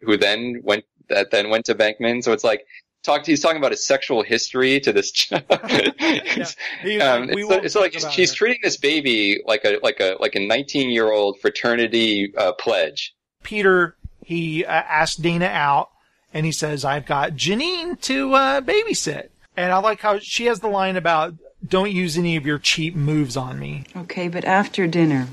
[0.00, 2.22] who then went that then went to Venkman.
[2.22, 2.64] So it's like
[3.02, 3.26] talked.
[3.26, 5.10] He's talking about his sexual history to this.
[5.12, 5.28] ch-
[6.82, 10.16] He's um, like, it's, like talk about she's treating this baby like a like a
[10.20, 13.14] like a 19 year old fraternity uh, pledge.
[13.42, 15.90] Peter, he uh, asked Dana out
[16.34, 19.28] and he says, I've got Janine to uh, babysit.
[19.56, 21.34] And I like how she has the line about,
[21.66, 23.84] don't use any of your cheap moves on me.
[23.96, 25.28] Okay, but after dinner,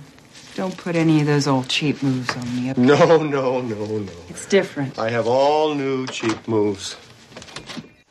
[0.56, 2.74] don't put any of those old cheap moves on me.
[2.78, 4.12] No, no, no, no.
[4.30, 5.00] It's different.
[5.00, 6.96] I have all new cheap moves.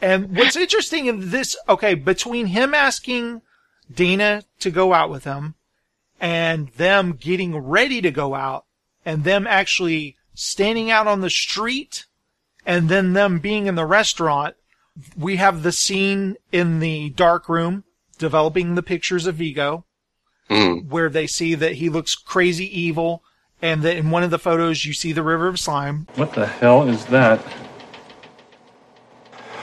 [0.00, 3.42] And what's interesting in this, okay, between him asking
[3.92, 5.54] Dana to go out with him
[6.20, 8.64] and them getting ready to go out
[9.06, 12.06] and them actually standing out on the street
[12.66, 14.56] and then them being in the restaurant,
[15.16, 17.84] we have the scene in the dark room
[18.22, 19.84] developing the pictures of Vigo
[20.48, 20.88] mm.
[20.88, 23.24] where they see that he looks crazy evil
[23.60, 26.06] and that in one of the photos you see the river of slime.
[26.14, 27.44] What the hell is that?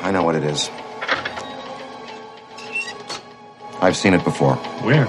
[0.01, 0.69] I know what it is.
[3.81, 4.55] I've seen it before.
[4.83, 5.05] Where?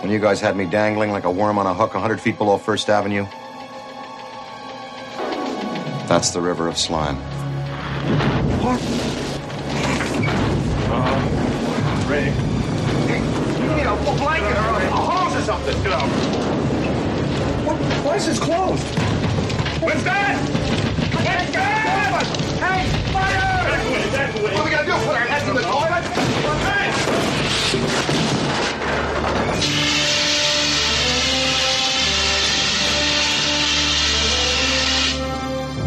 [0.00, 2.58] When you guys had me dangling like a worm on a hook 100 feet below
[2.58, 3.26] First Avenue.
[6.06, 7.18] That's the river of slime.
[12.18, 15.76] A blanket or a hose or something.
[17.64, 17.76] What?
[18.04, 18.82] Why is this closed?
[19.80, 20.36] What's that?
[21.14, 22.26] What's that?
[22.58, 23.78] Hey, fire!
[24.42, 24.92] What are we gonna do?
[25.06, 26.04] Put our heads in the toilet?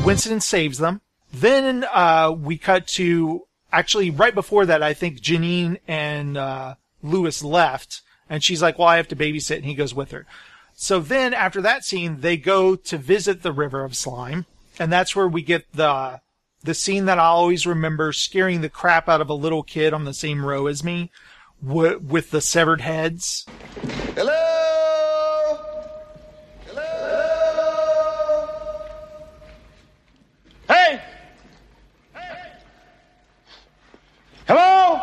[0.05, 1.01] Winston saves them.
[1.33, 4.83] Then uh, we cut to actually right before that.
[4.83, 9.57] I think Janine and uh, Louis left, and she's like, "Well, I have to babysit,"
[9.57, 10.25] and he goes with her.
[10.73, 14.45] So then after that scene, they go to visit the River of Slime,
[14.79, 16.21] and that's where we get the
[16.63, 20.05] the scene that I always remember scaring the crap out of a little kid on
[20.05, 21.09] the same row as me,
[21.65, 23.45] w- with the severed heads.
[24.15, 24.40] Hey!
[34.53, 34.99] Hello?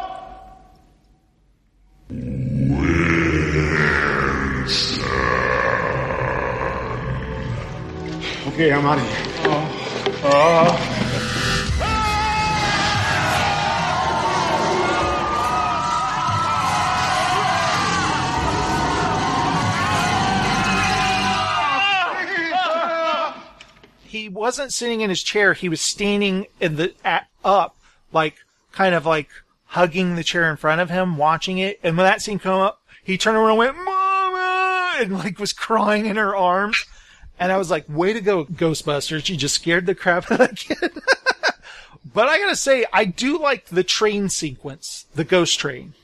[8.49, 9.16] Okay, I'm out of here.
[9.45, 10.20] Oh.
[10.25, 10.95] Oh.
[24.05, 25.55] he wasn't sitting in his chair.
[25.55, 27.79] He was standing in the at, up,
[28.12, 28.37] like
[28.79, 29.29] kind of like
[29.65, 31.81] hugging the chair in front of him, watching it.
[31.83, 35.53] And when that scene came up, he turned around and went "Mama!" and like was
[35.53, 36.87] crying in her arms.
[37.41, 39.29] And I was like, "Way to go, Ghostbusters!
[39.29, 40.93] You just scared the crap out of that kid."
[42.15, 45.95] but I gotta say, I do like the train sequence, the ghost train.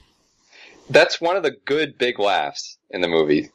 [0.91, 3.51] That's one of the good big laughs in the movie.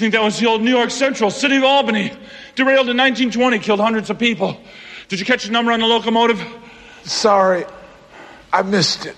[0.00, 2.10] Think that was the old New York Central, City of Albany.
[2.56, 4.58] Derailed in 1920, killed hundreds of people.
[5.08, 6.42] Did you catch the number on the locomotive?
[7.04, 7.64] Sorry,
[8.52, 9.16] I missed it.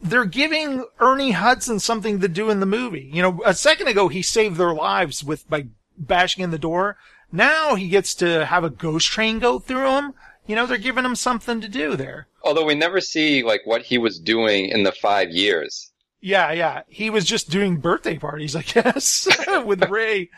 [0.00, 3.10] They're giving Ernie Hudson something to do in the movie.
[3.12, 5.66] You know, a second ago he saved their lives with by
[5.96, 6.98] bashing in the door.
[7.32, 10.14] Now he gets to have a ghost train go through him.
[10.46, 12.28] You know, they're giving him something to do there.
[12.44, 15.87] Although we never see like what he was doing in the five years.
[16.20, 16.82] Yeah, yeah.
[16.88, 19.28] He was just doing birthday parties, I guess,
[19.64, 20.30] with Ray.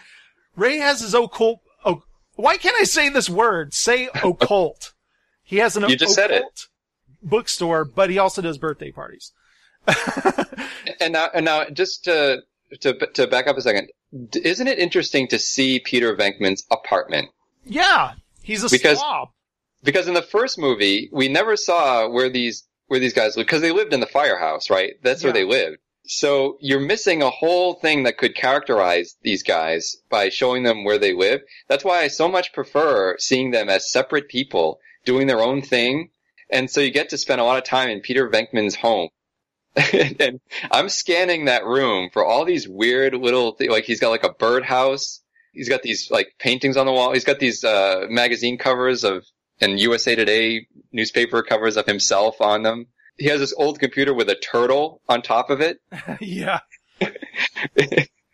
[0.57, 1.61] Ray has his occult.
[1.85, 2.03] Oh,
[2.35, 3.73] why can't I say this word?
[3.73, 4.93] Say occult.
[5.43, 6.67] He has an You just occult said it.
[7.23, 9.33] bookstore, but he also does birthday parties.
[11.01, 12.43] And now, and now, just to
[12.81, 13.89] to to back up a second,
[14.35, 17.31] isn't it interesting to see Peter Venkman's apartment?
[17.65, 18.13] Yeah,
[18.43, 19.31] he's a Because- slob.
[19.83, 23.63] Because in the first movie, we never saw where these where these guys lived because
[23.63, 24.95] they lived in the firehouse, right?
[25.01, 25.79] That's where they lived.
[26.07, 30.99] So you're missing a whole thing that could characterize these guys by showing them where
[30.99, 31.41] they live.
[31.69, 36.11] That's why I so much prefer seeing them as separate people doing their own thing.
[36.51, 39.11] And so you get to spend a lot of time in Peter Venkman's home.
[40.19, 40.41] and
[40.73, 44.33] I'm scanning that room for all these weird little, th- like he's got like a
[44.33, 45.21] birdhouse.
[45.53, 47.13] He's got these like paintings on the wall.
[47.13, 49.25] He's got these, uh, magazine covers of,
[49.61, 52.87] and USA Today newspaper covers of himself on them.
[53.19, 55.81] He has this old computer with a turtle on top of it.
[56.21, 56.61] yeah.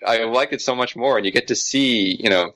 [0.06, 2.52] I like it so much more, and you get to see, you know,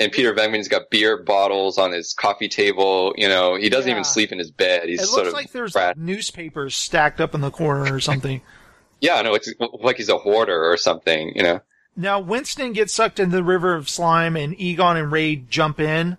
[0.00, 3.12] and Peter Venkman's got beer bottles on his coffee table.
[3.16, 3.96] You know, he doesn't Yeah.
[3.96, 4.88] even sleep in his bed.
[4.88, 8.00] He's it sort looks of like there's like, newspapers stacked up in the corner or
[8.00, 8.40] something.
[9.00, 9.52] yeah, no, it's
[9.82, 11.32] like he's a hoarder or something.
[11.34, 11.60] You know,
[11.96, 16.16] Now Winston gets sucked into the river of slime, and Egon and Ray jump in.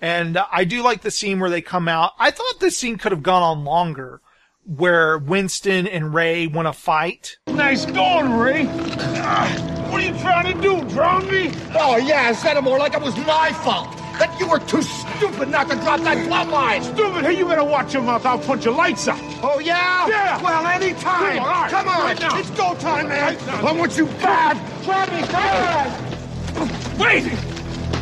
[0.00, 2.12] And I do like the scene where they come out.
[2.18, 4.20] I thought this scene could have gone on longer,
[4.64, 7.38] where Winston and Ray want to fight.
[7.48, 8.66] Nice going, Ray.
[8.68, 11.52] Ah, what are you trying to do, drown me?
[11.74, 13.88] Oh, yeah, I said it more like it was my fault.
[14.18, 16.82] That you were too stupid not to drop that plumb line.
[16.82, 17.24] Stupid?
[17.24, 18.26] Hey, you better watch your mouth.
[18.26, 19.18] I'll punch your lights out.
[19.44, 20.08] Oh, yeah?
[20.08, 20.42] Yeah.
[20.42, 21.36] Well, anytime.
[21.38, 22.00] Come on, Come on.
[22.00, 22.36] right now.
[22.38, 23.36] It's go time, man.
[23.48, 24.56] I want you bad.
[24.84, 26.98] Grab me, bad.
[26.98, 27.24] Wait.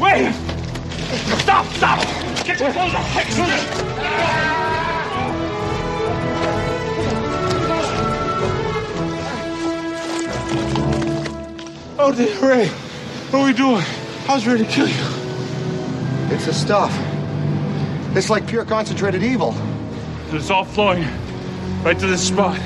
[0.00, 0.55] Wait.
[1.40, 1.98] Stop, stop.
[2.44, 3.06] Get your clothes off.
[3.12, 4.36] Hey,
[11.98, 12.68] Oh, dear Ray.
[12.68, 13.82] What are we doing?
[14.28, 14.94] I was ready to kill you.
[16.34, 16.92] It's the stuff.
[18.16, 19.52] It's like pure concentrated evil.
[19.52, 21.04] And It's all flowing
[21.82, 22.58] right to this spot.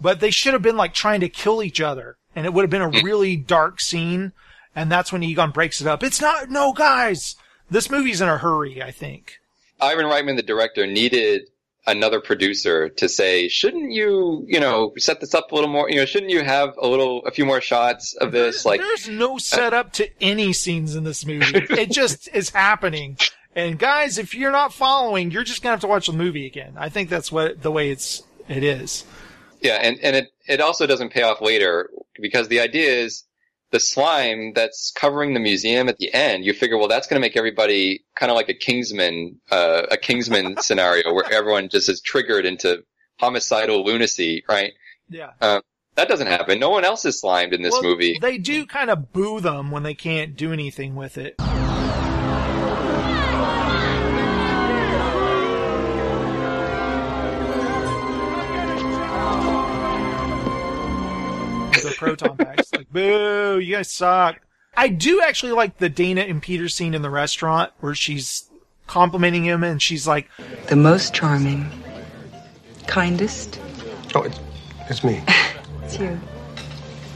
[0.00, 2.70] But they should have been like trying to kill each other, and it would have
[2.70, 4.32] been a really dark scene.
[4.76, 6.02] And that's when Egon breaks it up.
[6.02, 7.36] It's not, no, guys.
[7.70, 9.38] This movie's in a hurry, I think.
[9.80, 11.48] Ivan Reitman, the director, needed
[11.86, 15.88] another producer to say, shouldn't you, you know, set this up a little more?
[15.88, 18.64] You know, shouldn't you have a little, a few more shots of this?
[18.64, 21.46] Like, There's no uh, setup to any scenes in this movie.
[21.70, 23.16] it just is happening.
[23.56, 26.74] And guys, if you're not following, you're just gonna have to watch the movie again.
[26.76, 29.04] I think that's what the way it's it is.
[29.60, 31.90] Yeah, and, and it, it also doesn't pay off later
[32.20, 33.24] because the idea is
[33.70, 37.20] the slime that's covering the museum at the end, you figure, well, that's going to
[37.20, 42.00] make everybody kind of like a Kingsman, uh, a Kingsman scenario where everyone just is
[42.00, 42.84] triggered into
[43.18, 44.72] homicidal lunacy, right?
[45.08, 45.30] Yeah.
[45.40, 45.60] Uh,
[45.96, 46.60] that doesn't happen.
[46.60, 48.18] No one else is slimed in this Well, movie.
[48.20, 51.34] They do kind of boo them when they can't do anything with it.
[62.04, 64.40] Proton packs, like, boo, you guys suck.
[64.76, 68.50] I do actually like the Dana and Peter scene in the restaurant where she's
[68.86, 70.28] complimenting him and she's like,
[70.68, 71.70] The most charming,
[72.86, 73.60] kindest,
[74.16, 74.38] Oh, it's,
[74.88, 75.22] it's me.
[75.82, 76.20] it's you,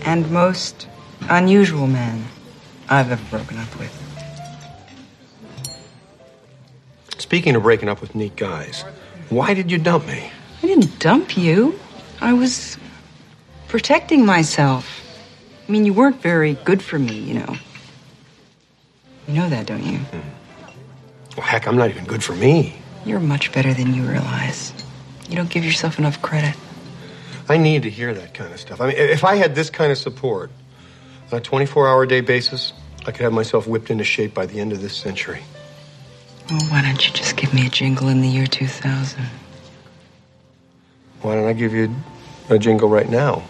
[0.05, 0.89] and most
[1.29, 2.25] unusual man
[2.89, 3.95] I've ever broken up with.
[7.19, 8.83] Speaking of breaking up with neat guys,
[9.29, 10.31] why did you dump me?
[10.63, 11.79] I didn't dump you.
[12.21, 12.79] I was
[13.69, 15.05] protecting myself.
[15.69, 17.57] I mean, you weren't very good for me, you know.
[19.27, 19.99] You know that, don't you?
[19.99, 20.29] Hmm.
[21.37, 22.75] Well, heck, I'm not even good for me.
[23.05, 24.73] You're much better than you realize.
[25.29, 26.57] You don't give yourself enough credit.
[27.49, 28.81] I need to hear that kind of stuff.
[28.81, 30.51] I mean, if I had this kind of support
[31.31, 32.73] on a 24 hour day basis,
[33.07, 35.43] I could have myself whipped into shape by the end of this century.
[36.51, 39.23] Well, why don't you just give me a jingle in the year 2000?
[41.21, 41.95] Why don't I give you
[42.49, 43.43] a jingle right now?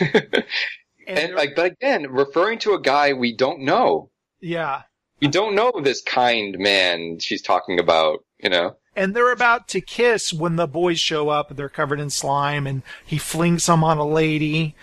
[1.06, 4.10] and like, but again, referring to a guy we don't know.
[4.40, 4.82] yeah.
[5.20, 8.74] We don't know this kind man she's talking about, you know?
[8.96, 11.54] And they're about to kiss when the boys show up.
[11.54, 14.74] They're covered in slime and he flings some on a lady.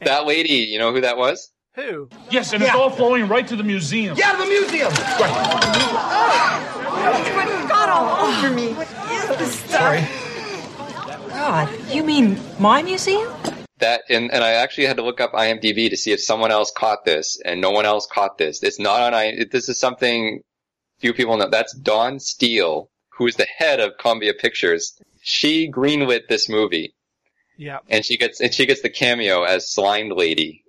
[0.00, 1.52] That lady, you know who that was?
[1.76, 2.08] Who?
[2.30, 4.16] Yes, and it's all flowing right to the museum.
[4.18, 4.90] Yeah, the museum.
[4.92, 6.46] Oh.
[7.62, 8.72] It got all over me.
[8.74, 11.28] What is this stuff?
[11.30, 13.32] God, you mean my museum?
[13.78, 16.70] That and, and I actually had to look up IMDb to see if someone else
[16.74, 18.62] caught this, and no one else caught this.
[18.62, 19.44] It's not on I.
[19.50, 20.40] This is something
[20.98, 21.48] few people know.
[21.50, 22.88] That's Dawn Steel,
[23.18, 24.98] who is the head of Columbia Pictures.
[25.20, 26.94] She greenlit this movie,
[27.58, 27.80] Yeah.
[27.90, 30.62] and she gets and she gets the cameo as Slimed Lady.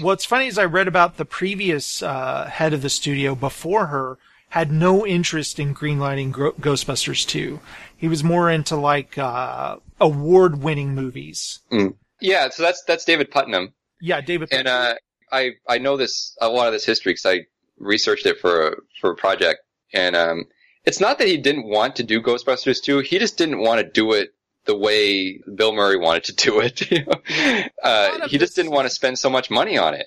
[0.00, 4.18] What's funny is I read about the previous uh, head of the studio before her
[4.48, 7.60] had no interest in greenlighting Gro- Ghostbusters 2.
[7.96, 11.60] He was more into like uh, award-winning movies.
[11.70, 11.94] Mm.
[12.22, 14.50] Yeah, so that's that's David Puttnam, Yeah, David.
[14.50, 14.58] Puttnam.
[14.58, 14.94] And uh,
[15.30, 17.46] I I know this a lot of this history because I
[17.78, 19.60] researched it for a, for a project,
[19.92, 20.44] and um,
[20.84, 23.88] it's not that he didn't want to do Ghostbusters 2, he just didn't want to
[23.88, 24.30] do it
[24.64, 26.90] the way Bill Murray wanted to do it.
[26.90, 27.62] you know?
[27.82, 30.06] uh, he just didn't want to spend so much money on it.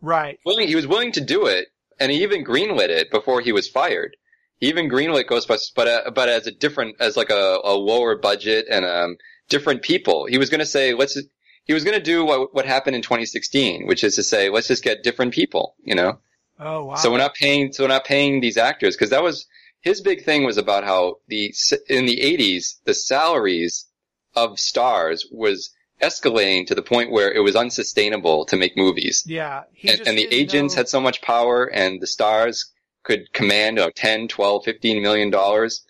[0.00, 0.38] Right.
[0.44, 1.68] Willing, he was willing to do it,
[2.00, 4.16] and he even greenlit it before he was fired.
[4.58, 8.16] He even greenlit Ghostbusters, but uh, but as a different, as like a, a lower
[8.16, 9.16] budget and um
[9.48, 10.26] different people.
[10.26, 11.20] He was going to say, let's.
[11.64, 14.68] He was going to do what what happened in 2016, which is to say, let's
[14.68, 15.74] just get different people.
[15.84, 16.18] You know.
[16.58, 16.94] Oh wow!
[16.96, 17.72] So we're not paying.
[17.72, 19.46] So we're not paying these actors because that was
[19.80, 21.54] his big thing was about how the
[21.88, 23.86] in the 80s the salaries
[24.34, 25.70] of stars was
[26.00, 29.24] escalating to the point where it was unsustainable to make movies.
[29.26, 32.72] Yeah, he And, just and the agents know- had so much power and the stars
[33.04, 35.84] could command you know, 10, 12, 15 million dollars.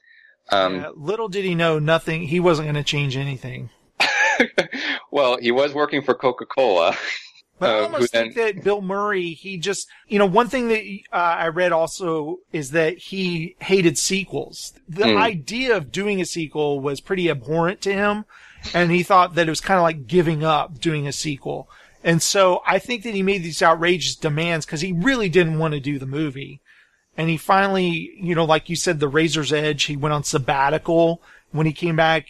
[0.51, 2.23] Um, Yeah, little did he know, nothing.
[2.23, 3.71] He wasn't going to change anything.
[5.11, 6.97] well, he was working for Coca-Cola.
[7.59, 10.67] But I uh, almost then- think that Bill Murray, he just, you know, one thing
[10.69, 10.83] that
[11.13, 14.73] uh, I read also is that he hated sequels.
[14.89, 15.19] The Hmm.
[15.19, 18.25] idea of doing a sequel was pretty abhorrent to him,
[18.75, 21.69] and he thought that it was kind of like giving up doing a sequel.
[22.03, 25.75] And so I think that he made these outrageous demands because he really didn't want
[25.75, 26.61] to do the movie.
[27.17, 31.23] And he finally, you know, like you said, the Razor's Edge, he went on sabbatical.
[31.53, 32.27] When he came back,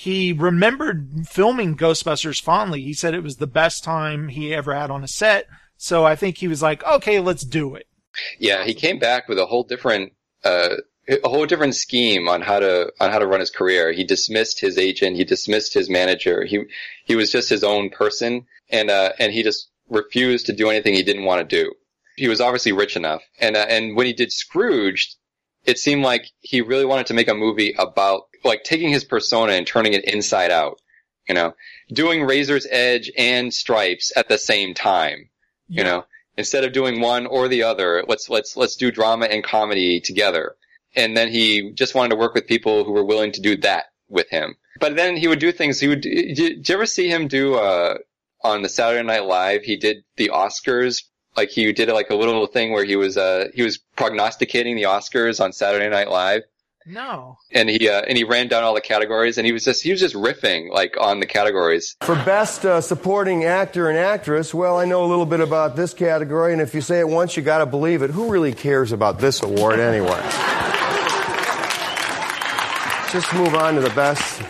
[0.00, 2.80] he remembered filming Ghostbusters fondly.
[2.80, 5.46] He said it was the best time he ever had on a set.
[5.76, 7.86] So I think he was like, okay, let's do it.
[8.38, 12.60] Yeah, he came back with a whole different, uh, a whole different scheme on how
[12.60, 13.92] to on how to run his career.
[13.92, 15.16] He dismissed his agent.
[15.16, 16.46] He dismissed his manager.
[16.46, 16.64] He
[17.04, 20.94] he was just his own person, and uh, and he just refused to do anything
[20.94, 21.74] he didn't want to do.
[22.16, 25.14] He was obviously rich enough, and uh, and when he did Scrooge,
[25.70, 29.52] it seemed like he really wanted to make a movie about like taking his persona
[29.52, 30.80] and turning it inside out.
[31.28, 31.54] You know,
[31.92, 35.28] doing Razor's Edge and Stripes at the same time.
[35.68, 36.04] You know,
[36.36, 40.56] instead of doing one or the other, let's let's let's do drama and comedy together.
[40.96, 43.84] And then he just wanted to work with people who were willing to do that
[44.08, 44.56] with him.
[44.80, 45.78] But then he would do things.
[45.78, 46.00] He would.
[46.00, 47.98] Did, did you ever see him do uh,
[48.42, 49.62] on the Saturday Night Live?
[49.62, 51.04] He did the Oscars.
[51.36, 54.82] Like he did like a little thing where he was uh, he was prognosticating the
[54.84, 56.42] Oscars on Saturday Night Live
[56.86, 57.38] No.
[57.52, 59.90] and he uh, and he ran down all the categories and he was just he
[59.92, 61.96] was just riffing like on the categories.
[62.02, 65.94] For Best uh, Supporting Actor and Actress, well, I know a little bit about this
[65.94, 68.10] category, and if you say it once, you gotta believe it.
[68.10, 70.20] Who really cares about this award anyway?
[73.12, 74.40] Just move on to the best.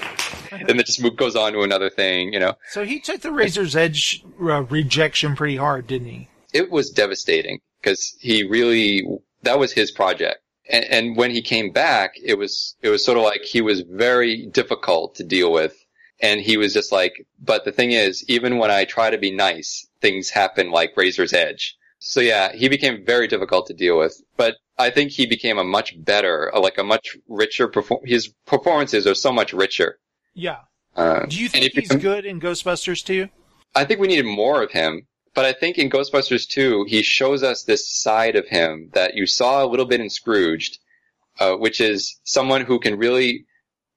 [0.52, 2.54] And it just move, goes on to another thing, you know.
[2.72, 6.28] So he took the Razor's Edge uh, rejection pretty hard, didn't he?
[6.52, 9.06] It was devastating because he really
[9.42, 10.40] that was his project.
[10.70, 13.80] And, and when he came back, it was it was sort of like he was
[13.82, 15.76] very difficult to deal with.
[16.22, 19.30] And he was just like, but the thing is, even when I try to be
[19.30, 21.76] nice, things happen like Razor's Edge.
[21.98, 24.20] So yeah, he became very difficult to deal with.
[24.36, 28.02] But I think he became a much better, like a much richer perform.
[28.04, 29.98] His performances are so much richer.
[30.34, 30.58] Yeah.
[30.96, 33.28] Uh, Do you think he's com- good in Ghostbusters too?
[33.74, 35.06] I think we needed more of him.
[35.34, 39.26] But I think in Ghostbusters 2, he shows us this side of him that you
[39.26, 40.78] saw a little bit in Scrooged,
[41.38, 43.46] uh, which is someone who can really,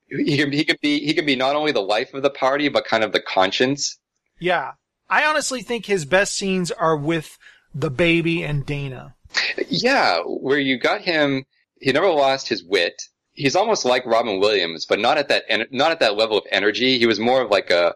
[0.08, 2.70] he can, he can be, he can be not only the life of the party,
[2.70, 3.98] but kind of the conscience.
[4.40, 4.74] Yeah.
[5.10, 7.38] I honestly think his best scenes are with
[7.74, 9.16] the baby and Dana.
[9.68, 11.46] Yeah, where you got him,
[11.80, 13.02] he never lost his wit.
[13.34, 16.46] He's almost like Robin Williams, but not at that, en- not at that level of
[16.52, 17.00] energy.
[17.00, 17.96] He was more of like a,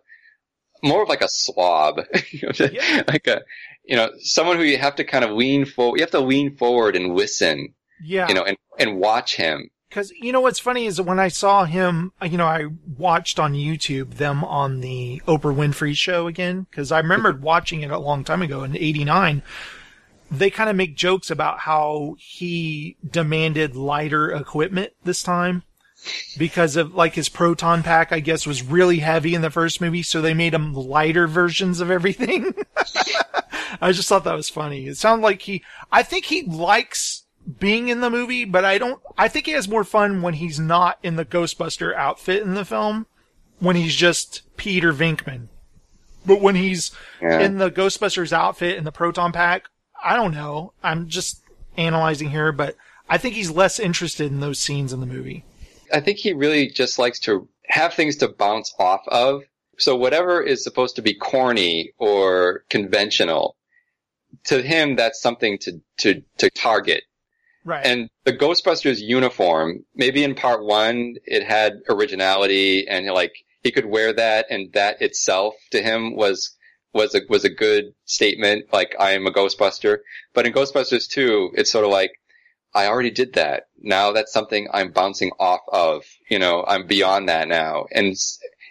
[0.84, 2.00] more of like a slob,
[2.32, 2.70] You know,
[3.08, 3.42] like a,
[3.86, 5.98] you know, someone who you have to kind of lean forward.
[5.98, 7.74] You have to lean forward and listen,
[8.04, 8.28] Yeah.
[8.28, 9.70] you know, and and watch him.
[9.90, 12.66] Because you know what's funny is when I saw him, you know, I
[12.98, 17.90] watched on YouTube them on the Oprah Winfrey show again because I remembered watching it
[17.92, 19.42] a long time ago in '89.
[20.30, 25.64] They kind of make jokes about how he demanded lighter equipment this time
[26.38, 30.04] because of like his proton pack, I guess, was really heavy in the first movie,
[30.04, 32.54] so they made him lighter versions of everything.
[33.82, 34.88] I just thought that was funny.
[34.88, 37.24] It sounded like he, I think he likes
[37.60, 40.60] being in the movie, but I don't, I think he has more fun when he's
[40.60, 43.06] not in the Ghostbuster outfit in the film,
[43.60, 45.48] when he's just Peter Venkman.
[46.26, 47.40] But when he's Yeah.
[47.40, 49.66] in the Ghostbusters outfit and the proton pack,
[50.04, 50.74] I don't know.
[50.84, 51.42] I'm just
[51.78, 52.76] analyzing here, but
[53.10, 55.46] I think he's less interested in those scenes in the movie.
[55.94, 59.44] I think he really just likes to have things to bounce off of.
[59.78, 63.56] So whatever is supposed to be corny or conventional,
[64.46, 67.04] to him that's something to to to target.
[67.68, 67.86] Right.
[67.86, 73.86] And the Ghostbusters uniform, maybe in part one, it had originality and like he could
[73.86, 76.56] wear that and that itself to him was,
[76.94, 78.68] was a, was a good statement.
[78.72, 79.98] Like I am a Ghostbuster.
[80.34, 82.12] But in Ghostbusters 2, it's sort of like,
[82.78, 83.70] I already did that.
[83.82, 86.06] Now that's something I'm bouncing off of.
[86.30, 87.88] You know, I'm beyond that now.
[87.92, 88.16] And,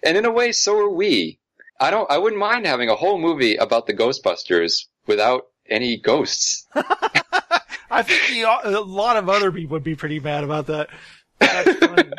[0.05, 1.41] and in a way, so are we.
[1.81, 6.67] I don't, I wouldn't mind having a whole movie about the Ghostbusters without any ghosts.
[7.91, 10.89] I think the, a lot of other people would be pretty mad about that.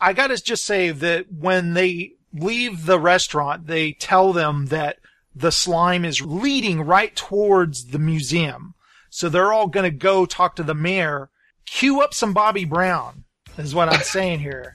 [0.00, 4.98] I gotta just say that when they leave the restaurant, they tell them that
[5.34, 8.74] the slime is leading right towards the museum.
[9.14, 11.28] So they're all gonna go talk to the mayor.
[11.66, 13.24] Cue up some Bobby Brown,
[13.58, 14.74] is what I'm saying here.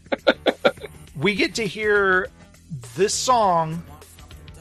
[1.18, 2.30] we get to hear
[2.96, 3.82] this song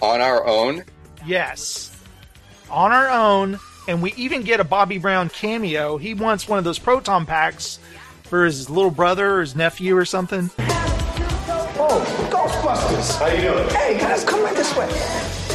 [0.00, 0.82] On our own,
[1.26, 1.94] Yes.
[2.70, 5.98] On our own, and we even get a Bobby Brown cameo.
[5.98, 7.78] He wants one of those proton packs
[8.22, 10.50] for his little brother or his nephew or something.
[10.58, 13.18] Oh, Ghostbusters!
[13.18, 13.68] How you doing?
[13.68, 15.45] Hey, guys, come right this way.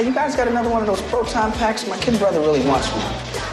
[0.00, 1.86] Hey, you guys got another one of those proton packs?
[1.86, 3.02] My kid brother really wants one.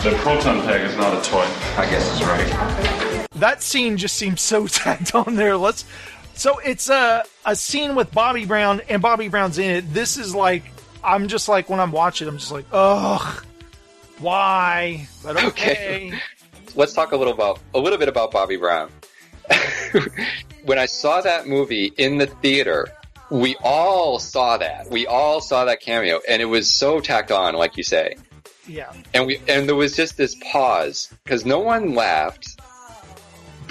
[0.02, 1.45] The proton pack is not a toy.
[1.76, 3.28] I guess it's right.
[3.32, 5.57] That scene just seems so tacked on there.
[5.57, 5.84] Let's.
[6.36, 9.94] So it's a a scene with Bobby Brown and Bobby Brown's in it.
[9.94, 10.64] This is like
[11.03, 13.44] I'm just like when I'm watching, I'm just like, ugh,
[14.19, 15.06] why?
[15.26, 16.18] But okay.
[16.76, 18.90] let's talk a little about a little bit about Bobby Brown.
[20.64, 22.88] when I saw that movie in the theater,
[23.30, 24.90] we all saw that.
[24.90, 28.16] We all saw that cameo, and it was so tacked on, like you say.
[28.68, 28.91] Yeah.
[29.14, 32.60] And we and there was just this pause because no one laughed.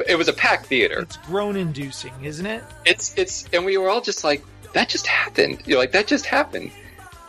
[0.08, 1.00] It was a packed theater.
[1.00, 2.62] It's groan inducing, isn't it?
[2.84, 5.62] It's it's and we were all just like, that just happened.
[5.66, 6.70] You're like, that just happened.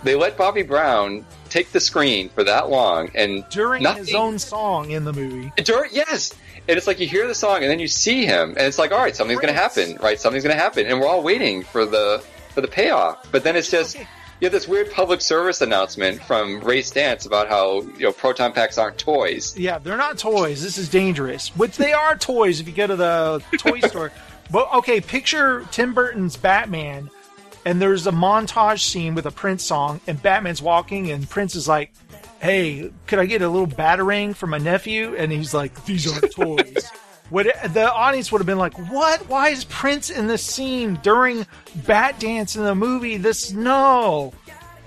[0.04, 4.40] They let Bobby Brown take the screen for that long and During nothing, his own
[4.40, 5.52] song in the movie.
[5.64, 6.34] During, yes.
[6.68, 8.91] And it's like you hear the song and then you see him and it's like,
[8.91, 10.19] all right, something's going to happen, right?
[10.19, 13.32] Something's going to happen, and we're all waiting for the for the payoff.
[13.32, 13.98] But then it's just
[14.40, 18.53] you have this weird public service announcement from Ray Stantz about how you know proton
[18.53, 19.57] packs aren't toys.
[19.57, 20.61] Yeah, they're not toys.
[20.61, 21.49] This is dangerous.
[21.56, 24.11] Which they are toys if you go to the toy store.
[24.52, 27.10] But okay, picture Tim Burton's Batman,
[27.68, 31.68] and there's a montage scene with a Prince song, and Batman's walking, and Prince is
[31.68, 31.91] like,
[32.39, 36.31] "Hey, could I get a little batarang for my nephew?" And he's like, "These aren't
[36.34, 36.89] toys."
[37.30, 39.27] Would the audience would have been like, "What?
[39.27, 41.45] Why is Prince in this scene during
[41.80, 43.18] Batdance in the movie?
[43.18, 44.31] This no."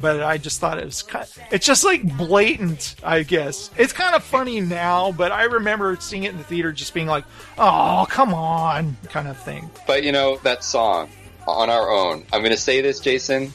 [0.01, 1.27] But I just thought it was kind.
[1.51, 3.71] It's just like blatant, I guess.
[3.77, 7.09] It's kind of funny now, but I remember seeing it in the theater, just being
[7.09, 7.25] like,
[7.59, 9.71] "Oh, come on," kind of thing.
[9.87, 11.11] But you know that song
[11.47, 12.25] on our own.
[12.33, 13.53] I'm going to say this, Jason,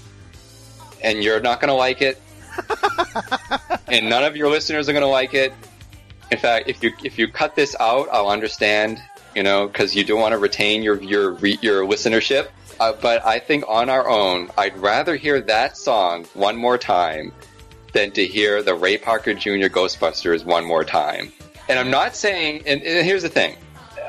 [1.03, 2.21] and you're not going to like it,
[3.87, 5.53] and none of your listeners are going to like it.
[6.31, 9.01] In fact, if you if you cut this out, I'll understand.
[9.35, 12.47] You know, because you don't want to retain your your your listenership.
[12.79, 17.31] Uh, but I think on our own, I'd rather hear that song one more time
[17.93, 19.67] than to hear the Ray Parker Jr.
[19.67, 21.31] Ghostbusters one more time.
[21.69, 23.55] And I'm not saying, and, and here's the thing,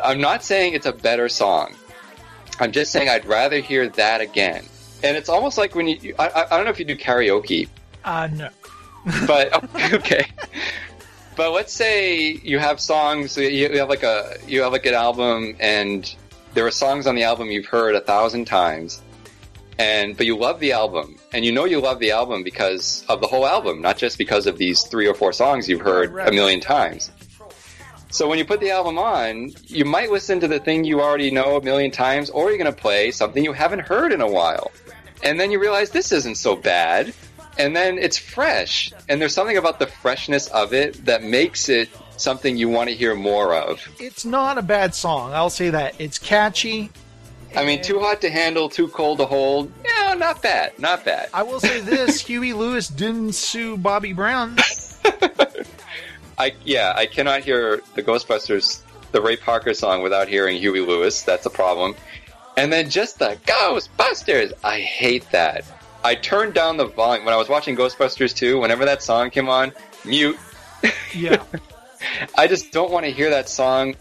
[0.02, 1.74] I'm not saying it's a better song.
[2.58, 4.64] I'm just saying I'd rather hear that again.
[5.02, 7.68] And it's almost like when you, I, I- don't know if you do karaoke,
[8.04, 8.48] Uh, no.
[9.26, 10.26] but okay.
[11.36, 15.54] But let's say you have songs, you have like a, you have like an album,
[15.60, 16.12] and
[16.54, 19.02] there are songs on the album you've heard a thousand times,
[19.78, 23.20] and but you love the album, and you know you love the album because of
[23.20, 26.28] the whole album, not just because of these three or four songs you've heard right.
[26.28, 27.10] a million times.
[28.16, 31.30] So when you put the album on, you might listen to the thing you already
[31.30, 34.26] know a million times, or you're going to play something you haven't heard in a
[34.26, 34.72] while.
[35.22, 37.12] And then you realize this isn't so bad.
[37.58, 38.90] And then it's fresh.
[39.10, 42.96] And there's something about the freshness of it that makes it something you want to
[42.96, 43.86] hear more of.
[44.00, 45.34] It's not a bad song.
[45.34, 45.94] I'll say that.
[46.00, 46.88] It's catchy.
[47.54, 49.70] I mean, too hot to handle, too cold to hold.
[49.84, 50.78] No, not bad.
[50.78, 51.28] Not bad.
[51.34, 54.56] I will say this: Huey Lewis didn't sue Bobby Brown.
[56.38, 58.82] I yeah, I cannot hear the Ghostbusters,
[59.12, 61.22] the Ray Parker song without hearing Huey Lewis.
[61.22, 61.94] That's a problem.
[62.56, 64.52] And then just the Ghostbusters.
[64.64, 65.64] I hate that.
[66.04, 68.60] I turned down the volume when I was watching Ghostbusters 2.
[68.60, 69.72] Whenever that song came on,
[70.04, 70.38] mute.
[71.14, 71.42] Yeah.
[72.36, 73.96] I just don't want to hear that song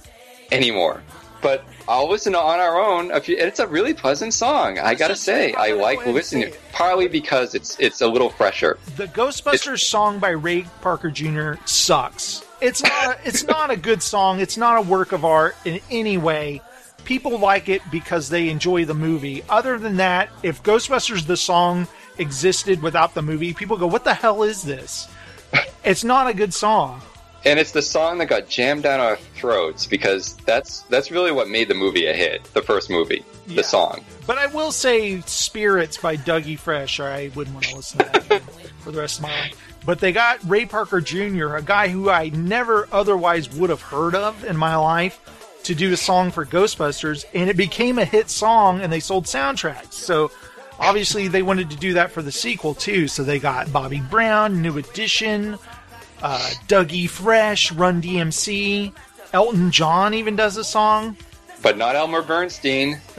[0.51, 1.01] anymore.
[1.45, 3.11] But I'll listen to On Our Own.
[3.11, 4.79] A few, it's a really pleasant song.
[4.79, 6.51] I gotta say, I like listening.
[6.71, 8.79] Partly because it's it's a little fresher.
[8.95, 11.53] The Ghostbusters song by Ray Parker Jr.
[11.65, 12.43] sucks.
[12.61, 13.19] It's not.
[13.19, 14.39] A, it's not a good song.
[14.39, 16.63] It's not a work of art in any way.
[17.03, 19.43] People like it because they enjoy the movie.
[19.47, 24.15] Other than that, if Ghostbusters the song existed without the movie, people go, "What the
[24.15, 25.07] hell is this?"
[25.83, 27.03] It's not a good song.
[27.45, 31.47] And it's the song that got jammed down our throats because that's that's really what
[31.47, 32.43] made the movie a hit.
[32.55, 33.57] The first movie, Yeah.
[33.57, 34.03] the song.
[34.25, 38.05] But I will say Spirits by Dougie Fresh, or I wouldn't want to listen to
[38.29, 38.41] that
[38.79, 39.61] for the rest of my life.
[39.85, 44.15] But they got Ray Parker Jr., a guy who I never otherwise would have heard
[44.15, 45.19] of in my life,
[45.65, 49.25] to do a song for Ghostbusters, and it became a hit song, and they sold
[49.25, 49.93] soundtracks.
[49.93, 50.31] So
[50.79, 53.07] obviously they wanted to do that for the sequel too.
[53.07, 55.59] So they got Bobby Brown, New Edition,
[56.21, 58.93] uh, Dougie Fresh, Run DMC,
[59.33, 61.17] Elton John even does a song.
[61.61, 62.99] But not Elmer Bernstein.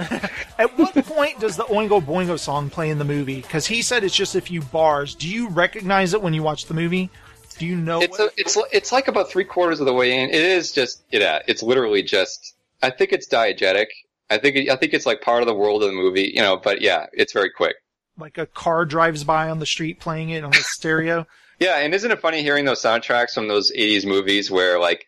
[0.59, 3.41] At what point does the Oingo Boingo song play in the movie?
[3.41, 5.15] Because he said it's just a few bars.
[5.15, 7.11] Do you recognize it when you watch the movie?
[7.59, 8.01] Do you know?
[8.01, 10.31] It's a, it's it's like about three quarters of the way in.
[10.31, 11.41] It is just yeah.
[11.49, 12.55] It's literally just.
[12.83, 13.87] I think it's diegetic.
[14.31, 16.41] I think it, I think it's like part of the world of the movie, you
[16.41, 16.57] know.
[16.57, 17.77] But yeah, it's very quick.
[18.19, 21.27] like a car drives by on the street playing it on the stereo?
[21.59, 25.07] Yeah, and isn't it funny hearing those soundtracks from those '80s movies where like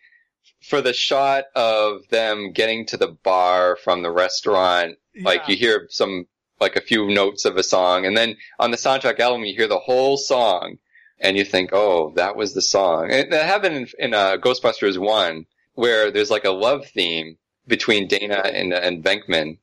[0.63, 5.87] for the shot of them getting to the bar from the restaurant, like you hear
[5.91, 6.27] some
[6.61, 9.69] like a few notes of a song, and then on the soundtrack album you hear
[9.69, 10.79] the whole song,
[11.21, 13.11] and you think, oh, that was the song.
[13.11, 18.09] And that happened in, in uh, Ghostbusters One, where there's like a love theme between
[18.09, 19.59] Dana and and Venkman.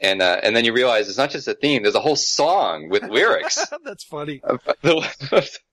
[0.00, 2.88] And uh, and then you realize it's not just a theme; there's a whole song
[2.88, 3.66] with lyrics.
[3.84, 4.40] That's funny.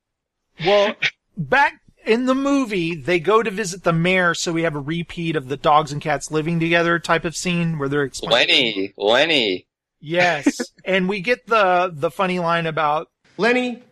[0.66, 0.96] Well,
[1.36, 5.36] back in the movie, they go to visit the mayor, so we have a repeat
[5.36, 8.66] of the dogs and cats living together type of scene where they're explaining.
[8.66, 9.68] Lenny, Lenny.
[10.00, 13.84] Yes, and we get the the funny line about Lenny,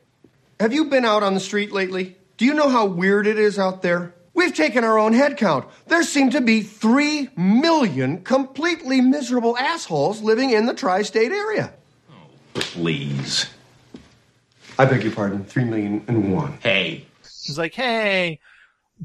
[0.60, 2.16] have you been out on the street lately?
[2.38, 4.14] Do you know how weird it is out there?
[4.34, 5.66] We've taken our own head count.
[5.88, 11.74] There seem to be three million completely miserable assholes living in the tri state area.
[12.12, 12.14] Oh,
[12.54, 13.48] please.
[14.78, 16.58] I beg your pardon, three million and one.
[16.62, 17.06] Hey.
[17.22, 18.40] He's like, hey,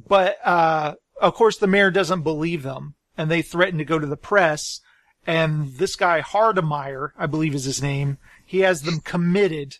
[0.08, 4.06] but uh, of course the mayor doesn't believe them, and they threaten to go to
[4.06, 4.80] the press.
[5.26, 9.76] And this guy Hardemeyer, I believe is his name, he has them committed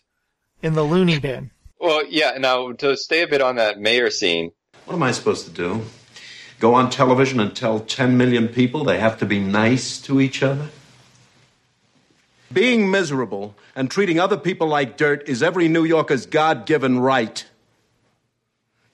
[0.61, 1.51] in the loony bin.
[1.79, 2.37] Well, yeah.
[2.37, 4.51] Now to stay a bit on that mayor scene,
[4.85, 5.81] What am I supposed to do?
[6.59, 10.43] Go on television and tell 10 million people they have to be nice to each
[10.43, 10.69] other?
[12.53, 17.45] Being miserable and treating other people like dirt is every New Yorker's God given right.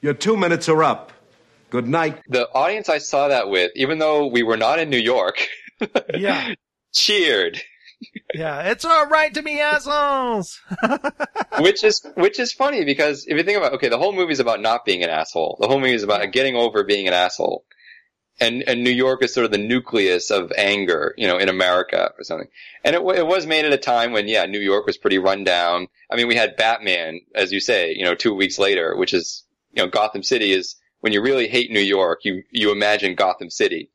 [0.02, 1.12] Your two minutes are up.
[1.70, 2.22] Good night.
[2.30, 5.46] the audience I saw that with, even though we were not in New York,
[6.16, 6.54] Yeah,
[6.94, 7.62] cheered.
[8.34, 10.62] yeah, it's all right to be assholes.
[11.60, 14.40] which is which is funny because if you think about okay, the whole movie is
[14.40, 15.58] about not being an asshole.
[15.60, 17.66] The whole movie is about getting over being an asshole.
[18.40, 22.12] And and New York is sort of the nucleus of anger, you know, in America
[22.18, 22.48] or something.
[22.84, 25.44] And it, it was made at a time when yeah, New York was pretty run
[25.44, 25.88] down.
[26.12, 29.44] I mean, we had Batman, as you say, you know, two weeks later, which is
[29.74, 33.50] you know, Gotham City is when you really hate New York, you you imagine Gotham
[33.50, 33.90] City,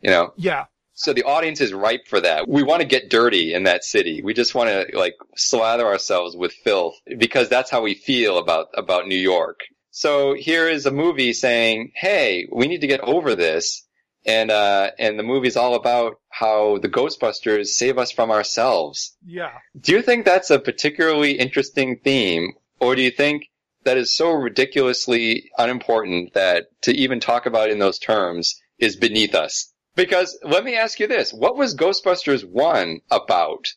[0.00, 0.32] you know.
[0.36, 0.66] Yeah.
[0.98, 2.48] So the audience is ripe for that.
[2.48, 4.22] We want to get dirty in that city.
[4.22, 8.68] We just want to like slather ourselves with filth because that's how we feel about,
[8.72, 9.60] about New York.
[9.90, 13.85] So here is a movie saying, Hey, we need to get over this.
[14.26, 19.16] And, uh, and the movie's all about how the Ghostbusters save us from ourselves.
[19.24, 19.52] Yeah.
[19.80, 22.54] Do you think that's a particularly interesting theme?
[22.80, 23.44] Or do you think
[23.84, 29.34] that is so ridiculously unimportant that to even talk about in those terms is beneath
[29.34, 29.72] us?
[29.94, 31.32] Because let me ask you this.
[31.32, 33.68] What was Ghostbusters 1 about?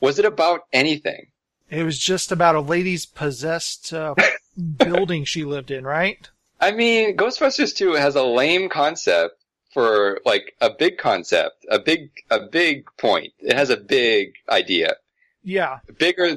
[0.00, 1.28] Was it about anything?
[1.70, 4.14] It was just about a lady's possessed uh,
[4.76, 6.28] building she lived in, right?
[6.60, 9.37] I mean, Ghostbusters 2 has a lame concept
[9.78, 13.32] for like a big concept, a big, a big point.
[13.38, 14.96] It has a big idea.
[15.44, 15.78] Yeah.
[16.00, 16.36] Bigger,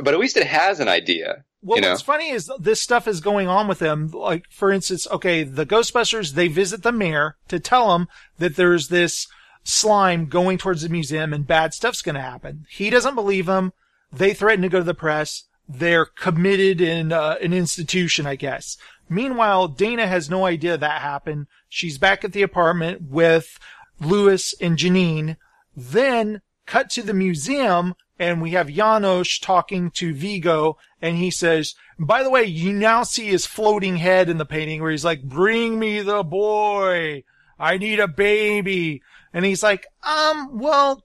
[0.00, 1.42] but at least it has an idea.
[1.60, 1.90] Well, you know?
[1.90, 4.12] what's funny is this stuff is going on with them.
[4.12, 8.06] Like, for instance, okay, the Ghostbusters, they visit the mayor to tell him
[8.38, 9.26] that there's this
[9.64, 12.66] slime going towards the museum and bad stuff's going to happen.
[12.70, 13.72] He doesn't believe them.
[14.12, 15.46] They threaten to go to the press.
[15.68, 18.76] They're committed in uh, an institution, I guess.
[19.12, 21.46] Meanwhile, Dana has no idea that happened.
[21.68, 23.58] She's back at the apartment with
[24.00, 25.36] Louis and Janine.
[25.76, 31.74] Then cut to the museum and we have Janosz talking to Vigo and he says,
[31.98, 35.22] by the way, you now see his floating head in the painting where he's like,
[35.22, 37.24] bring me the boy.
[37.58, 39.02] I need a baby.
[39.32, 41.04] And he's like, um, well,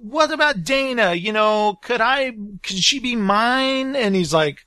[0.00, 1.14] what about Dana?
[1.14, 2.32] You know, could I,
[2.62, 3.94] could she be mine?
[3.94, 4.64] And he's like,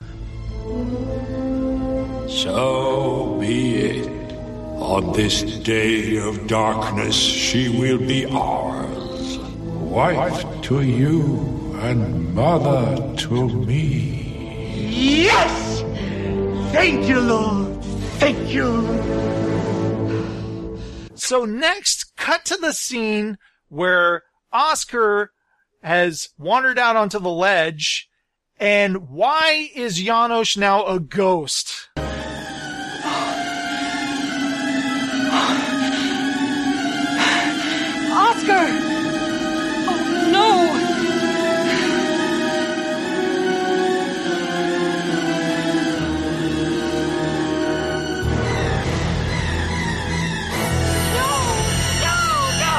[2.38, 4.32] So be it.
[4.78, 9.40] On this day of darkness, she will be ours.
[9.40, 14.86] Wife to you and mother to me.
[14.88, 15.82] Yes!
[16.72, 17.84] Thank you, Lord.
[18.20, 18.86] Thank you.
[21.16, 23.40] So next, cut to the scene
[23.70, 24.22] where
[24.54, 25.32] Oscar
[25.82, 28.08] has wandered out onto the ledge,
[28.60, 31.90] and why is Janosz now a ghost?
[38.50, 38.68] Oscar!
[39.90, 40.00] Oh
[40.32, 40.48] no!
[51.14, 51.28] No!
[52.62, 52.76] No!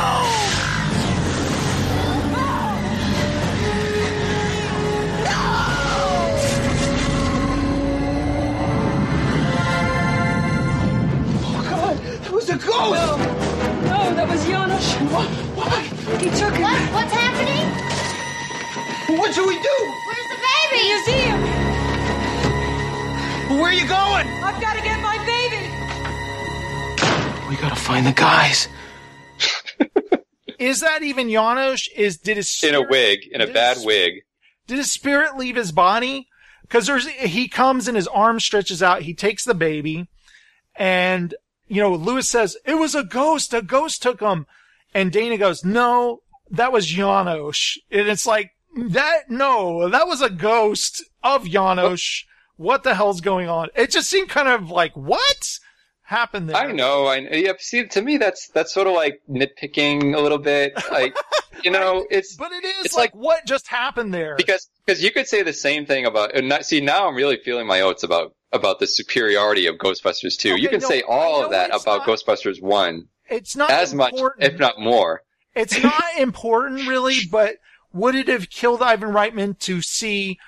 [11.45, 11.97] Oh God!
[12.23, 12.69] That was a ghost!
[12.69, 13.16] No,
[13.82, 14.43] no that was
[15.12, 15.48] What?
[16.09, 16.20] What?
[16.22, 16.60] He took it.
[16.60, 16.80] What?
[16.93, 17.66] What's happening?
[19.18, 19.76] What should we do?
[20.06, 20.82] Where's the baby?
[20.89, 21.40] Museum.
[23.60, 24.26] Where are you going?
[24.44, 25.68] I've got to get my baby.
[27.48, 28.68] We gotta find the guys.
[30.59, 31.89] Is that even Janosz?
[31.94, 34.24] Is did his In a wig, in a bad wig.
[34.66, 36.26] did his spirit leave his body?
[36.62, 39.02] Because there's he comes and his arm stretches out.
[39.02, 40.09] He takes the baby,
[40.76, 41.35] and
[41.68, 43.55] you know Louis says it was a ghost.
[43.55, 44.47] A ghost took him,
[44.94, 49.31] and Dana goes, "No, that was Janosz." And it's like that.
[49.31, 52.24] No, that was a ghost of Janosz.
[52.56, 53.69] What the hell's going on?
[53.77, 55.59] It just seemed kind of like what
[56.09, 56.56] happened there.
[56.56, 57.06] I know.
[57.06, 57.52] I yeah.
[57.59, 60.73] See, to me, that's that's sort of like nitpicking a little bit.
[60.90, 61.16] Like,
[61.65, 64.35] you know, it's but it is it's like, what just happened there?
[64.36, 66.35] because because you could say the same thing about.
[66.35, 70.36] And not, see, now I'm really feeling my oats about about the superiority of Ghostbusters
[70.36, 70.59] two.
[70.59, 74.59] you can no, say all of that about Ghostbusters one it's not as much, if
[74.59, 75.23] not more.
[75.55, 77.57] It's not important really, but
[77.93, 80.39] would it have killed Ivan Reitman to see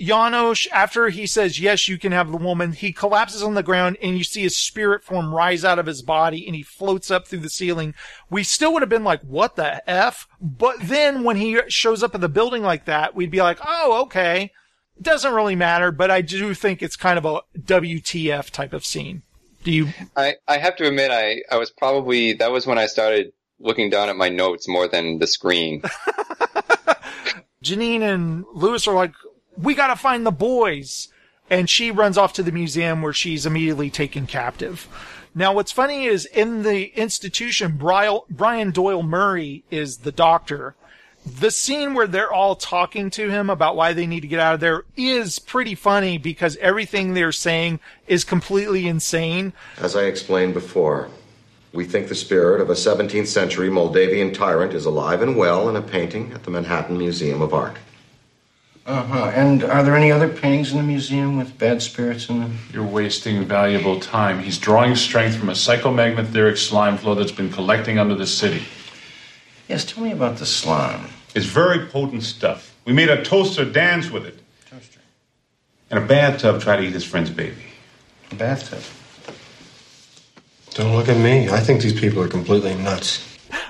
[0.00, 3.96] Janosz after he says, yes, you can have the woman, he collapses on the ground
[4.02, 7.26] and you see his spirit form rise out of his body and he floats up
[7.26, 7.94] through the ceiling.
[8.30, 10.28] We still would have been like, what the F?
[10.40, 14.02] But then when he shows up in the building like that, we'd be like, oh,
[14.02, 14.52] okay.
[15.00, 19.22] Doesn't really matter, but I do think it's kind of a WTF type of scene.
[19.68, 19.88] Do you?
[20.16, 23.90] I, I have to admit, I, I was probably, that was when I started looking
[23.90, 25.82] down at my notes more than the screen.
[27.62, 29.12] Janine and Louis are like,
[29.58, 31.08] we gotta find the boys.
[31.50, 34.88] And she runs off to the museum where she's immediately taken captive.
[35.34, 40.76] Now, what's funny is in the institution, Brian Brian Doyle Murray is the doctor.
[41.36, 44.54] The scene where they're all talking to him about why they need to get out
[44.54, 49.52] of there is pretty funny because everything they're saying is completely insane.
[49.76, 51.08] As I explained before,
[51.72, 55.76] we think the spirit of a 17th century Moldavian tyrant is alive and well in
[55.76, 57.76] a painting at the Manhattan Museum of Art.
[58.86, 59.32] Uh huh.
[59.34, 62.58] And are there any other paintings in the museum with bad spirits in them?
[62.72, 64.38] You're wasting valuable time.
[64.38, 68.62] He's drawing strength from a psychomagnotheric slime flow that's been collecting under the city.
[69.68, 71.10] Yes, tell me about the slime.
[71.34, 72.74] It's very potent stuff.
[72.84, 74.38] We made a toaster dance with it.
[74.70, 75.00] Toaster.
[75.90, 77.62] And a bathtub try to eat his friend's baby.
[78.30, 78.82] A bathtub.
[80.74, 81.48] Don't look at me.
[81.48, 83.24] I think these people are completely nuts.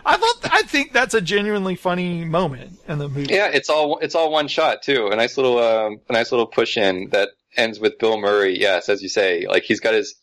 [0.05, 3.33] I thought, I think that's a genuinely funny moment in the movie.
[3.33, 5.09] Yeah, it's all it's all one shot too.
[5.09, 8.59] A nice little um, a nice little push in that ends with Bill Murray.
[8.59, 10.15] Yes, as you say, like he's got his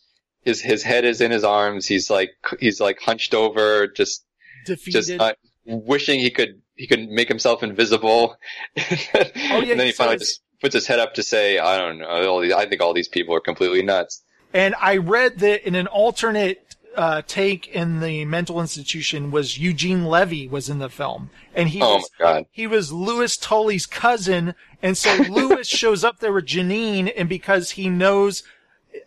[0.42, 1.88] his his head is in his arms.
[1.88, 4.26] He's like he's like hunched over, just
[4.66, 4.92] Defeated.
[4.92, 5.34] just uh,
[5.66, 8.38] wishing he could he can make himself invisible.
[8.78, 11.78] Oh, yeah, and then he finally it's- just puts his head up to say, "I
[11.78, 12.08] don't know.
[12.30, 14.24] All these, I think all these people are completely nuts."
[14.54, 20.06] And I read that in an alternate uh, take in the mental institution was Eugene
[20.06, 24.98] Levy was in the film, and he Oh was he was Louis Tully's cousin, and
[24.98, 28.44] so Louis shows up there with Janine, and because he knows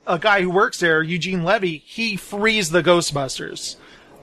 [0.07, 3.77] a guy who works there, Eugene Levy, he frees the Ghostbusters.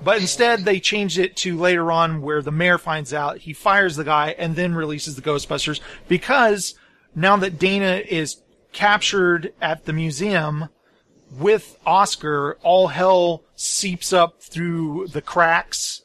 [0.04, 3.96] But instead, they changed it to later on where the mayor finds out, he fires
[3.96, 6.76] the guy, and then releases the Ghostbusters because
[7.16, 8.42] now that Dana is
[8.72, 10.70] captured at the museum
[11.32, 16.02] with Oscar, all hell seeps up through the cracks.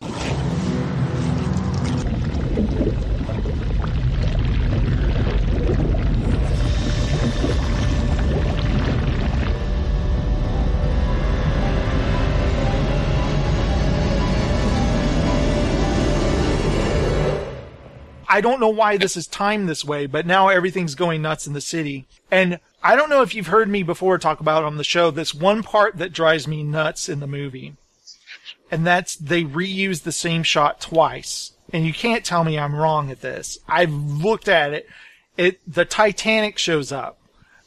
[18.31, 21.53] I don't know why this is timed this way, but now everything's going nuts in
[21.53, 22.07] the city.
[22.31, 25.35] And I don't know if you've heard me before talk about on the show this
[25.35, 27.75] one part that drives me nuts in the movie.
[28.71, 31.53] And that's they reuse the same shot twice.
[31.73, 33.59] And you can't tell me I'm wrong at this.
[33.69, 34.89] I've looked at it.
[35.37, 37.19] It the Titanic shows up.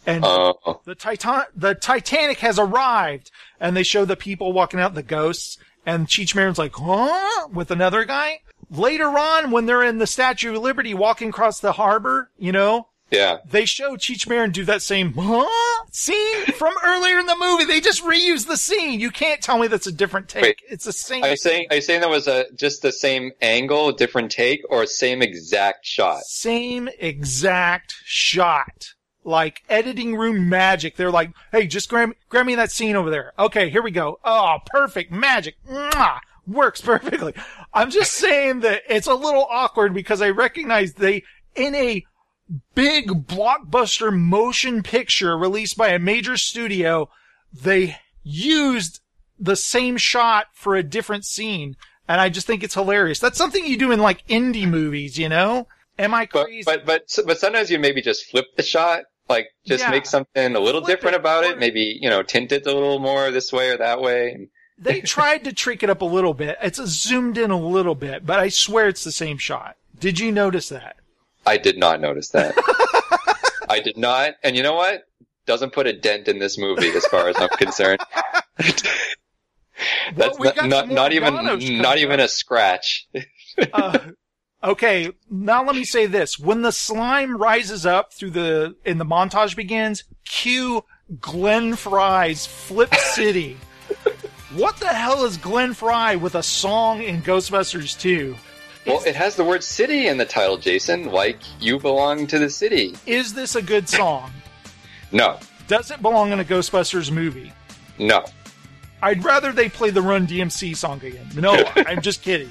[0.06, 0.80] And Oh.
[0.86, 5.58] the Titan the Titanic has arrived and they show the people walking out the ghosts
[5.86, 7.48] and Cheech Marin's like, huh?
[7.52, 8.40] With another guy.
[8.70, 12.88] Later on, when they're in the Statue of Liberty walking across the harbor, you know,
[13.12, 13.38] Yeah.
[13.46, 15.46] they show Cheech Marin do that same huh?
[15.92, 17.66] scene from earlier in the movie.
[17.66, 19.00] They just reuse the scene.
[19.00, 20.42] You can't tell me that's a different take.
[20.44, 20.62] Wait.
[20.70, 21.24] It's the same.
[21.24, 24.62] Are you saying are you saying that was a just the same angle, different take,
[24.70, 26.24] or same exact shot?
[26.24, 28.94] Same exact shot.
[29.24, 30.96] Like editing room magic.
[30.98, 33.32] They're like, hey, just grab, grab me that scene over there.
[33.40, 34.20] Okay, here we go.
[34.26, 35.12] Oh, perfect.
[35.12, 35.56] Magic.
[35.70, 36.20] Mwah!
[36.46, 37.34] Works perfectly.
[37.74, 41.24] I'm just saying that it's a little awkward because I recognize they,
[41.56, 42.04] in a
[42.76, 47.10] big blockbuster motion picture released by a major studio,
[47.54, 49.02] they used
[49.40, 51.76] the same shot for a different scene.
[52.08, 53.20] And I just think it's hilarious.
[53.20, 55.68] That's something you do in like indie movies, you know?
[55.98, 56.64] Am I But, crazy?
[56.66, 59.92] but but but sometimes you maybe just flip the shot, like just Yeah.
[59.92, 61.60] make something a little different about it.
[61.60, 64.48] Maybe you know tint it a little more this way or that way.
[64.78, 66.58] They tried to trick it up a little bit.
[66.62, 69.78] It's zoomed in a little bit, but I swear it's the same shot.
[70.00, 70.98] Did you notice that?
[71.46, 72.56] I did not notice that.
[73.70, 75.04] I did not, and you know what?
[75.46, 78.00] Doesn't put a dent in this movie as far as I'm concerned.
[80.16, 83.08] That's we not, not, not even not even a scratch.
[83.74, 84.00] Uh,
[84.64, 89.06] okay, now let me say this: when the slime rises up through the and the
[89.06, 90.86] montage begins, cue
[91.20, 93.58] Glenn Frey's Flip City.
[94.56, 98.36] What the hell is Glenn Frey with a song in Ghostbusters 2?
[98.86, 102.50] Well, it has the word city in the title, Jason, like you belong to the
[102.50, 102.96] city.
[103.06, 104.32] Is this a good song?
[105.12, 107.52] No, Does it belong in a Ghostbusters movie?
[108.00, 108.26] no.
[109.02, 111.28] I'd rather they play the Run DMC song again.
[111.36, 112.50] No, I'm just kidding.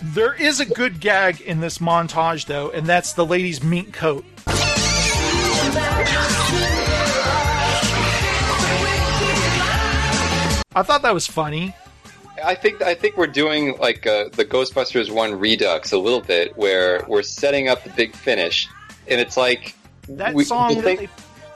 [0.00, 4.24] There is a good gag in this montage, though, and that's the lady's mink coat.
[10.74, 11.74] I thought that was funny.
[12.42, 16.56] I think I think we're doing like uh, the Ghostbusters one Redux a little bit,
[16.56, 18.68] where we're setting up the big finish,
[19.06, 19.74] and it's like
[20.08, 21.08] That we- song that thing- they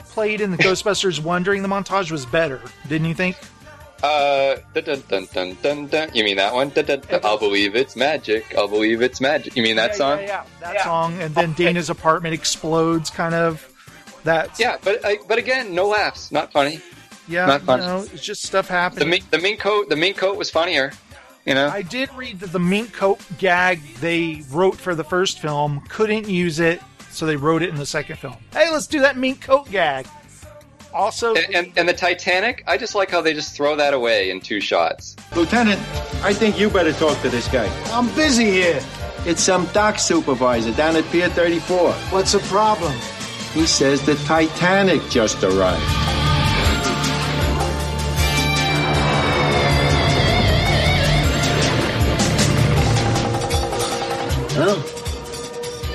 [0.04, 3.36] played in the Ghostbusters 1 during the montage was better, didn't you think?
[4.02, 6.10] Uh, dun, dun, dun, dun, dun, dun.
[6.14, 6.68] You mean that one?
[6.70, 7.20] Dun, dun, dun.
[7.24, 8.54] I'll believe it's magic.
[8.56, 9.56] I'll believe it's magic.
[9.56, 10.18] You mean that Yeah, song?
[10.20, 13.66] Yeah, yeah, that song, and then Dana's apartment explodes, kind of.
[14.24, 16.30] That's Yeah, but I, but again, no laughs.
[16.32, 16.80] Not funny.
[17.28, 17.80] Yeah, not fun.
[17.80, 19.10] you know, it's just stuff The happening.
[19.10, 20.92] mink, the mink coat, the mink coat was funnier.
[21.44, 25.38] You know, I did read that the mink coat gag they wrote for the first
[25.40, 26.80] film couldn't use it,
[27.10, 28.36] so they wrote it in the second film.
[28.52, 30.06] Hey, let's do that mink coat gag.
[30.92, 32.64] Also, and, and and the Titanic.
[32.66, 35.14] I just like how they just throw that away in two shots.
[35.36, 35.78] Lieutenant,
[36.24, 37.66] I think you better talk to this guy.
[37.92, 38.80] I'm busy here.
[39.26, 41.92] It's some dock supervisor down at Pier 34.
[41.92, 42.92] What's the problem?
[43.52, 45.82] He says the Titanic just arrived.
[54.56, 54.76] Well,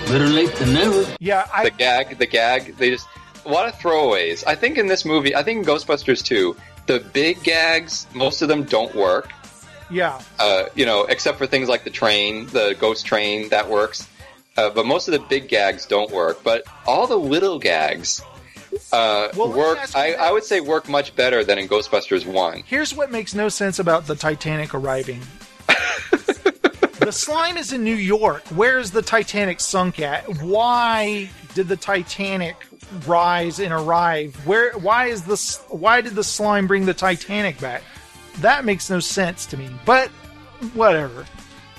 [0.07, 1.05] better late than never.
[1.19, 2.77] Yeah, I, the gag, the gag.
[2.77, 3.07] They just
[3.45, 4.43] a lot of throwaways.
[4.45, 6.55] I think in this movie, I think in Ghostbusters 2,
[6.85, 9.31] the big gags, most of them don't work.
[9.89, 14.07] yeah, Uh, you know, except for things like the train, the ghost train, that works.
[14.57, 16.43] Uh, but most of the big gags don't work.
[16.43, 18.21] But all the little gags
[18.93, 19.79] uh, Well, work.
[19.95, 22.61] I, I would say work much better than in Ghostbusters One.
[22.67, 25.21] Here's what makes no sense about the Titanic arriving.
[27.01, 28.43] the slime is in New York.
[28.49, 30.23] Where is the Titanic sunk at?
[30.41, 32.55] Why did the Titanic
[33.07, 34.35] rise and arrive?
[34.45, 34.77] Where?
[34.77, 35.57] Why is this?
[35.69, 37.83] Why did the slime bring the Titanic back?
[38.39, 39.69] That makes no sense to me.
[39.85, 40.09] But
[40.73, 41.25] whatever.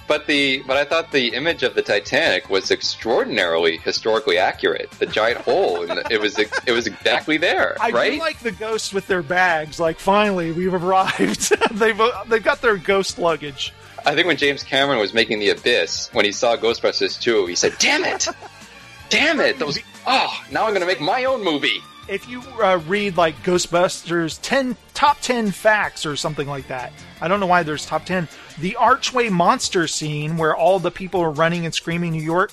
[0.09, 4.90] But the but I thought the image of the Titanic was extraordinarily historically accurate.
[4.93, 8.12] The giant hole, and it was it was exactly there, I right?
[8.12, 9.78] do like the ghosts with their bags.
[9.78, 11.53] Like, finally, we've arrived.
[11.73, 13.73] they've they've got their ghost luggage.
[14.05, 17.55] I think when James Cameron was making The Abyss, when he saw Ghostbusters 2, he
[17.55, 18.29] said, "Damn it,
[19.09, 19.59] damn it!
[19.59, 23.37] Those oh, now I'm going to make my own movie." if you uh, read like
[23.43, 28.05] Ghostbusters 10 top 10 facts or something like that, I don't know why there's top
[28.05, 28.29] 10.
[28.61, 32.53] The archway monster scene where all the people are running and screaming New York.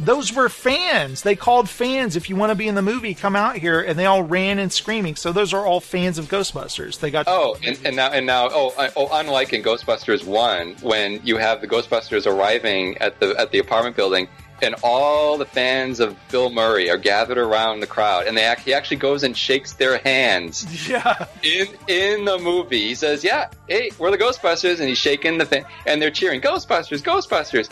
[0.00, 1.22] Those were fans.
[1.22, 2.16] They called fans.
[2.16, 4.58] If you want to be in the movie, come out here, and they all ran
[4.58, 5.14] and screaming.
[5.16, 6.98] So those are all fans of Ghostbusters.
[7.00, 11.20] They got Oh, and, and now and now oh, oh, unlike in Ghostbusters One, when
[11.24, 14.28] you have the Ghostbusters arriving at the at the apartment building.
[14.62, 18.60] And all the fans of Bill Murray are gathered around the crowd, and they act,
[18.60, 20.66] he actually goes and shakes their hands.
[20.86, 21.26] Yeah.
[21.42, 25.46] In in the movie, he says, "Yeah, hey, we're the Ghostbusters," and he's shaking the
[25.46, 27.70] fan, and they're cheering, "Ghostbusters, Ghostbusters!"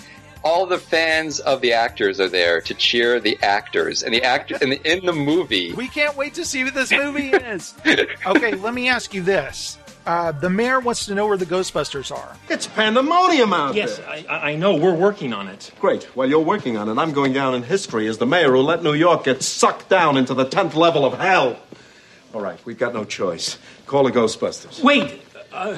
[0.49, 4.57] All the fans of the actors are there to cheer the actors, and the actor
[4.63, 5.75] in the, in the movie.
[5.75, 7.75] We can't wait to see what this movie is.
[8.25, 9.77] okay, let me ask you this.
[10.07, 12.35] Uh, the mayor wants to know where the Ghostbusters are.
[12.49, 14.09] It's pandemonium out Yes, there.
[14.09, 14.75] I, I know.
[14.75, 15.71] We're working on it.
[15.81, 16.05] Great.
[16.17, 18.83] While you're working on it, I'm going down in history as the mayor who let
[18.83, 21.59] New York get sucked down into the 10th level of hell.
[22.33, 23.59] All right, we've got no choice.
[23.87, 24.83] Call the Ghostbusters.
[24.83, 25.21] Wait.
[25.53, 25.77] Uh,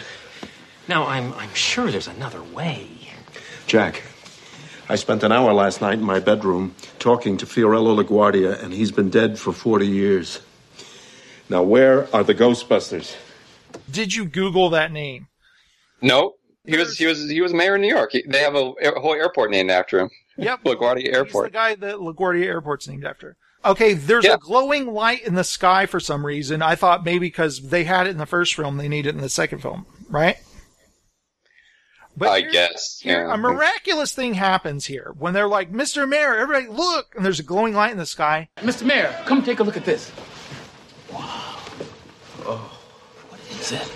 [0.86, 2.86] now, I'm, I'm sure there's another way.
[3.66, 4.02] Jack,
[4.90, 8.90] I spent an hour last night in my bedroom talking to Fiorello LaGuardia, and he's
[8.90, 10.40] been dead for 40 years.
[11.48, 13.14] Now, where are the Ghostbusters?
[13.88, 15.28] Did you Google that name?
[16.02, 16.34] No,
[16.66, 18.10] he was he was he was mayor of New York.
[18.10, 20.10] He, they have a, a whole airport named after him.
[20.36, 20.62] Yep.
[20.64, 23.36] LaGuardia He's the guy that LaGuardia Airport's named after.
[23.64, 24.34] Okay, there's Yeah.
[24.34, 26.62] a glowing light in the sky for some reason.
[26.62, 29.20] I thought maybe because they had it in the first film, they need it in
[29.20, 30.36] the second film, right?
[32.28, 33.00] I guess.
[33.00, 33.34] Here, Yeah.
[33.34, 36.08] a miraculous thing happens here when they're like, "Mr.
[36.08, 38.48] Mayor, everybody look!" and there's a glowing light in the sky.
[38.58, 38.82] Mr.
[38.82, 40.10] Mayor, come take a look at this.
[41.10, 41.56] Wow.
[42.46, 42.78] Oh.
[43.60, 43.88] Is it?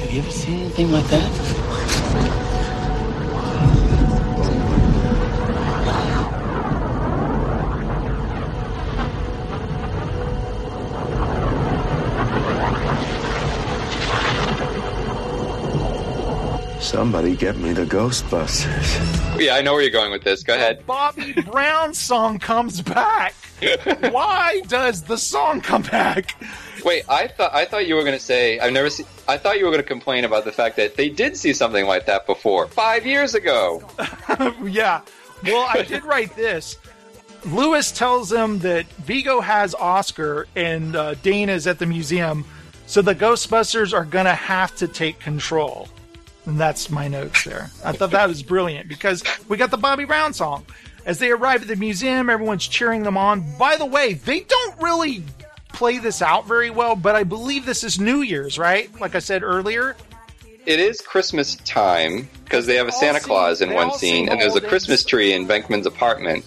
[0.00, 2.62] Have you ever seen anything like that?
[16.86, 19.40] Somebody get me the Ghostbusters.
[19.40, 20.44] Yeah, I know where you're going with this.
[20.44, 20.86] Go ahead.
[20.86, 23.34] Bobby Brown song comes back.
[24.12, 26.36] Why does the song come back?
[26.84, 29.04] Wait, I thought I thought you were going to say I've never seen.
[29.26, 31.86] I thought you were going to complain about the fact that they did see something
[31.86, 33.82] like that before five years ago.
[34.62, 35.00] yeah.
[35.42, 36.78] Well, I did write this.
[37.46, 42.44] Louis tells him that Vigo has Oscar and uh, Dana's at the museum,
[42.86, 45.88] so the Ghostbusters are going to have to take control.
[46.46, 47.70] And that's my notes there.
[47.84, 50.64] I thought that was brilliant because we got the Bobby Brown song.
[51.04, 53.44] As they arrive at the museum, everyone's cheering them on.
[53.58, 55.22] By the way, they don't really
[55.72, 58.88] play this out very well, but I believe this is New Year's, right?
[59.00, 59.96] Like I said earlier.
[60.64, 64.56] It is Christmas time because they have a Santa Claus in one scene, and there's
[64.56, 66.44] a Christmas tree in Venkman's apartment.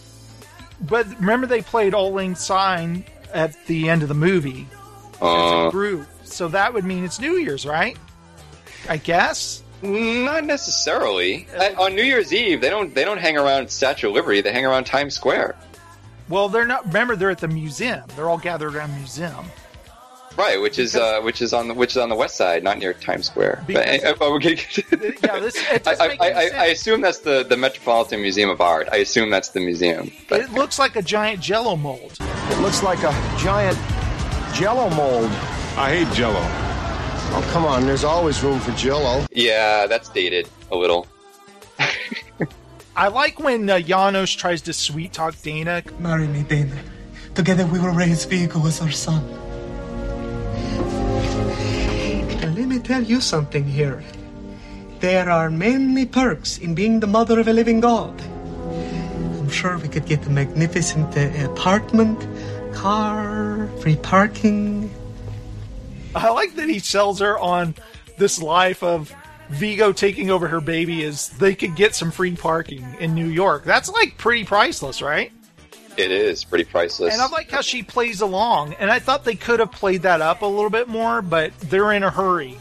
[0.81, 4.67] But remember, they played Auld Lang Syne at the end of the movie.
[5.21, 6.07] Uh, group.
[6.23, 7.97] So that would mean it's New Year's, right?
[8.88, 9.63] I guess.
[9.81, 11.47] Not necessarily.
[11.56, 14.41] Uh, on New Year's Eve, they don't they don't hang around Statue of Liberty.
[14.41, 15.56] They hang around Times Square.
[16.27, 16.85] Well, they're not.
[16.88, 18.03] Remember, they're at the museum.
[18.15, 19.45] They're all gathered around the museum.
[20.38, 22.77] Right, which is uh, which is on the which is on the west side, not
[22.77, 23.64] near Times Square.
[23.68, 24.60] But, uh, oh, we're getting-
[25.23, 26.49] yeah, this it I, I, I.
[26.60, 28.88] I assume that's the, the Metropolitan Museum of Art.
[28.91, 30.11] I assume that's the museum.
[30.30, 32.15] But it looks like a giant Jello mold.
[32.22, 33.77] It looks like a giant
[34.53, 35.30] jello mold.
[35.77, 36.69] I hate jello.
[37.31, 37.85] Oh, come on.
[37.85, 39.25] There's always room for jello.
[39.31, 41.07] yeah, that's dated a little.
[42.95, 45.83] I like when uh, Janosz tries to sweet talk Dana.
[45.99, 46.77] Marry me, Dana.
[47.35, 49.23] Together we will raise Vigo as our son.
[52.41, 54.03] Now, let me tell you something here.
[54.99, 58.19] There are many perks in being the mother of a living god.
[59.39, 62.19] I'm sure we could get a magnificent uh, apartment,
[62.73, 64.91] car, free parking.
[66.15, 67.76] I like that he sells her on
[68.18, 69.13] this life of
[69.49, 73.63] Vigo taking over her baby is they could get some free parking in New York.
[73.63, 75.31] That's like pretty priceless, right?
[75.97, 77.13] It is pretty priceless.
[77.13, 78.73] And I like how she plays along.
[78.76, 81.91] And I thought they could have played that up a little bit more, but they're
[81.91, 82.57] in a hurry.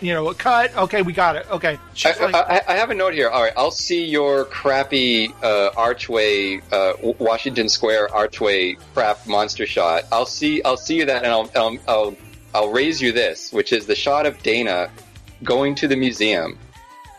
[0.00, 0.76] You know, a cut.
[0.76, 1.50] Okay, we got it.
[1.50, 1.78] Okay.
[2.04, 3.30] I, like, I, I have a note here.
[3.30, 10.04] All right, I'll see your crappy uh, archway, uh, Washington Square archway crap monster shot.
[10.12, 10.62] I'll see.
[10.64, 12.16] I'll see you that, and I'll, I'll I'll
[12.54, 14.90] I'll raise you this, which is the shot of Dana
[15.42, 16.58] going to the museum.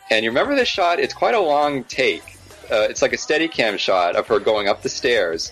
[0.10, 1.00] And you remember this shot?
[1.00, 2.38] It's quite a long take.
[2.72, 5.52] Uh, it's like a steady cam shot of her going up the stairs,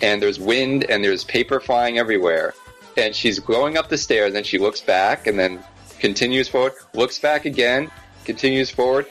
[0.00, 2.54] and there's wind and there's paper flying everywhere.
[2.96, 5.62] And she's going up the stairs, and she looks back, and then
[5.98, 7.90] continues forward, looks back again,
[8.24, 9.06] continues forward.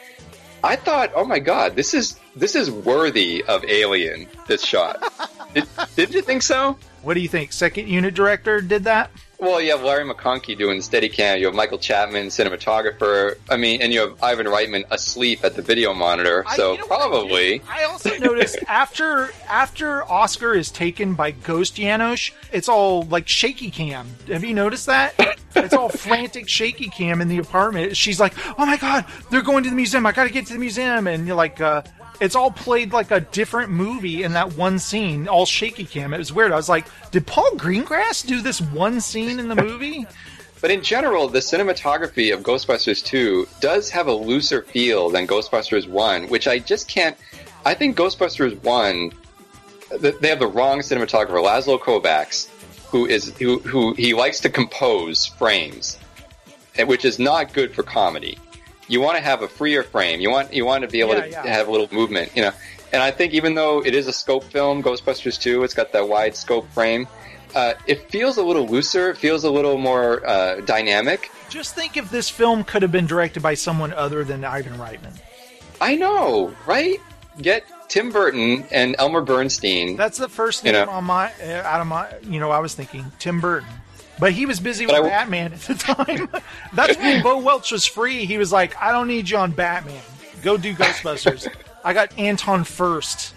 [0.64, 4.28] I thought, oh my god, this is this is worthy of Alien.
[4.48, 5.04] This shot.
[5.54, 6.78] did, did you think so?
[7.04, 7.52] what do you think?
[7.52, 9.12] Second unit director did that?
[9.44, 11.38] Well, you have Larry McConkey doing the steady cam.
[11.38, 13.38] You have Michael Chapman, cinematographer.
[13.50, 16.46] I mean, and you have Ivan Reitman asleep at the video monitor.
[16.56, 17.62] So probably.
[17.70, 23.70] I also noticed after after Oscar is taken by Ghost Janosz, it's all like shaky
[23.70, 24.16] cam.
[24.30, 25.14] Have you noticed that?
[25.58, 27.98] It's all frantic shaky cam in the apartment.
[27.98, 30.06] She's like, "Oh my god, they're going to the museum.
[30.06, 31.82] I got to get to the museum." And you're like, uh,
[32.20, 36.14] it's all played like a different movie in that one scene, all shaky cam.
[36.14, 36.52] It was weird.
[36.52, 40.08] I was like, did Paul Greengrass do this one scene in the movie?
[40.64, 45.90] But in general, the cinematography of Ghostbusters 2 does have a looser feel than Ghostbusters
[45.90, 47.18] 1, which I just can't.
[47.66, 49.12] I think Ghostbusters 1,
[50.00, 52.48] they have the wrong cinematographer, Laszlo Kovacs,
[52.92, 56.00] who is who, who he likes to compose frames,
[56.86, 58.38] which is not good for comedy.
[58.88, 60.20] You want to have a freer frame.
[60.20, 61.46] You want you want to be able Yeah, to yeah.
[61.48, 62.52] have a little movement, you know.
[62.92, 66.08] And I think even though it is a scope film, Ghostbusters 2, it's got that
[66.08, 67.08] wide scope frame.
[67.56, 69.10] Uh, it feels a little looser.
[69.12, 71.32] It feels a little more uh, dynamic.
[71.50, 75.20] Just think if this film could have been directed by someone other than Ivan Reitman.
[75.82, 77.00] I know, right?
[77.42, 79.96] Get Tim Burton and Elmer Bernstein.
[79.98, 80.90] That's the first You know.
[80.90, 82.10] on my uh, out of my.
[82.24, 83.68] You know, I was thinking Tim Burton,
[84.20, 86.30] but he was busy But with I- Batman at the time.
[86.74, 88.26] That's when Bo Welch was free.
[88.26, 90.02] He was like, "I don't need you on Batman.
[90.42, 91.48] Go do Ghostbusters.
[91.86, 93.34] I got Anton Furst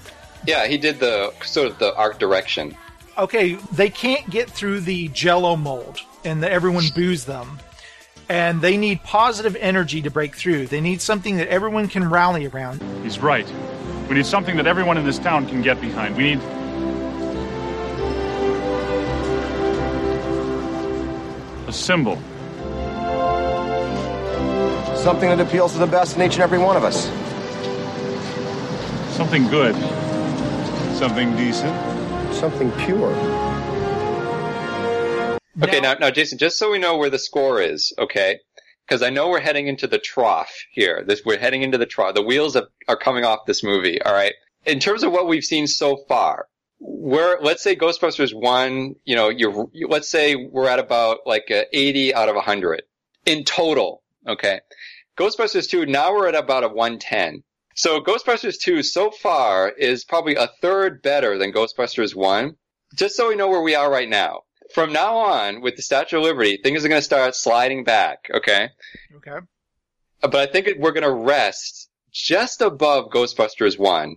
[0.46, 2.76] Yeah, he did the sort of the art direction.
[3.18, 7.58] Okay, they can't get through the Jello mold, and the, everyone boos them.
[8.28, 10.66] And they need positive energy to break through.
[10.66, 12.82] They need something that everyone can rally around.
[13.04, 13.46] He's right.
[14.08, 16.16] We need something that everyone in this town can get behind.
[16.16, 16.40] We need.
[21.66, 22.16] A symbol.
[24.96, 27.06] Something that appeals to the best in each and every one of us.
[29.16, 29.74] Something good.
[30.96, 31.74] Something decent.
[32.34, 33.10] Something pure.
[35.62, 38.38] Okay, now, now, Jason, just so we know where the score is, okay?
[38.86, 41.02] Because I know we're heading into the trough here.
[41.06, 42.14] This we're heading into the trough.
[42.14, 44.00] The wheels have, are coming off this movie.
[44.02, 44.34] All right.
[44.66, 46.46] In terms of what we've seen so far,
[46.78, 48.96] we're let's say Ghostbusters one.
[49.04, 52.82] You know, you're you, let's say we're at about like a 80 out of 100
[53.24, 54.02] in total.
[54.26, 54.60] Okay.
[55.18, 55.86] Ghostbusters two.
[55.86, 57.42] Now we're at about a 110.
[57.78, 62.56] So Ghostbusters 2 so far is probably a third better than Ghostbusters 1.
[62.94, 64.44] Just so we know where we are right now.
[64.72, 68.30] From now on, with the Statue of Liberty, things are going to start sliding back,
[68.32, 68.70] okay?
[69.16, 69.44] Okay.
[70.22, 74.16] But I think we're going to rest just above Ghostbusters 1.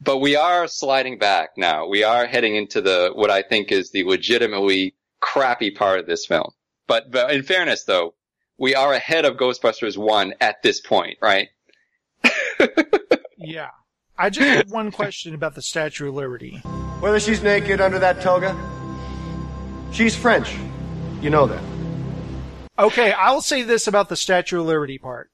[0.00, 1.86] But we are sliding back now.
[1.86, 6.26] We are heading into the, what I think is the legitimately crappy part of this
[6.26, 6.50] film.
[6.86, 8.14] But, but in fairness though,
[8.58, 11.48] we are ahead of Ghostbusters 1 at this point, right?
[13.36, 13.70] Yeah.
[14.16, 16.58] I just have one question about the Statue of Liberty.
[17.00, 18.56] Whether she's naked under that toga,
[19.92, 20.54] she's French.
[21.20, 21.62] You know that.
[22.78, 25.30] Okay, I'll say this about the Statue of Liberty part.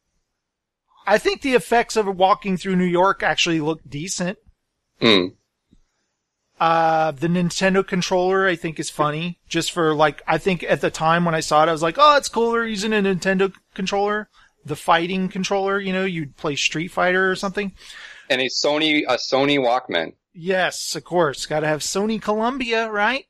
[1.07, 4.39] I think the effects of walking through New York actually look decent.
[5.01, 5.27] Hmm.
[6.59, 9.39] Uh, the Nintendo controller I think is funny.
[9.49, 11.97] Just for like, I think at the time when I saw it, I was like,
[11.99, 14.29] oh, it's cooler using a Nintendo controller.
[14.65, 17.73] The fighting controller, you know, you'd play Street Fighter or something.
[18.29, 20.13] And a Sony, a Sony Walkman.
[20.35, 21.47] Yes, of course.
[21.47, 23.25] Gotta have Sony Columbia, right?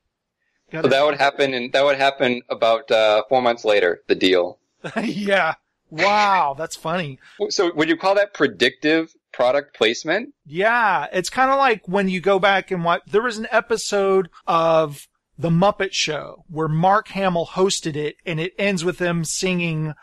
[0.73, 4.03] So that would happen, and that would happen about uh, four months later.
[4.07, 4.59] The deal.
[5.03, 5.55] yeah.
[5.91, 7.19] Wow, that's funny.
[7.49, 10.35] So, would you call that predictive product placement?
[10.45, 13.01] Yeah, it's kind of like when you go back and watch.
[13.07, 18.53] There was an episode of The Muppet Show where Mark Hamill hosted it, and it
[18.59, 19.95] ends with them singing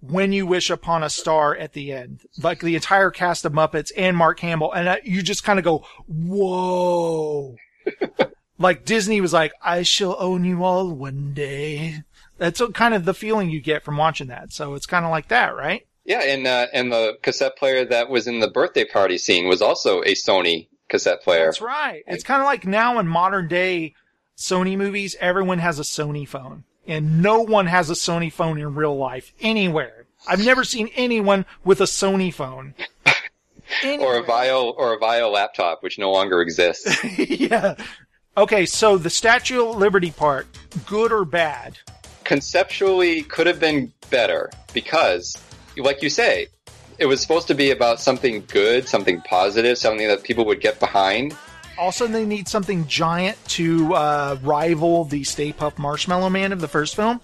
[0.00, 3.92] "When You Wish Upon a Star" at the end, like the entire cast of Muppets
[3.98, 7.56] and Mark Hamill, and you just kind of go, "Whoa!"
[8.58, 12.02] like Disney was like, "I shall own you all one day."
[12.38, 14.52] That's kind of the feeling you get from watching that.
[14.52, 15.86] So it's kind of like that, right?
[16.06, 19.60] Yeah, and uh, and the cassette player that was in the birthday party scene was
[19.60, 21.46] also a Sony cassette player.
[21.46, 22.04] That's right.
[22.06, 23.94] It's kind of like now in modern day
[24.36, 28.74] Sony movies, everyone has a Sony phone, and no one has a Sony phone in
[28.74, 30.06] real life anywhere.
[30.28, 32.74] I've never seen anyone with a Sony phone.
[33.82, 37.04] Or a Vaio or a Vaio laptop, which no longer exists.
[37.18, 37.74] yeah.
[38.36, 40.46] Okay, so the Statue of Liberty part,
[40.86, 41.76] good or bad?
[42.22, 45.36] Conceptually, could have been better because,
[45.76, 46.48] like you say,
[46.98, 50.80] it was supposed to be about something good, something positive, something that people would get
[50.80, 51.36] behind.
[51.78, 56.68] Also, they need something giant to uh, rival the Stay Puft Marshmallow Man of the
[56.68, 57.20] first film.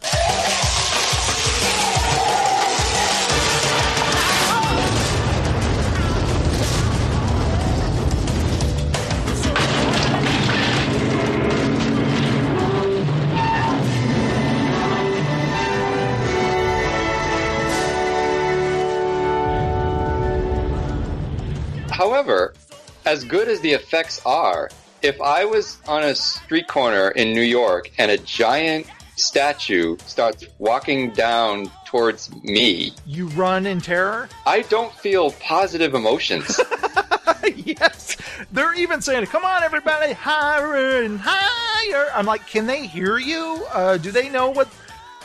[22.02, 22.52] However,
[23.06, 24.70] as good as the effects are,
[25.02, 30.44] if I was on a street corner in New York and a giant statue starts
[30.58, 34.28] walking down towards me, You run in terror?
[34.46, 36.58] I don't feel positive emotions.
[37.54, 38.16] yes.
[38.50, 42.10] They're even saying, come on, everybody, higher and higher.
[42.16, 43.64] I'm like, can they hear you?
[43.72, 44.68] Uh, do they know what.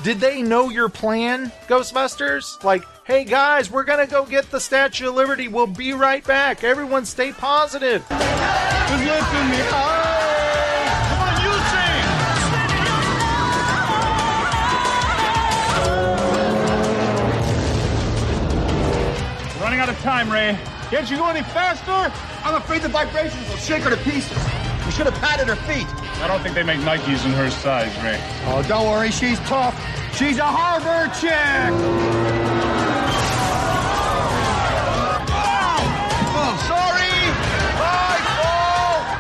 [0.04, 2.64] Did they know your plan, Ghostbusters?
[2.64, 5.48] Like, hey guys, we're gonna go get the Statue of Liberty.
[5.48, 6.66] We'll be right back.
[6.66, 8.06] Everyone stay positive.
[8.10, 11.08] Just look in the eye.
[11.08, 12.04] Come on, you sing.
[19.56, 20.60] We're running out of time, Ray.
[20.90, 22.12] Can't you go any faster?
[22.44, 24.38] I'm afraid the vibrations will shake her to pieces.
[24.86, 25.88] We should have patted her feet.
[26.22, 28.20] I don't think they make Nikes in her size, Ray.
[28.48, 29.76] Oh, don't worry, she's tough.
[30.14, 32.87] She's a Harvard chick.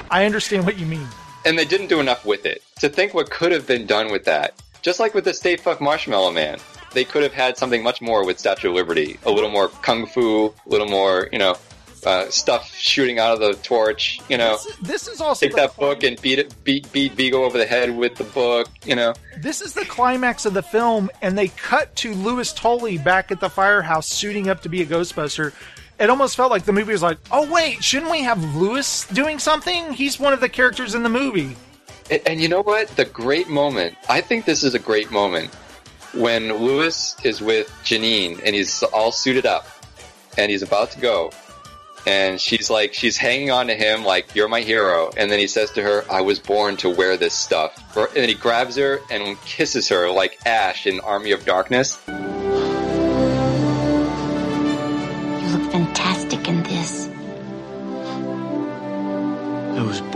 [0.09, 1.07] I understand what you mean.
[1.45, 2.61] and they didn't do enough with it.
[2.79, 4.53] To think what could have been done with that.
[4.81, 6.59] Just like with the Stay Puft Marshmallow Man.
[6.93, 9.19] They could have had something much more with Statue of Liberty.
[9.25, 11.55] A little more kung fu, a little more, you know,
[12.05, 14.19] uh, stuff shooting out of the torch.
[14.29, 17.57] You know, This is also take that book and beat it, beat beat Vigo over
[17.57, 18.69] the head with the book.
[18.85, 22.97] You know, This is the climax of the film, and they cut to Louis Tully
[22.97, 25.53] back at the firehouse suiting up to be a Ghostbuster.
[25.99, 29.39] It almost felt like the movie was like, oh, wait, shouldn't we have Louis doing
[29.39, 29.93] something?
[29.93, 31.55] He's one of the characters in the movie.
[32.11, 32.87] and, and you know what?
[32.89, 33.95] The great moment.
[34.07, 35.53] I think this is a great moment
[36.13, 39.67] when Louis is with Janine and he's all suited up
[40.37, 41.31] and he's about to go.
[42.05, 45.11] And she's like, she's hanging on to him like, you're my hero.
[45.17, 47.75] And then he says to her, I was born to wear this stuff.
[47.97, 51.99] And then he grabs her and kisses her like Ash in Army of Darkness.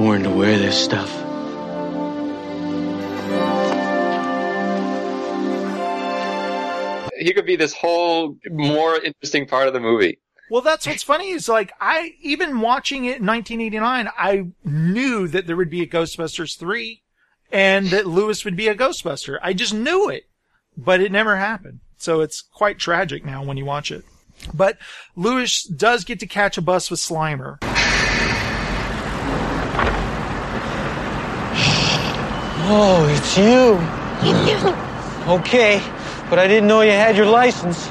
[0.01, 1.11] Born to wear this stuff.
[7.19, 10.17] He could be this whole more interesting part of the movie.
[10.49, 15.45] Well, that's what's funny is like, I, even watching it in 1989, I knew that
[15.45, 17.03] there would be a Ghostbusters 3
[17.51, 19.37] and that Louis would be a Ghostbuster.
[19.43, 20.23] I just knew it,
[20.75, 21.79] but it never happened.
[21.97, 24.03] So it's quite tragic now when you watch it.
[24.51, 24.79] But
[25.15, 27.59] Louis does get to catch a bus with Slimer.
[32.73, 33.73] Oh, it's you.
[35.33, 35.83] okay,
[36.29, 37.89] but I didn't know you had your license.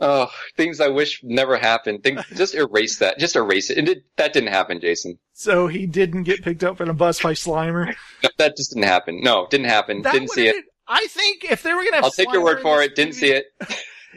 [0.00, 2.04] Oh, things I wish never happened.
[2.04, 3.18] Think, just erase that.
[3.18, 3.78] Just erase it.
[3.78, 5.18] And it, that didn't happen, Jason.
[5.32, 7.92] So he didn't get picked up in a bus by Slimer.
[8.22, 9.20] No, that just didn't happen.
[9.20, 10.02] No, didn't happen.
[10.02, 10.54] That didn't see it.
[10.54, 12.86] been- I think if they were going to have I'll take your word for this
[12.86, 12.94] it.
[12.94, 13.46] Didn't see it.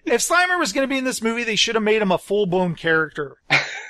[0.06, 2.20] if Slimer was going to be in this movie, they should have made him a
[2.20, 3.38] full blown character,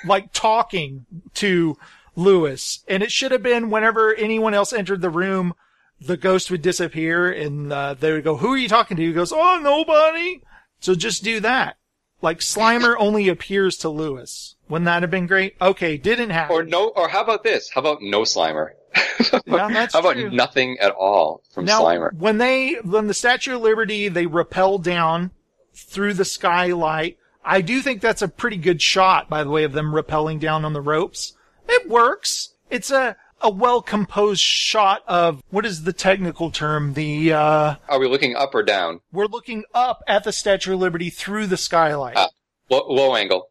[0.06, 1.76] like talking to
[2.16, 2.84] Louis.
[2.88, 5.54] And it should have been whenever anyone else entered the room,
[6.00, 9.12] the ghost would disappear and uh, they would go, "Who are you talking to?" He
[9.12, 10.42] goes, "Oh, nobody."
[10.80, 11.76] So just do that.
[12.20, 14.56] Like Slimer only appears to Louis.
[14.68, 15.56] Wouldn't that have been great?
[15.60, 16.56] Okay, didn't happen.
[16.56, 17.70] Or no, or how about this?
[17.70, 18.70] How about no Slimer?
[19.46, 20.30] That's how about true.
[20.30, 22.12] nothing at all from now, Slimer?
[22.14, 25.30] when they, when the Statue of Liberty, they rappel down
[25.74, 27.18] through the skylight.
[27.44, 30.64] I do think that's a pretty good shot, by the way, of them rappelling down
[30.64, 31.34] on the ropes.
[31.68, 32.54] It works.
[32.70, 36.94] It's a, a well composed shot of, what is the technical term?
[36.94, 39.00] The, uh, Are we looking up or down?
[39.12, 42.16] we're looking up at the Statue of Liberty through the skylight.
[42.16, 42.28] Ah,
[42.70, 43.48] low, low angle.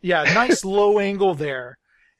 [0.00, 1.78] Yeah, nice low angle there.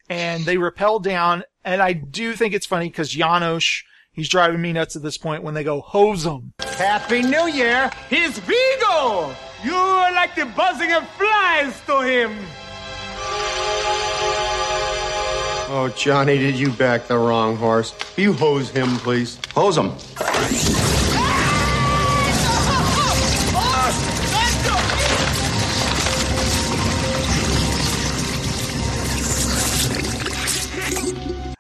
[0.09, 1.45] And they rappel down.
[1.65, 5.43] And I do think it's funny because Janosz, he's driving me nuts at this point
[5.43, 6.53] when they go, hose him.
[6.61, 7.91] Happy New Year!
[8.09, 9.35] He's Vigo!
[9.63, 12.35] You are like the buzzing of flies to him!
[15.73, 17.95] Oh, Johnny, did you back the wrong horse?
[18.17, 19.39] Will you hose him, please?
[19.55, 19.93] Hose him.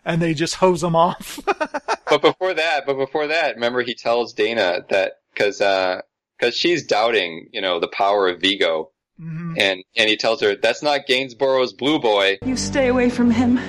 [0.05, 1.39] And they just hose him off.
[1.47, 7.49] but before that, but before that, remember he tells Dana that because because she's doubting,
[7.53, 8.91] you know, the power of Vigo,
[9.21, 9.53] Mm-hmm.
[9.59, 12.39] and and he tells her that's not Gainsborough's Blue Boy.
[12.43, 13.61] You stay away from him.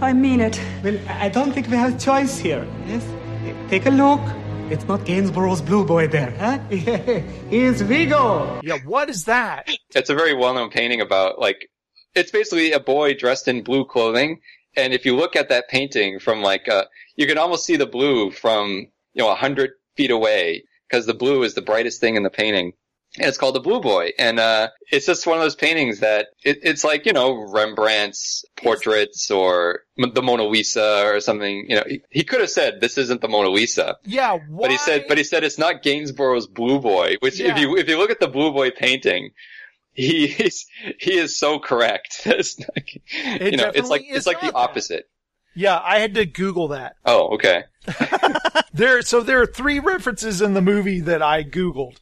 [0.00, 0.60] I mean it.
[0.84, 2.66] Well, I don't think we have a choice here.
[2.86, 3.04] Yes?
[3.68, 4.20] Take a look.
[4.70, 6.58] It's not Gainsborough's Blue Boy there, huh?
[6.68, 8.60] Here's Vigo.
[8.62, 9.68] yeah, what is that?
[9.94, 11.68] It's a very well-known painting about like
[12.14, 14.40] it's basically a boy dressed in blue clothing,
[14.76, 16.84] and if you look at that painting from like uh,
[17.16, 21.14] you can almost see the blue from you know a hundred feet away because the
[21.14, 22.72] blue is the brightest thing in the painting.
[23.18, 26.28] And it's called the Blue Boy, and uh, it's just one of those paintings that
[26.44, 31.66] it, it's like you know Rembrandt's portraits or M- the Mona Lisa or something.
[31.68, 34.76] You know, he, he could have said this isn't the Mona Lisa, Yeah, but he
[34.78, 37.16] said, but he said it's not Gainsborough's Blue Boy.
[37.20, 37.52] Which, Yeah.
[37.52, 39.30] if you if you look at the Blue Boy painting,
[39.92, 40.66] he is
[40.98, 42.22] he is so correct.
[42.26, 43.02] It's like,
[43.42, 44.58] you know, it's like it's like the not that.
[44.60, 45.10] opposite.
[45.56, 46.96] Yeah, I had to Google that.
[47.04, 47.64] Oh, okay.
[48.72, 51.96] There, so there are three references in the movie that I Googled.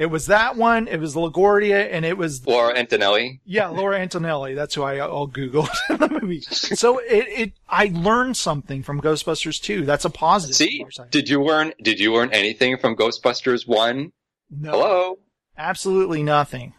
[0.00, 3.42] It was that one, it was LaGuardia, and it was Laura Antonelli.
[3.44, 4.54] Yeah, Laura Antonelli.
[4.54, 6.40] That's who I all Googled in the movie.
[6.40, 9.84] So it, it, I learned something from Ghostbusters 2.
[9.84, 10.56] That's a positive.
[10.56, 14.12] See, did you learn did you learn anything from Ghostbusters One?
[14.48, 14.70] No.
[14.70, 15.18] Hello.
[15.58, 16.72] Absolutely nothing.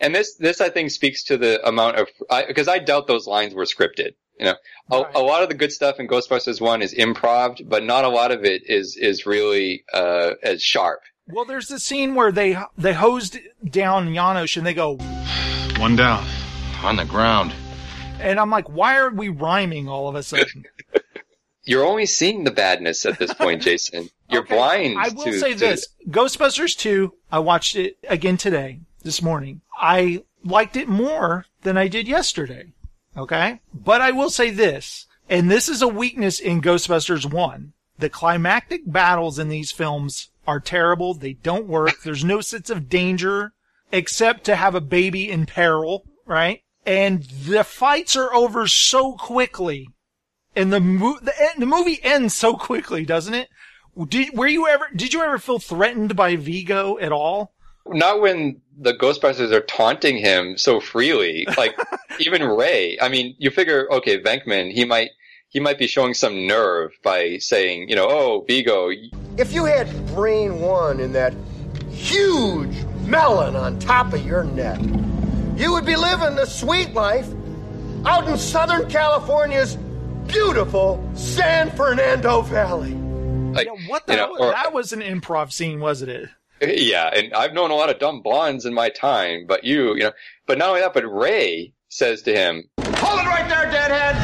[0.00, 2.08] And this this I think speaks to the amount of
[2.46, 4.12] because I, doubt those lines were scripted.
[4.38, 4.54] You know,
[4.92, 8.08] a, a lot of the good stuff in Ghostbusters One is improv, but not a
[8.08, 11.00] lot of it is is really uh, as sharp.
[11.28, 13.38] Well, there's the scene where they, they hosed
[13.68, 14.96] down Janosz and they go,
[15.80, 16.26] One down.
[16.82, 17.54] On the ground.
[18.20, 20.64] and I'm like, why are we rhyming all of a sudden?
[21.64, 24.10] You're only seeing the badness at this point, Jason.
[24.28, 24.98] You're blind.
[24.98, 27.14] I will to- say to- this: Ghostbusters 2.
[27.32, 29.62] I watched it again today, this morning.
[29.80, 32.72] I liked it more than I did yesterday.
[33.16, 33.60] Okay.
[33.72, 37.72] But I will say this, and this is a weakness in Ghostbusters 1.
[37.98, 41.14] The climactic battles in these films are terrible.
[41.14, 42.02] They don't work.
[42.02, 43.52] There's no sense of danger
[43.92, 46.62] except to have a baby in peril, right?
[46.86, 49.88] And the fights are over so quickly.
[50.56, 53.48] And the, mo- the, eh, the movie ends so quickly, doesn't it?
[54.08, 57.54] Did, were you ever, did you ever feel threatened by Vigo at all?
[57.86, 61.46] Not when the Ghostbusters are taunting him so freely.
[61.56, 61.76] Like
[62.18, 62.98] even Ray.
[63.00, 65.10] I mean, you figure, okay, Venkman, he might
[65.54, 68.90] he might be showing some nerve by saying, you know, oh, Vigo.
[69.38, 71.32] If you had brain one in that
[71.90, 72.74] huge
[73.06, 74.80] melon on top of your neck,
[75.56, 77.28] you would be living the sweet life
[78.04, 79.76] out in Southern California's
[80.26, 82.92] beautiful San Fernando Valley.
[82.94, 84.44] Like, What the you know, hell?
[84.48, 86.28] or- that was an improv scene, wasn't it?
[86.60, 90.04] Yeah, and I've known a lot of dumb blondes in my time, but you, you
[90.04, 90.12] know,
[90.46, 94.23] but not only that, but Ray says to him, Hold it right there, deadhead!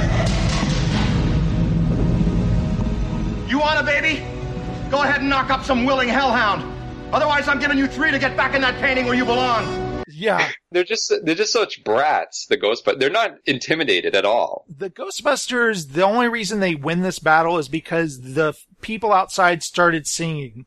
[3.51, 4.25] You want a baby?
[4.93, 6.63] Go ahead and knock up some willing hellhound.
[7.13, 10.05] Otherwise, I'm giving you three to get back in that painting where you belong.
[10.07, 10.49] Yeah.
[10.71, 12.47] they're just they're just such brats.
[12.47, 14.67] The Ghostbusters, they're not intimidated at all.
[14.69, 20.07] The Ghostbusters, the only reason they win this battle is because the people outside started
[20.07, 20.67] singing.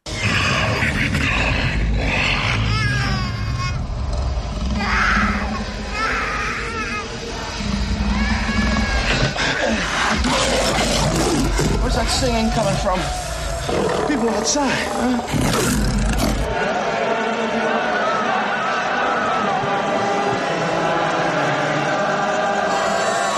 [12.04, 14.08] That singing coming from?
[14.08, 14.88] People outside.
[14.92, 16.34] Huh?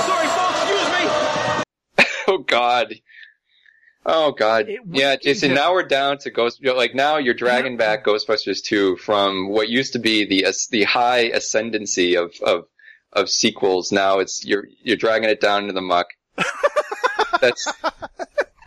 [0.08, 2.06] Sorry, folks, excuse me.
[2.28, 2.96] Oh God.
[4.06, 4.68] Oh God.
[4.92, 5.54] Yeah, Jason.
[5.54, 6.60] Now we're down to Ghost.
[6.60, 10.46] you know, Like now you're dragging back Ghostbusters 2 from what used to be the
[10.72, 12.66] the high ascendancy of of
[13.14, 13.92] of sequels.
[13.92, 16.08] Now it's you're you're dragging it down into the muck.
[17.42, 17.72] That's.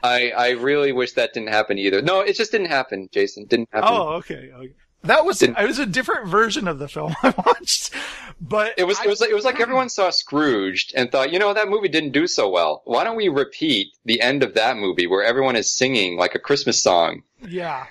[0.02, 2.02] I I really wish that didn't happen either.
[2.02, 3.46] No, it just didn't happen, Jason.
[3.46, 3.88] Didn't happen.
[3.92, 4.50] Oh, okay.
[4.54, 4.72] okay.
[5.04, 7.94] That was it was a different version of the film I watched,
[8.40, 11.38] but It was it was like, it was like everyone saw Scrooged and thought, you
[11.38, 12.82] know, that movie didn't do so well.
[12.84, 16.40] Why don't we repeat the end of that movie where everyone is singing like a
[16.40, 17.22] Christmas song?
[17.46, 17.86] yeah.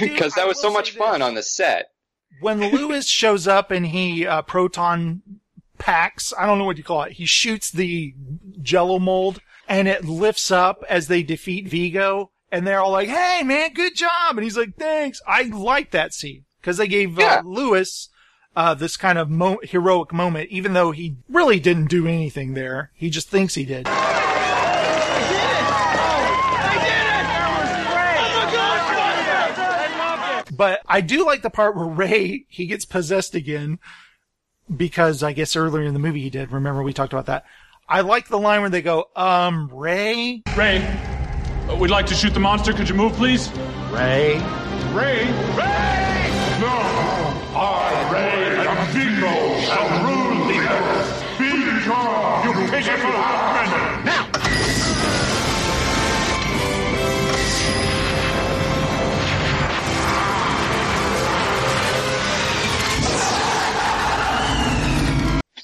[0.00, 1.90] Because that I was so much fun on the set.
[2.40, 5.22] when Louis shows up and he uh, proton
[5.78, 7.12] packs, I don't know what you call it.
[7.12, 8.14] He shoots the
[8.62, 13.42] Jello mold and it lifts up as they defeat Vigo, and they're all like, "Hey,
[13.42, 17.42] man, good job!" And he's like, "Thanks." I like that scene because they gave uh,
[17.44, 18.08] Louis
[18.54, 22.90] uh, this kind of mo- heroic moment, even though he really didn't do anything there.
[22.94, 23.86] He just thinks he did.
[30.56, 33.78] But I do like the part where Ray he gets possessed again
[34.74, 36.50] because I guess earlier in the movie he did.
[36.50, 37.44] Remember we talked about that.
[37.88, 40.84] I like the line where they go, "Um, Ray, Ray,
[41.70, 42.72] uh, we'd like to shoot the monster.
[42.72, 43.48] Could you move, please?
[43.92, 44.38] Ray,
[44.92, 45.22] Ray,
[45.54, 46.26] Ray!
[46.58, 46.74] No!
[47.54, 51.38] I, Ray, and Vigo shall rule the earth.
[51.38, 53.10] Be gone, you pitiful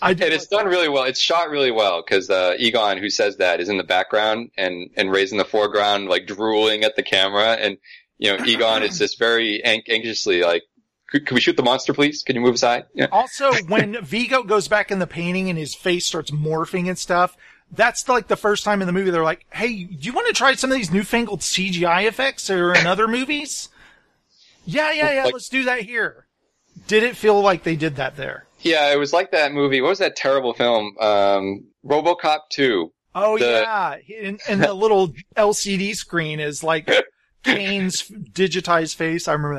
[0.03, 1.05] and it's done really well.
[1.05, 4.91] It's shot really well because uh, Egon, who says that, is in the background and
[4.97, 7.79] and Ray's in the foreground, like drooling at the camera, and
[8.19, 10.63] you know Egon is just very an- anxiously like,
[11.11, 12.23] "Can we shoot the monster, please?
[12.23, 13.07] Can you move aside?" Yeah.
[13.13, 17.37] Also, when Vigo goes back in the painting and his face starts morphing and stuff,
[17.71, 20.35] that's like the first time in the movie they're like, "Hey, do you want to
[20.35, 23.69] try some of these newfangled CGI effects or in other movies?"
[24.65, 25.25] Yeah, yeah, yeah.
[25.25, 26.27] Like- let's do that here.
[26.87, 28.47] Did it feel like they did that there?
[28.63, 29.81] Yeah, it was like that movie.
[29.81, 30.97] What was that terrible film?
[31.01, 32.93] Um, RoboCop Two.
[33.15, 36.89] Oh The- yeah, and, and the little LCD screen is like
[37.45, 39.29] Cain's digitized face.
[39.29, 39.57] I remember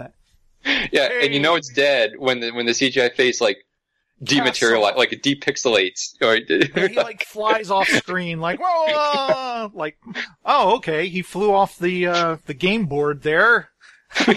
[0.66, 0.90] that.
[0.94, 3.58] Yeah, and you know it's dead when the when the CGI face like
[4.24, 6.14] dematerialize, like it depixelates.
[6.22, 9.98] Or Yeah, he like flies off screen, like whoa, uh, like
[10.46, 13.70] oh okay, he flew off the uh, the game board there.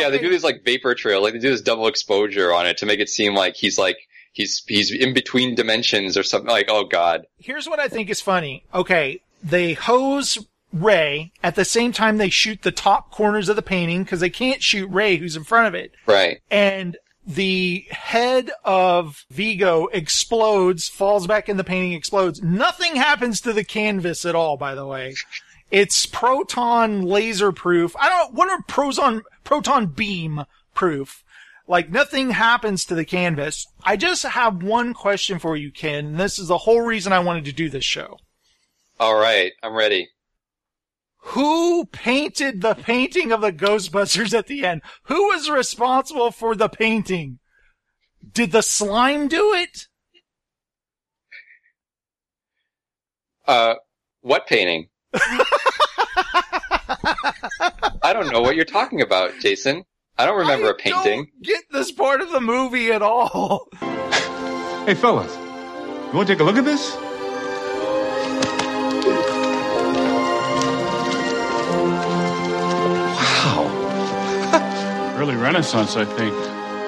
[0.00, 2.76] Yeah, they do this like vapor trail, like they do this double exposure on it
[2.78, 3.96] to make it seem like he's like
[4.32, 6.50] he's he's in between dimensions or something.
[6.50, 8.64] Like, oh god, Here's what I think is funny.
[8.74, 10.38] Okay, they hose
[10.72, 14.30] Ray at the same time they shoot the top corners of the painting because they
[14.30, 15.92] can't shoot Ray who's in front of it.
[16.06, 16.40] right?
[16.50, 16.96] and
[17.26, 22.42] the head of Vigo explodes, falls back in the painting, explodes.
[22.42, 25.14] Nothing happens to the canvas at all, by the way.
[25.70, 27.94] It's proton laser proof.
[27.98, 31.24] I don't what are proton, proton beam proof?
[31.68, 33.66] Like nothing happens to the canvas.
[33.84, 36.06] I just have one question for you, Ken.
[36.06, 38.18] And this is the whole reason I wanted to do this show.
[38.98, 40.08] All right, I'm ready.
[41.18, 44.82] Who painted the painting of the Ghostbusters at the end?
[45.04, 47.38] Who was responsible for the painting?
[48.32, 49.86] Did the slime do it?
[53.46, 53.74] Uh,
[54.22, 54.88] what painting?
[58.10, 59.84] I don't know what you're talking about, Jason.
[60.18, 61.28] I don't remember a painting.
[61.44, 63.68] Get this part of the movie at all.
[64.86, 66.96] Hey, fellas, you want to take a look at this?
[73.14, 75.14] Wow.
[75.16, 76.34] Early Renaissance, I think.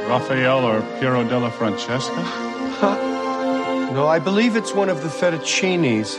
[0.08, 3.08] Raphael or Piero della Francesca?
[3.92, 6.16] No, I believe it's one of the fettuccinis.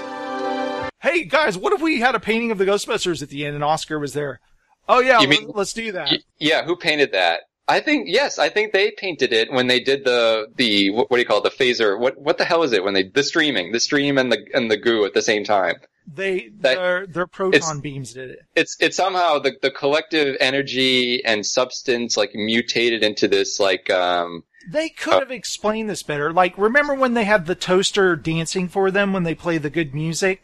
[1.02, 3.64] Hey guys, what if we had a painting of the Ghostbusters at the end and
[3.64, 4.40] Oscar was there?
[4.88, 6.12] Oh yeah, You mean- let- let's do that.
[6.40, 7.42] Yeah, who painted that?
[7.68, 11.16] I think yes, I think they painted it when they did the the what, what
[11.18, 11.98] do you call it, the phaser?
[11.98, 14.70] What what the hell is it when they the streaming, the stream and the and
[14.70, 15.76] the goo at the same time?
[16.06, 18.40] They That- their their proton beams did it.
[18.56, 24.44] It's it's somehow the the collective energy and substance like mutated into this like um
[24.70, 26.34] They could have explained this better.
[26.34, 29.94] Like, remember when they had the toaster dancing for them when they play the good
[29.96, 30.44] music?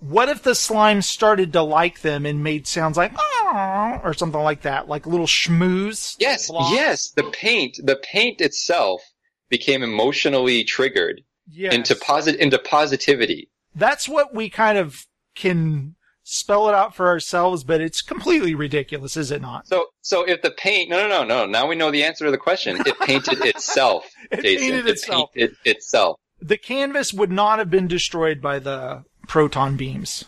[0.00, 4.40] What if the slime started to like them and made sounds like "Aw," or something
[4.40, 6.16] like that, like little schmooze?
[6.18, 9.00] yes yes the paint the paint itself
[9.48, 11.74] became emotionally triggered Yes.
[11.74, 13.50] into posit into positivity.
[13.74, 19.14] That's what we kind of can spell it out for ourselves, but it's completely ridiculous,
[19.16, 19.66] is it not?
[19.66, 22.30] So so if the paint no no no no now we know the answer to
[22.30, 22.78] the question.
[22.86, 24.06] It painted itself.
[24.30, 24.60] It Jason.
[24.70, 25.32] painted it itself.
[25.34, 26.18] painted itself.
[26.40, 30.24] The canvas would not have been destroyed by the proton beams.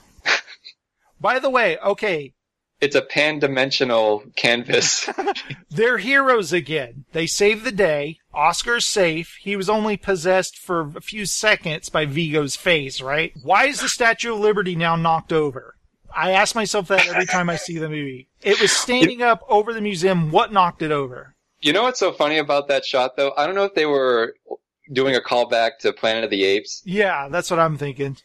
[1.20, 2.34] By the way, okay,
[2.80, 5.08] It's a pan-dimensional canvas.
[5.70, 7.06] They're heroes again.
[7.12, 8.18] They save the day.
[8.34, 9.36] Oscar's safe.
[9.40, 13.32] He was only possessed for a few seconds by Vigo's face, right?
[13.42, 15.76] Why is the Statue of Liberty now knocked over?
[16.14, 18.28] I ask myself that every time I see the movie.
[18.42, 20.30] It was standing up over the museum.
[20.30, 21.34] What knocked it over?
[21.60, 23.32] You know what's so funny about that shot, though?
[23.36, 24.34] I don't know if they were
[24.92, 28.18] doing a callback to Planet of the Apes, Yeah, that's what I'm thinking.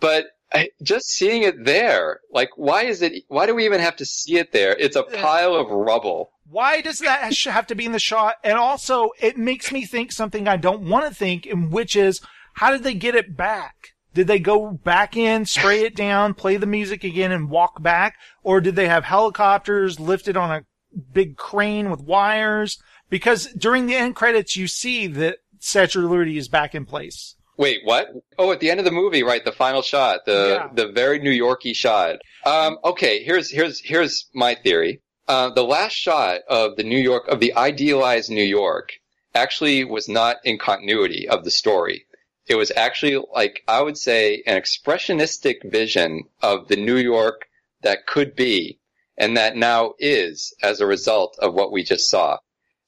[0.00, 3.24] But I, just seeing it there, like, why is it?
[3.28, 4.74] Why do we even have to see it there?
[4.78, 6.32] It's a pile of rubble.
[6.48, 8.36] Why does that have to be in the shot?
[8.42, 12.22] And also, it makes me think something I don't want to think, and which is,
[12.54, 13.94] how did they get it back?
[14.14, 18.16] Did they go back in, spray it down, play the music again, and walk back?
[18.42, 20.64] Or did they have helicopters lifted on a
[21.12, 22.82] big crane with wires?
[23.10, 27.36] Because during the end credits, you see that Statue of Liberty is back in place.
[27.58, 28.08] Wait, what?
[28.38, 29.44] Oh, at the end of the movie, right?
[29.44, 30.68] The final shot, the Yeah.
[30.72, 32.20] the very New Yorky shot.
[32.46, 35.00] Um, okay, here's here's here's my theory.
[35.26, 38.92] Uh, the last shot of the New York of the idealized New York
[39.34, 42.06] actually was not in continuity of the story.
[42.46, 47.46] It was actually like I would say an expressionistic vision of the New York
[47.82, 48.78] that could be
[49.16, 52.38] and that now is as a result of what we just saw.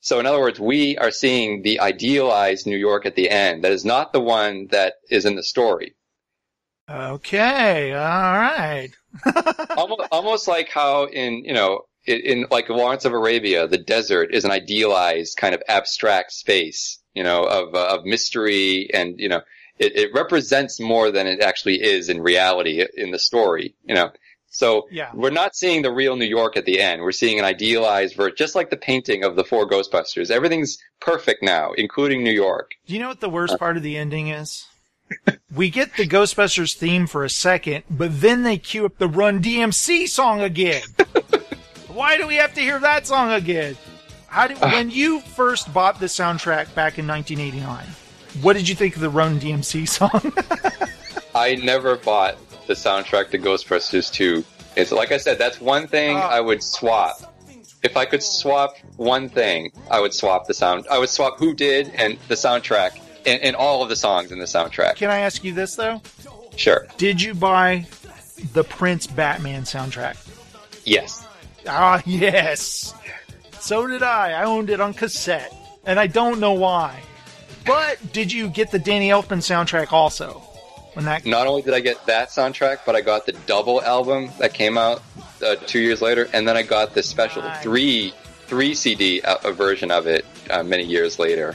[0.00, 3.64] So in other words, we are seeing the idealized New York at the end.
[3.64, 5.94] That is not the one that is in the story.
[6.88, 8.90] Okay, alright.
[9.76, 14.34] almost, almost like how in, you know, in, in like Lawrence of Arabia, the desert
[14.34, 19.28] is an idealized kind of abstract space, you know, of, uh, of mystery and, you
[19.28, 19.42] know,
[19.78, 24.10] it, it represents more than it actually is in reality in the story, you know.
[24.50, 25.10] So Yeah.
[25.14, 27.02] we're not seeing the real New York at the end.
[27.02, 30.30] We're seeing an idealized version, just like the painting of the four Ghostbusters.
[30.30, 32.72] Everything's perfect now, including New York.
[32.86, 33.58] Do you know what the worst uh.
[33.58, 34.66] part of the ending is?
[35.54, 39.40] we get the Ghostbusters theme for a second, but then they cue up the Run
[39.42, 40.82] DMC song again.
[41.88, 43.76] Why do we have to hear that song again?
[44.26, 44.70] How did uh.
[44.70, 47.86] when you first bought the soundtrack back in 1989?
[48.42, 50.32] What did you think of the Run DMC song?
[51.34, 52.36] I never bought
[52.70, 54.44] the soundtrack to Ghostbusters 2.
[54.76, 56.28] It's like I said, that's one thing Ah.
[56.28, 57.34] I would swap.
[57.82, 60.86] If I could swap one thing, I would swap the sound.
[60.88, 64.38] I would swap who did and the soundtrack and, and all of the songs in
[64.38, 64.94] the soundtrack.
[64.94, 66.00] Can I ask you this though?
[66.54, 66.86] Sure.
[66.96, 67.86] Did you buy
[68.52, 70.16] the Prince Batman soundtrack?
[70.84, 71.26] Yes.
[71.66, 72.94] Ah, yes.
[73.58, 74.30] So did I.
[74.30, 75.52] I owned it on cassette,
[75.84, 77.02] and I don't know why.
[77.66, 80.42] But did you get the Danny Elfman soundtrack also?
[80.94, 84.30] When that Not only did I get that soundtrack, but I got the double album
[84.38, 85.02] that came out
[85.44, 88.12] uh, two years later, and then I got the special three
[88.46, 91.54] three CD uh, version of it uh, many years later.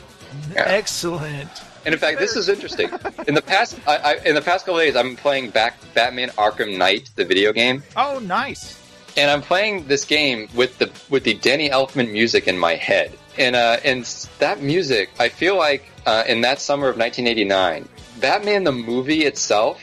[0.56, 1.50] excellent.
[1.86, 2.90] And in fact, this is interesting.
[3.28, 6.78] In the past, I, I, in the past couple days, I'm playing back Batman Arkham
[6.78, 8.82] Knight, the video game, Oh, nice.
[9.18, 13.12] and I'm playing this game with the with the Danny Elfman music in my head.
[13.38, 14.04] And uh, and
[14.40, 17.88] that music, I feel like uh, in that summer of 1989,
[18.20, 19.82] Batman the movie itself,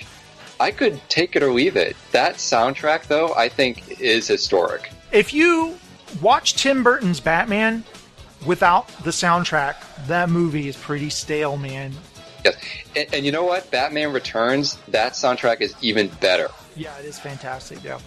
[0.60, 1.96] I could take it or leave it.
[2.12, 4.90] That soundtrack, though, I think is historic.
[5.10, 5.76] If you
[6.20, 7.84] watch Tim Burton's Batman
[8.46, 9.74] without the soundtrack,
[10.06, 11.92] that movie is pretty stale, man.
[12.44, 12.56] Yes,
[12.96, 13.70] and, and you know what?
[13.70, 16.48] Batman Returns, that soundtrack is even better.
[16.76, 17.82] Yeah, it is fantastic.
[17.84, 17.98] Yeah.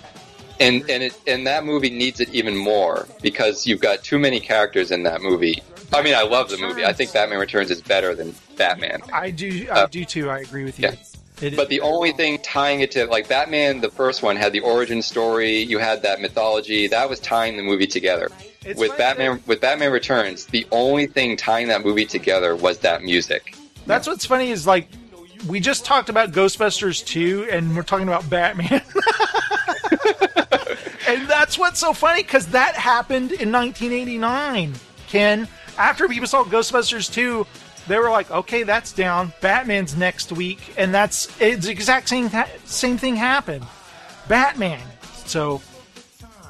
[0.60, 4.40] and and it and that movie needs it even more because you've got too many
[4.40, 5.62] characters in that movie.
[5.94, 6.86] I mean, I love the movie.
[6.86, 9.02] I think Batman Returns is better than Batman.
[9.14, 9.68] I do.
[9.72, 10.30] I do too.
[10.30, 10.88] I agree with you.
[10.90, 11.50] Uh, Yeah.
[11.56, 15.02] But the only thing tying it to like Batman, the first one had the origin
[15.02, 15.58] story.
[15.58, 18.30] You had that mythology that was tying the movie together.
[18.64, 23.04] It's with Batman, with Batman Returns, the only thing tying that movie together was that
[23.04, 23.54] music.
[23.86, 24.88] That's what's funny is like
[25.46, 28.82] we just talked about Ghostbusters 2 and we're talking about Batman.
[31.08, 34.74] and that's what's so funny because that happened in 1989.
[35.08, 35.48] Ken,
[35.78, 37.46] after people saw Ghostbusters 2,
[37.88, 39.34] they were like, "Okay, that's down.
[39.42, 42.30] Batman's next week." And that's it's the exact same
[42.66, 43.66] same thing happened.
[44.28, 44.82] Batman.
[45.26, 45.62] So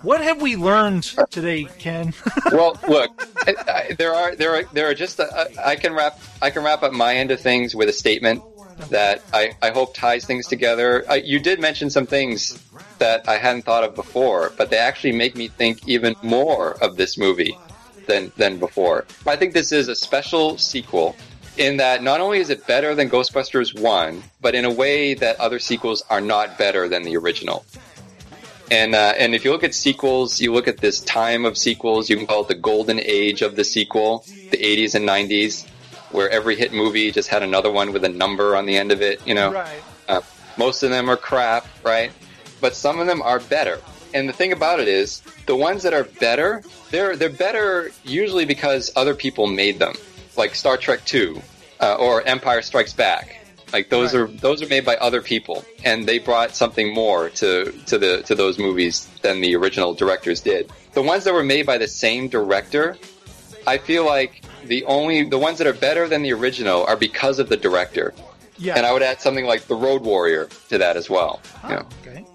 [0.02, 2.14] what have we learned today, Ken?
[2.52, 6.20] well, look, I, I, there are there are there are just uh, I can wrap
[6.42, 8.44] I can wrap up my end of things with a statement
[8.90, 11.10] that I, I hope ties things together.
[11.10, 12.62] Uh, you did mention some things
[13.00, 16.98] that I hadn't thought of before, but they actually make me think even more of
[16.98, 17.58] this movie
[18.08, 19.06] than than before.
[19.26, 21.16] I think this is a special sequel
[21.58, 25.40] in that not only is it better than Ghostbusters 1, but in a way that
[25.40, 27.66] other sequels are not better than the original.
[28.72, 32.10] And uh, and if you look at sequels, you look at this time of sequels.
[32.10, 35.68] You can call it the golden age of the sequel, the 80s and 90s,
[36.12, 39.02] where every hit movie just had another one with a number on the end of
[39.04, 39.22] it.
[39.26, 39.84] You know, Right.
[40.08, 40.22] uh,
[40.58, 42.12] most of them are crap, right?
[42.60, 43.80] But some of them are better.
[44.16, 48.46] And the thing about it is, the ones that are better, they're they're better usually
[48.46, 49.94] because other people made them,
[50.38, 51.42] like Star Trek Two
[51.82, 53.46] uh, or Empire Strikes Back.
[53.74, 57.74] Like those are those are made by other people, and they brought something more to
[57.88, 60.72] to the to those movies than the original directors did.
[60.94, 62.98] The ones that were made by the same director,
[63.68, 67.38] I feel like the only the ones that are better than the original are because
[67.38, 68.14] of the director.
[68.58, 68.78] Yeah.
[68.78, 71.42] And I would add something like The Road Warrior to that as well.
[71.64, 71.86] you know.
[72.02, 72.26] okay.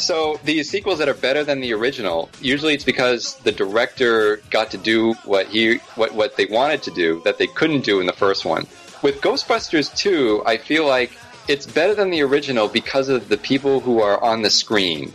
[0.00, 4.70] So these sequels that are better than the original, usually it's because the director got
[4.70, 8.06] to do what he what what they wanted to do that they couldn't do in
[8.06, 8.66] the first one.
[9.02, 11.12] With Ghostbusters 2, I feel like
[11.48, 15.12] it's better than the original because of the people who are on the screen.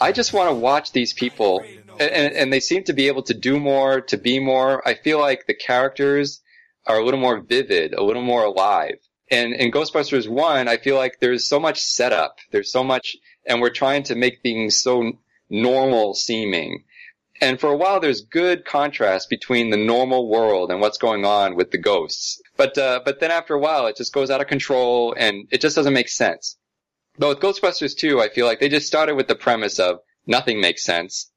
[0.00, 1.62] I just want to watch these people
[2.00, 4.86] and, and they seem to be able to do more, to be more.
[4.86, 6.40] I feel like the characters
[6.86, 8.96] are a little more vivid, a little more alive.
[9.30, 12.38] And in Ghostbusters 1, I feel like there's so much setup.
[12.50, 13.16] There's so much,
[13.48, 15.12] and we're trying to make things so
[15.50, 16.84] normal seeming.
[17.40, 21.54] And for a while, there's good contrast between the normal world and what's going on
[21.54, 22.40] with the ghosts.
[22.56, 25.60] But, uh, but then after a while, it just goes out of control and it
[25.60, 26.56] just doesn't make sense.
[27.16, 30.60] But with Ghostbusters 2, I feel like they just started with the premise of nothing
[30.60, 31.30] makes sense.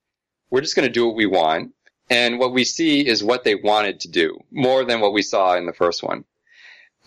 [0.50, 1.74] We're just going to do what we want.
[2.10, 5.56] And what we see is what they wanted to do more than what we saw
[5.56, 6.26] in the first one.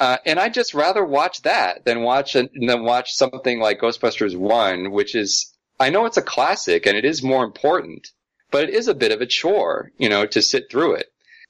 [0.01, 4.37] Uh, and I'd just rather watch that than watch a, than watch something like Ghostbusters
[4.37, 8.09] One, which is I know it's a classic and it is more important,
[8.51, 11.07] but it is a bit of a chore, you know, to sit through it.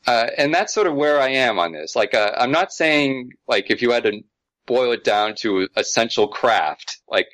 [0.06, 1.96] Uh, and that's sort of where I am on this.
[1.96, 4.22] Like, uh, I'm not saying like if you had to
[4.66, 7.28] boil it down to essential craft, like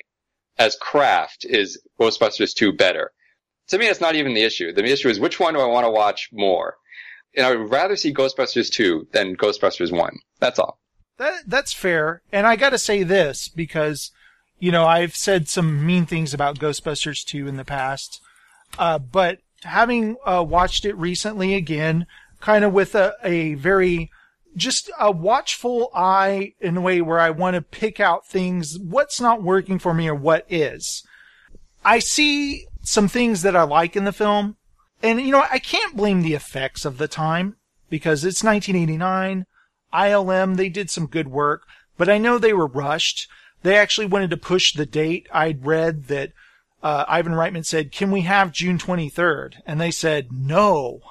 [0.57, 3.11] as craft is Ghostbusters 2 better.
[3.69, 4.73] To me, that's not even the issue.
[4.73, 6.77] The issue is which one do I want to watch more?
[7.35, 10.19] And I would rather see Ghostbusters 2 than Ghostbusters 1.
[10.39, 10.80] That's all.
[11.21, 12.23] That that's fair.
[12.31, 14.09] And I got to say this because
[14.57, 18.21] you know, I've said some mean things about Ghostbusters 2 in the past.
[18.79, 22.07] Uh, but having uh, watched it recently again,
[22.39, 24.09] kind of with a, a very
[24.55, 29.21] just a watchful eye in a way where I want to pick out things, what's
[29.21, 31.03] not working for me or what is.
[31.85, 34.57] I see some things that I like in the film.
[35.03, 37.57] And, you know, I can't blame the effects of the time
[37.89, 39.45] because it's 1989.
[39.93, 41.63] ILM, they did some good work,
[41.97, 43.27] but I know they were rushed.
[43.63, 45.27] They actually wanted to push the date.
[45.31, 46.31] I'd read that
[46.83, 51.01] uh, Ivan Reitman said, "Can we have June 23rd?" And they said, "No,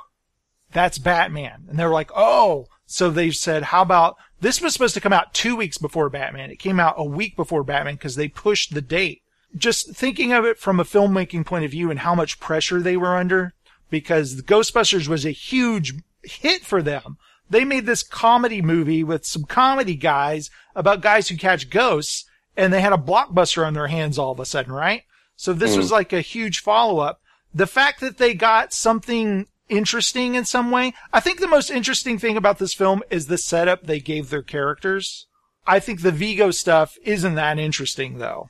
[0.72, 4.94] that's Batman." And they were like, "Oh." So they said, "How about this was supposed
[4.94, 6.50] to come out two weeks before Batman?
[6.50, 9.22] It came out a week before Batman because they pushed the date."
[9.56, 12.96] Just thinking of it from a filmmaking point of view and how much pressure they
[12.96, 13.54] were under,
[13.90, 17.18] because Ghostbusters was a huge hit for them.
[17.50, 22.24] They made this comedy movie with some comedy guys about guys who catch ghosts
[22.56, 25.02] and they had a blockbuster on their hands all of a sudden, right?
[25.36, 25.78] So this Mm.
[25.78, 27.20] was like a huge follow up.
[27.52, 30.92] The fact that they got something interesting in some way.
[31.12, 34.42] I think the most interesting thing about this film is the setup they gave their
[34.42, 35.26] characters.
[35.66, 38.48] I think the Vigo stuff isn't that interesting though.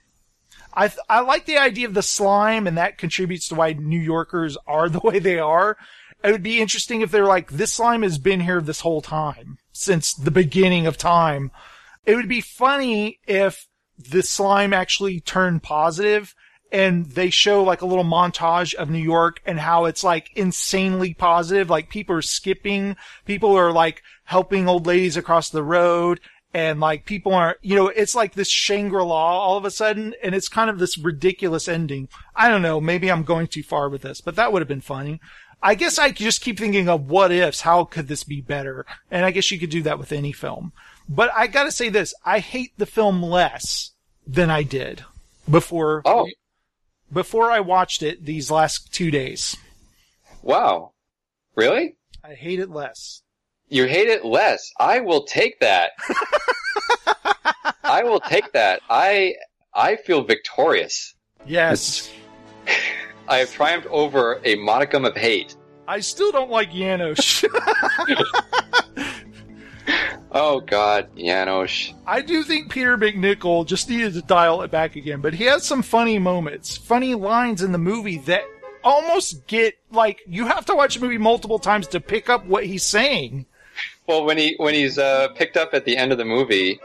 [0.72, 3.98] I th- I like the idea of the slime and that contributes to why New
[4.00, 5.76] Yorkers are the way they are.
[6.22, 9.58] It would be interesting if they're like, this slime has been here this whole time
[9.72, 11.50] since the beginning of time.
[12.04, 13.66] It would be funny if
[13.98, 16.34] the slime actually turned positive
[16.72, 21.14] and they show like a little montage of New York and how it's like insanely
[21.14, 21.68] positive.
[21.68, 26.20] Like people are skipping, people are like helping old ladies across the road
[26.52, 30.34] and like people are, you know, it's like this Shangri-La all of a sudden and
[30.34, 32.08] it's kind of this ridiculous ending.
[32.34, 32.80] I don't know.
[32.80, 35.20] Maybe I'm going too far with this, but that would have been funny.
[35.62, 37.60] I guess I just keep thinking of what ifs.
[37.60, 38.86] How could this be better?
[39.10, 40.72] And I guess you could do that with any film.
[41.08, 42.14] But I gotta say this.
[42.24, 43.92] I hate the film less
[44.26, 45.04] than I did
[45.50, 46.02] before.
[46.04, 46.28] Oh.
[47.12, 49.56] Before I watched it these last two days.
[50.42, 50.92] Wow.
[51.56, 51.96] Really?
[52.22, 53.22] I hate it less.
[53.68, 54.70] You hate it less.
[54.78, 55.92] I will take that.
[57.84, 58.80] I will take that.
[58.88, 59.34] I
[59.74, 61.14] I feel victorious.
[61.46, 62.10] Yes.
[63.30, 65.56] I have triumphed over a modicum of hate.
[65.88, 67.44] I still don't like Janosz.
[70.32, 71.92] Oh God, Janosz.
[72.06, 75.66] I do think Peter MacNicol just needed to dial it back again, but he has
[75.66, 78.42] some funny moments, funny lines in the movie that
[78.84, 82.64] almost get like you have to watch the movie multiple times to pick up what
[82.64, 83.46] he's saying.
[84.06, 86.78] Well, when he when he's uh, picked up at the end of the movie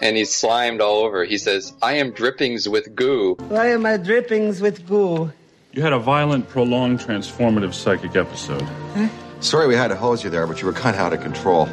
[0.00, 3.96] and he's slimed all over, he says, "I am drippings with goo." Why am I
[3.96, 5.32] drippings with goo?
[5.72, 8.62] You had a violent, prolonged, transformative psychic episode.
[8.96, 9.08] Eh?
[9.40, 11.68] Sorry we had to hose you there, but you were kind of out of control.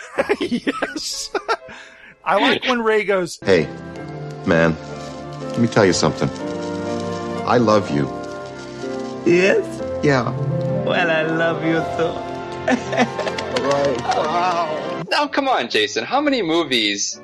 [0.40, 1.30] yes.
[2.24, 3.64] I like when Ray goes, Hey,
[4.46, 4.76] man,
[5.40, 6.30] let me tell you something.
[7.46, 8.06] I love you.
[9.26, 9.64] Yes?
[10.04, 10.30] Yeah.
[10.84, 12.30] Well, I love you too.
[13.64, 14.00] right.
[14.16, 15.02] Wow.
[15.10, 16.04] Now, come on, Jason.
[16.04, 17.20] How many movies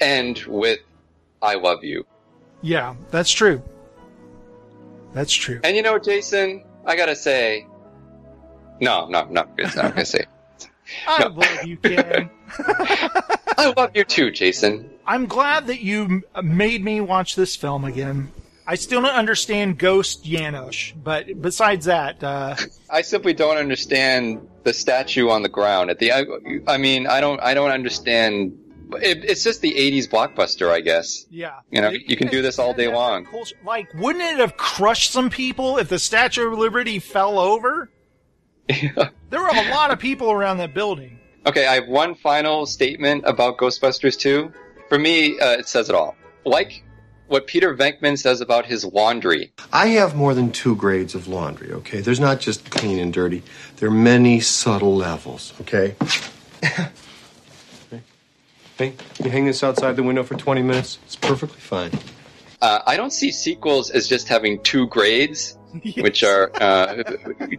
[0.00, 0.80] end with
[1.40, 2.06] "I love you"?
[2.62, 3.62] Yeah, that's true.
[5.16, 5.60] That's true.
[5.64, 7.66] And you know, Jason, I gotta say,
[8.82, 10.26] no, no, no, I'm not gonna say.
[11.08, 12.28] I love you, Ken.
[13.56, 14.90] I love you too, Jason.
[15.06, 18.30] I'm glad that you made me watch this film again.
[18.66, 22.54] I still don't understand Ghost Janosz, but besides that, uh,
[22.90, 26.12] I simply don't understand the statue on the ground at the.
[26.12, 26.26] I,
[26.68, 27.40] I mean, I don't.
[27.40, 28.58] I don't understand.
[28.92, 31.26] It, it's just the '80s blockbuster, I guess.
[31.30, 31.60] yeah.
[31.70, 33.26] You know, you can do this all day long.
[33.64, 37.90] Like, wouldn't it have crushed some people if the Statue of Liberty fell over?
[39.28, 41.18] There were a lot of people around that building.
[41.46, 44.52] Okay, I have one final statement about Ghostbusters 2.
[44.88, 46.16] For me, uh, it says it all.
[46.44, 46.84] Like
[47.26, 49.52] what Peter Venkman says about his laundry.
[49.72, 52.00] I have more than two grades of laundry, okay?
[52.00, 53.42] There's not just clean and dirty.
[53.76, 55.96] There are many subtle levels, okay?
[58.76, 61.90] hey, you hang this outside the window for 20 minutes, it's perfectly fine.
[62.60, 65.58] Uh, I don't see sequels as just having two grades,
[65.98, 67.02] which are uh,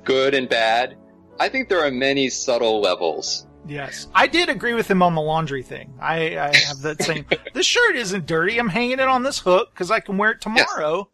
[0.03, 0.97] good and bad.
[1.39, 3.45] I think there are many subtle levels.
[3.67, 5.93] Yes, I did agree with him on the laundry thing.
[5.99, 7.25] I, I have that same.
[7.53, 8.57] this shirt isn't dirty.
[8.57, 11.09] I'm hanging it on this hook because I can wear it tomorrow.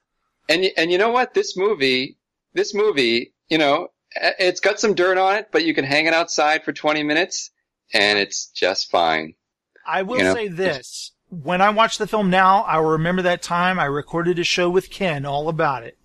[0.50, 0.58] Yes.
[0.58, 1.34] And and you know what?
[1.34, 2.18] This movie,
[2.54, 6.14] this movie, you know, it's got some dirt on it, but you can hang it
[6.14, 7.50] outside for 20 minutes,
[7.92, 9.34] and it's just fine.
[9.86, 10.34] I will You know?
[10.34, 14.40] say this: when I watch the film now, I will remember that time I recorded
[14.40, 15.98] a show with Ken all about it.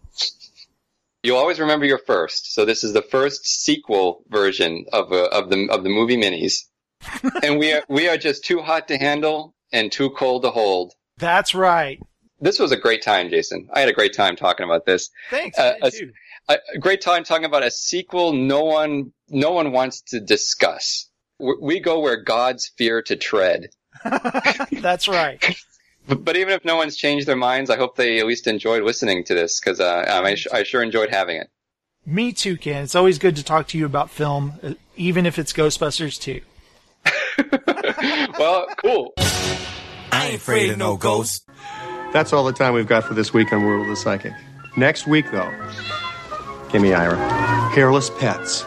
[1.23, 2.55] You'll always remember your first.
[2.55, 6.63] So this is the first sequel version of uh, of the of the movie minis,
[7.43, 10.95] and we are we are just too hot to handle and too cold to hold.
[11.19, 12.01] That's right.
[12.41, 13.69] This was a great time, Jason.
[13.75, 15.11] I had a great time talking about this.
[15.29, 15.59] Thanks.
[15.59, 15.91] Uh, a,
[16.49, 21.08] a, a great time talking about a sequel no one no one wants to discuss.
[21.39, 23.71] We we go where gods fear to tread.
[24.73, 25.43] That's right.
[26.07, 28.83] But, but even if no one's changed their minds, I hope they at least enjoyed
[28.83, 31.51] listening to this because uh, um, I, I sure enjoyed having it.
[32.07, 32.85] Me too, Ken.
[32.85, 36.41] It's always good to talk to you about film, uh, even if it's Ghostbusters too.
[38.39, 39.15] Well, cool.
[40.13, 41.45] I ain't afraid of no ghosts.
[42.13, 44.33] That's all the time we've got for this week on World of the Psychic.
[44.77, 45.53] Next week, though,
[46.71, 47.17] give me Ira.
[47.71, 48.65] Hairless pets.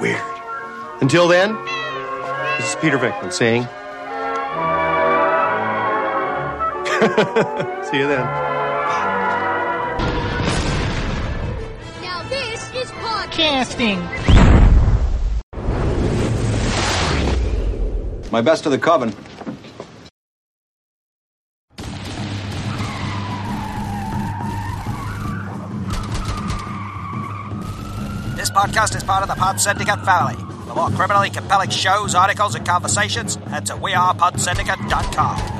[0.00, 0.39] Weird.
[1.00, 1.54] Until then,
[2.58, 3.62] this is Peter Venkman saying,
[7.90, 8.26] See you then.
[12.02, 13.98] Now this is podcasting.
[18.30, 19.14] My best to the coven.
[28.36, 30.49] This This podcast is part of the Pod Syndicate family.
[30.70, 35.59] For more criminally compelling shows, articles, and conversations, head to wearepodsyndicate.com.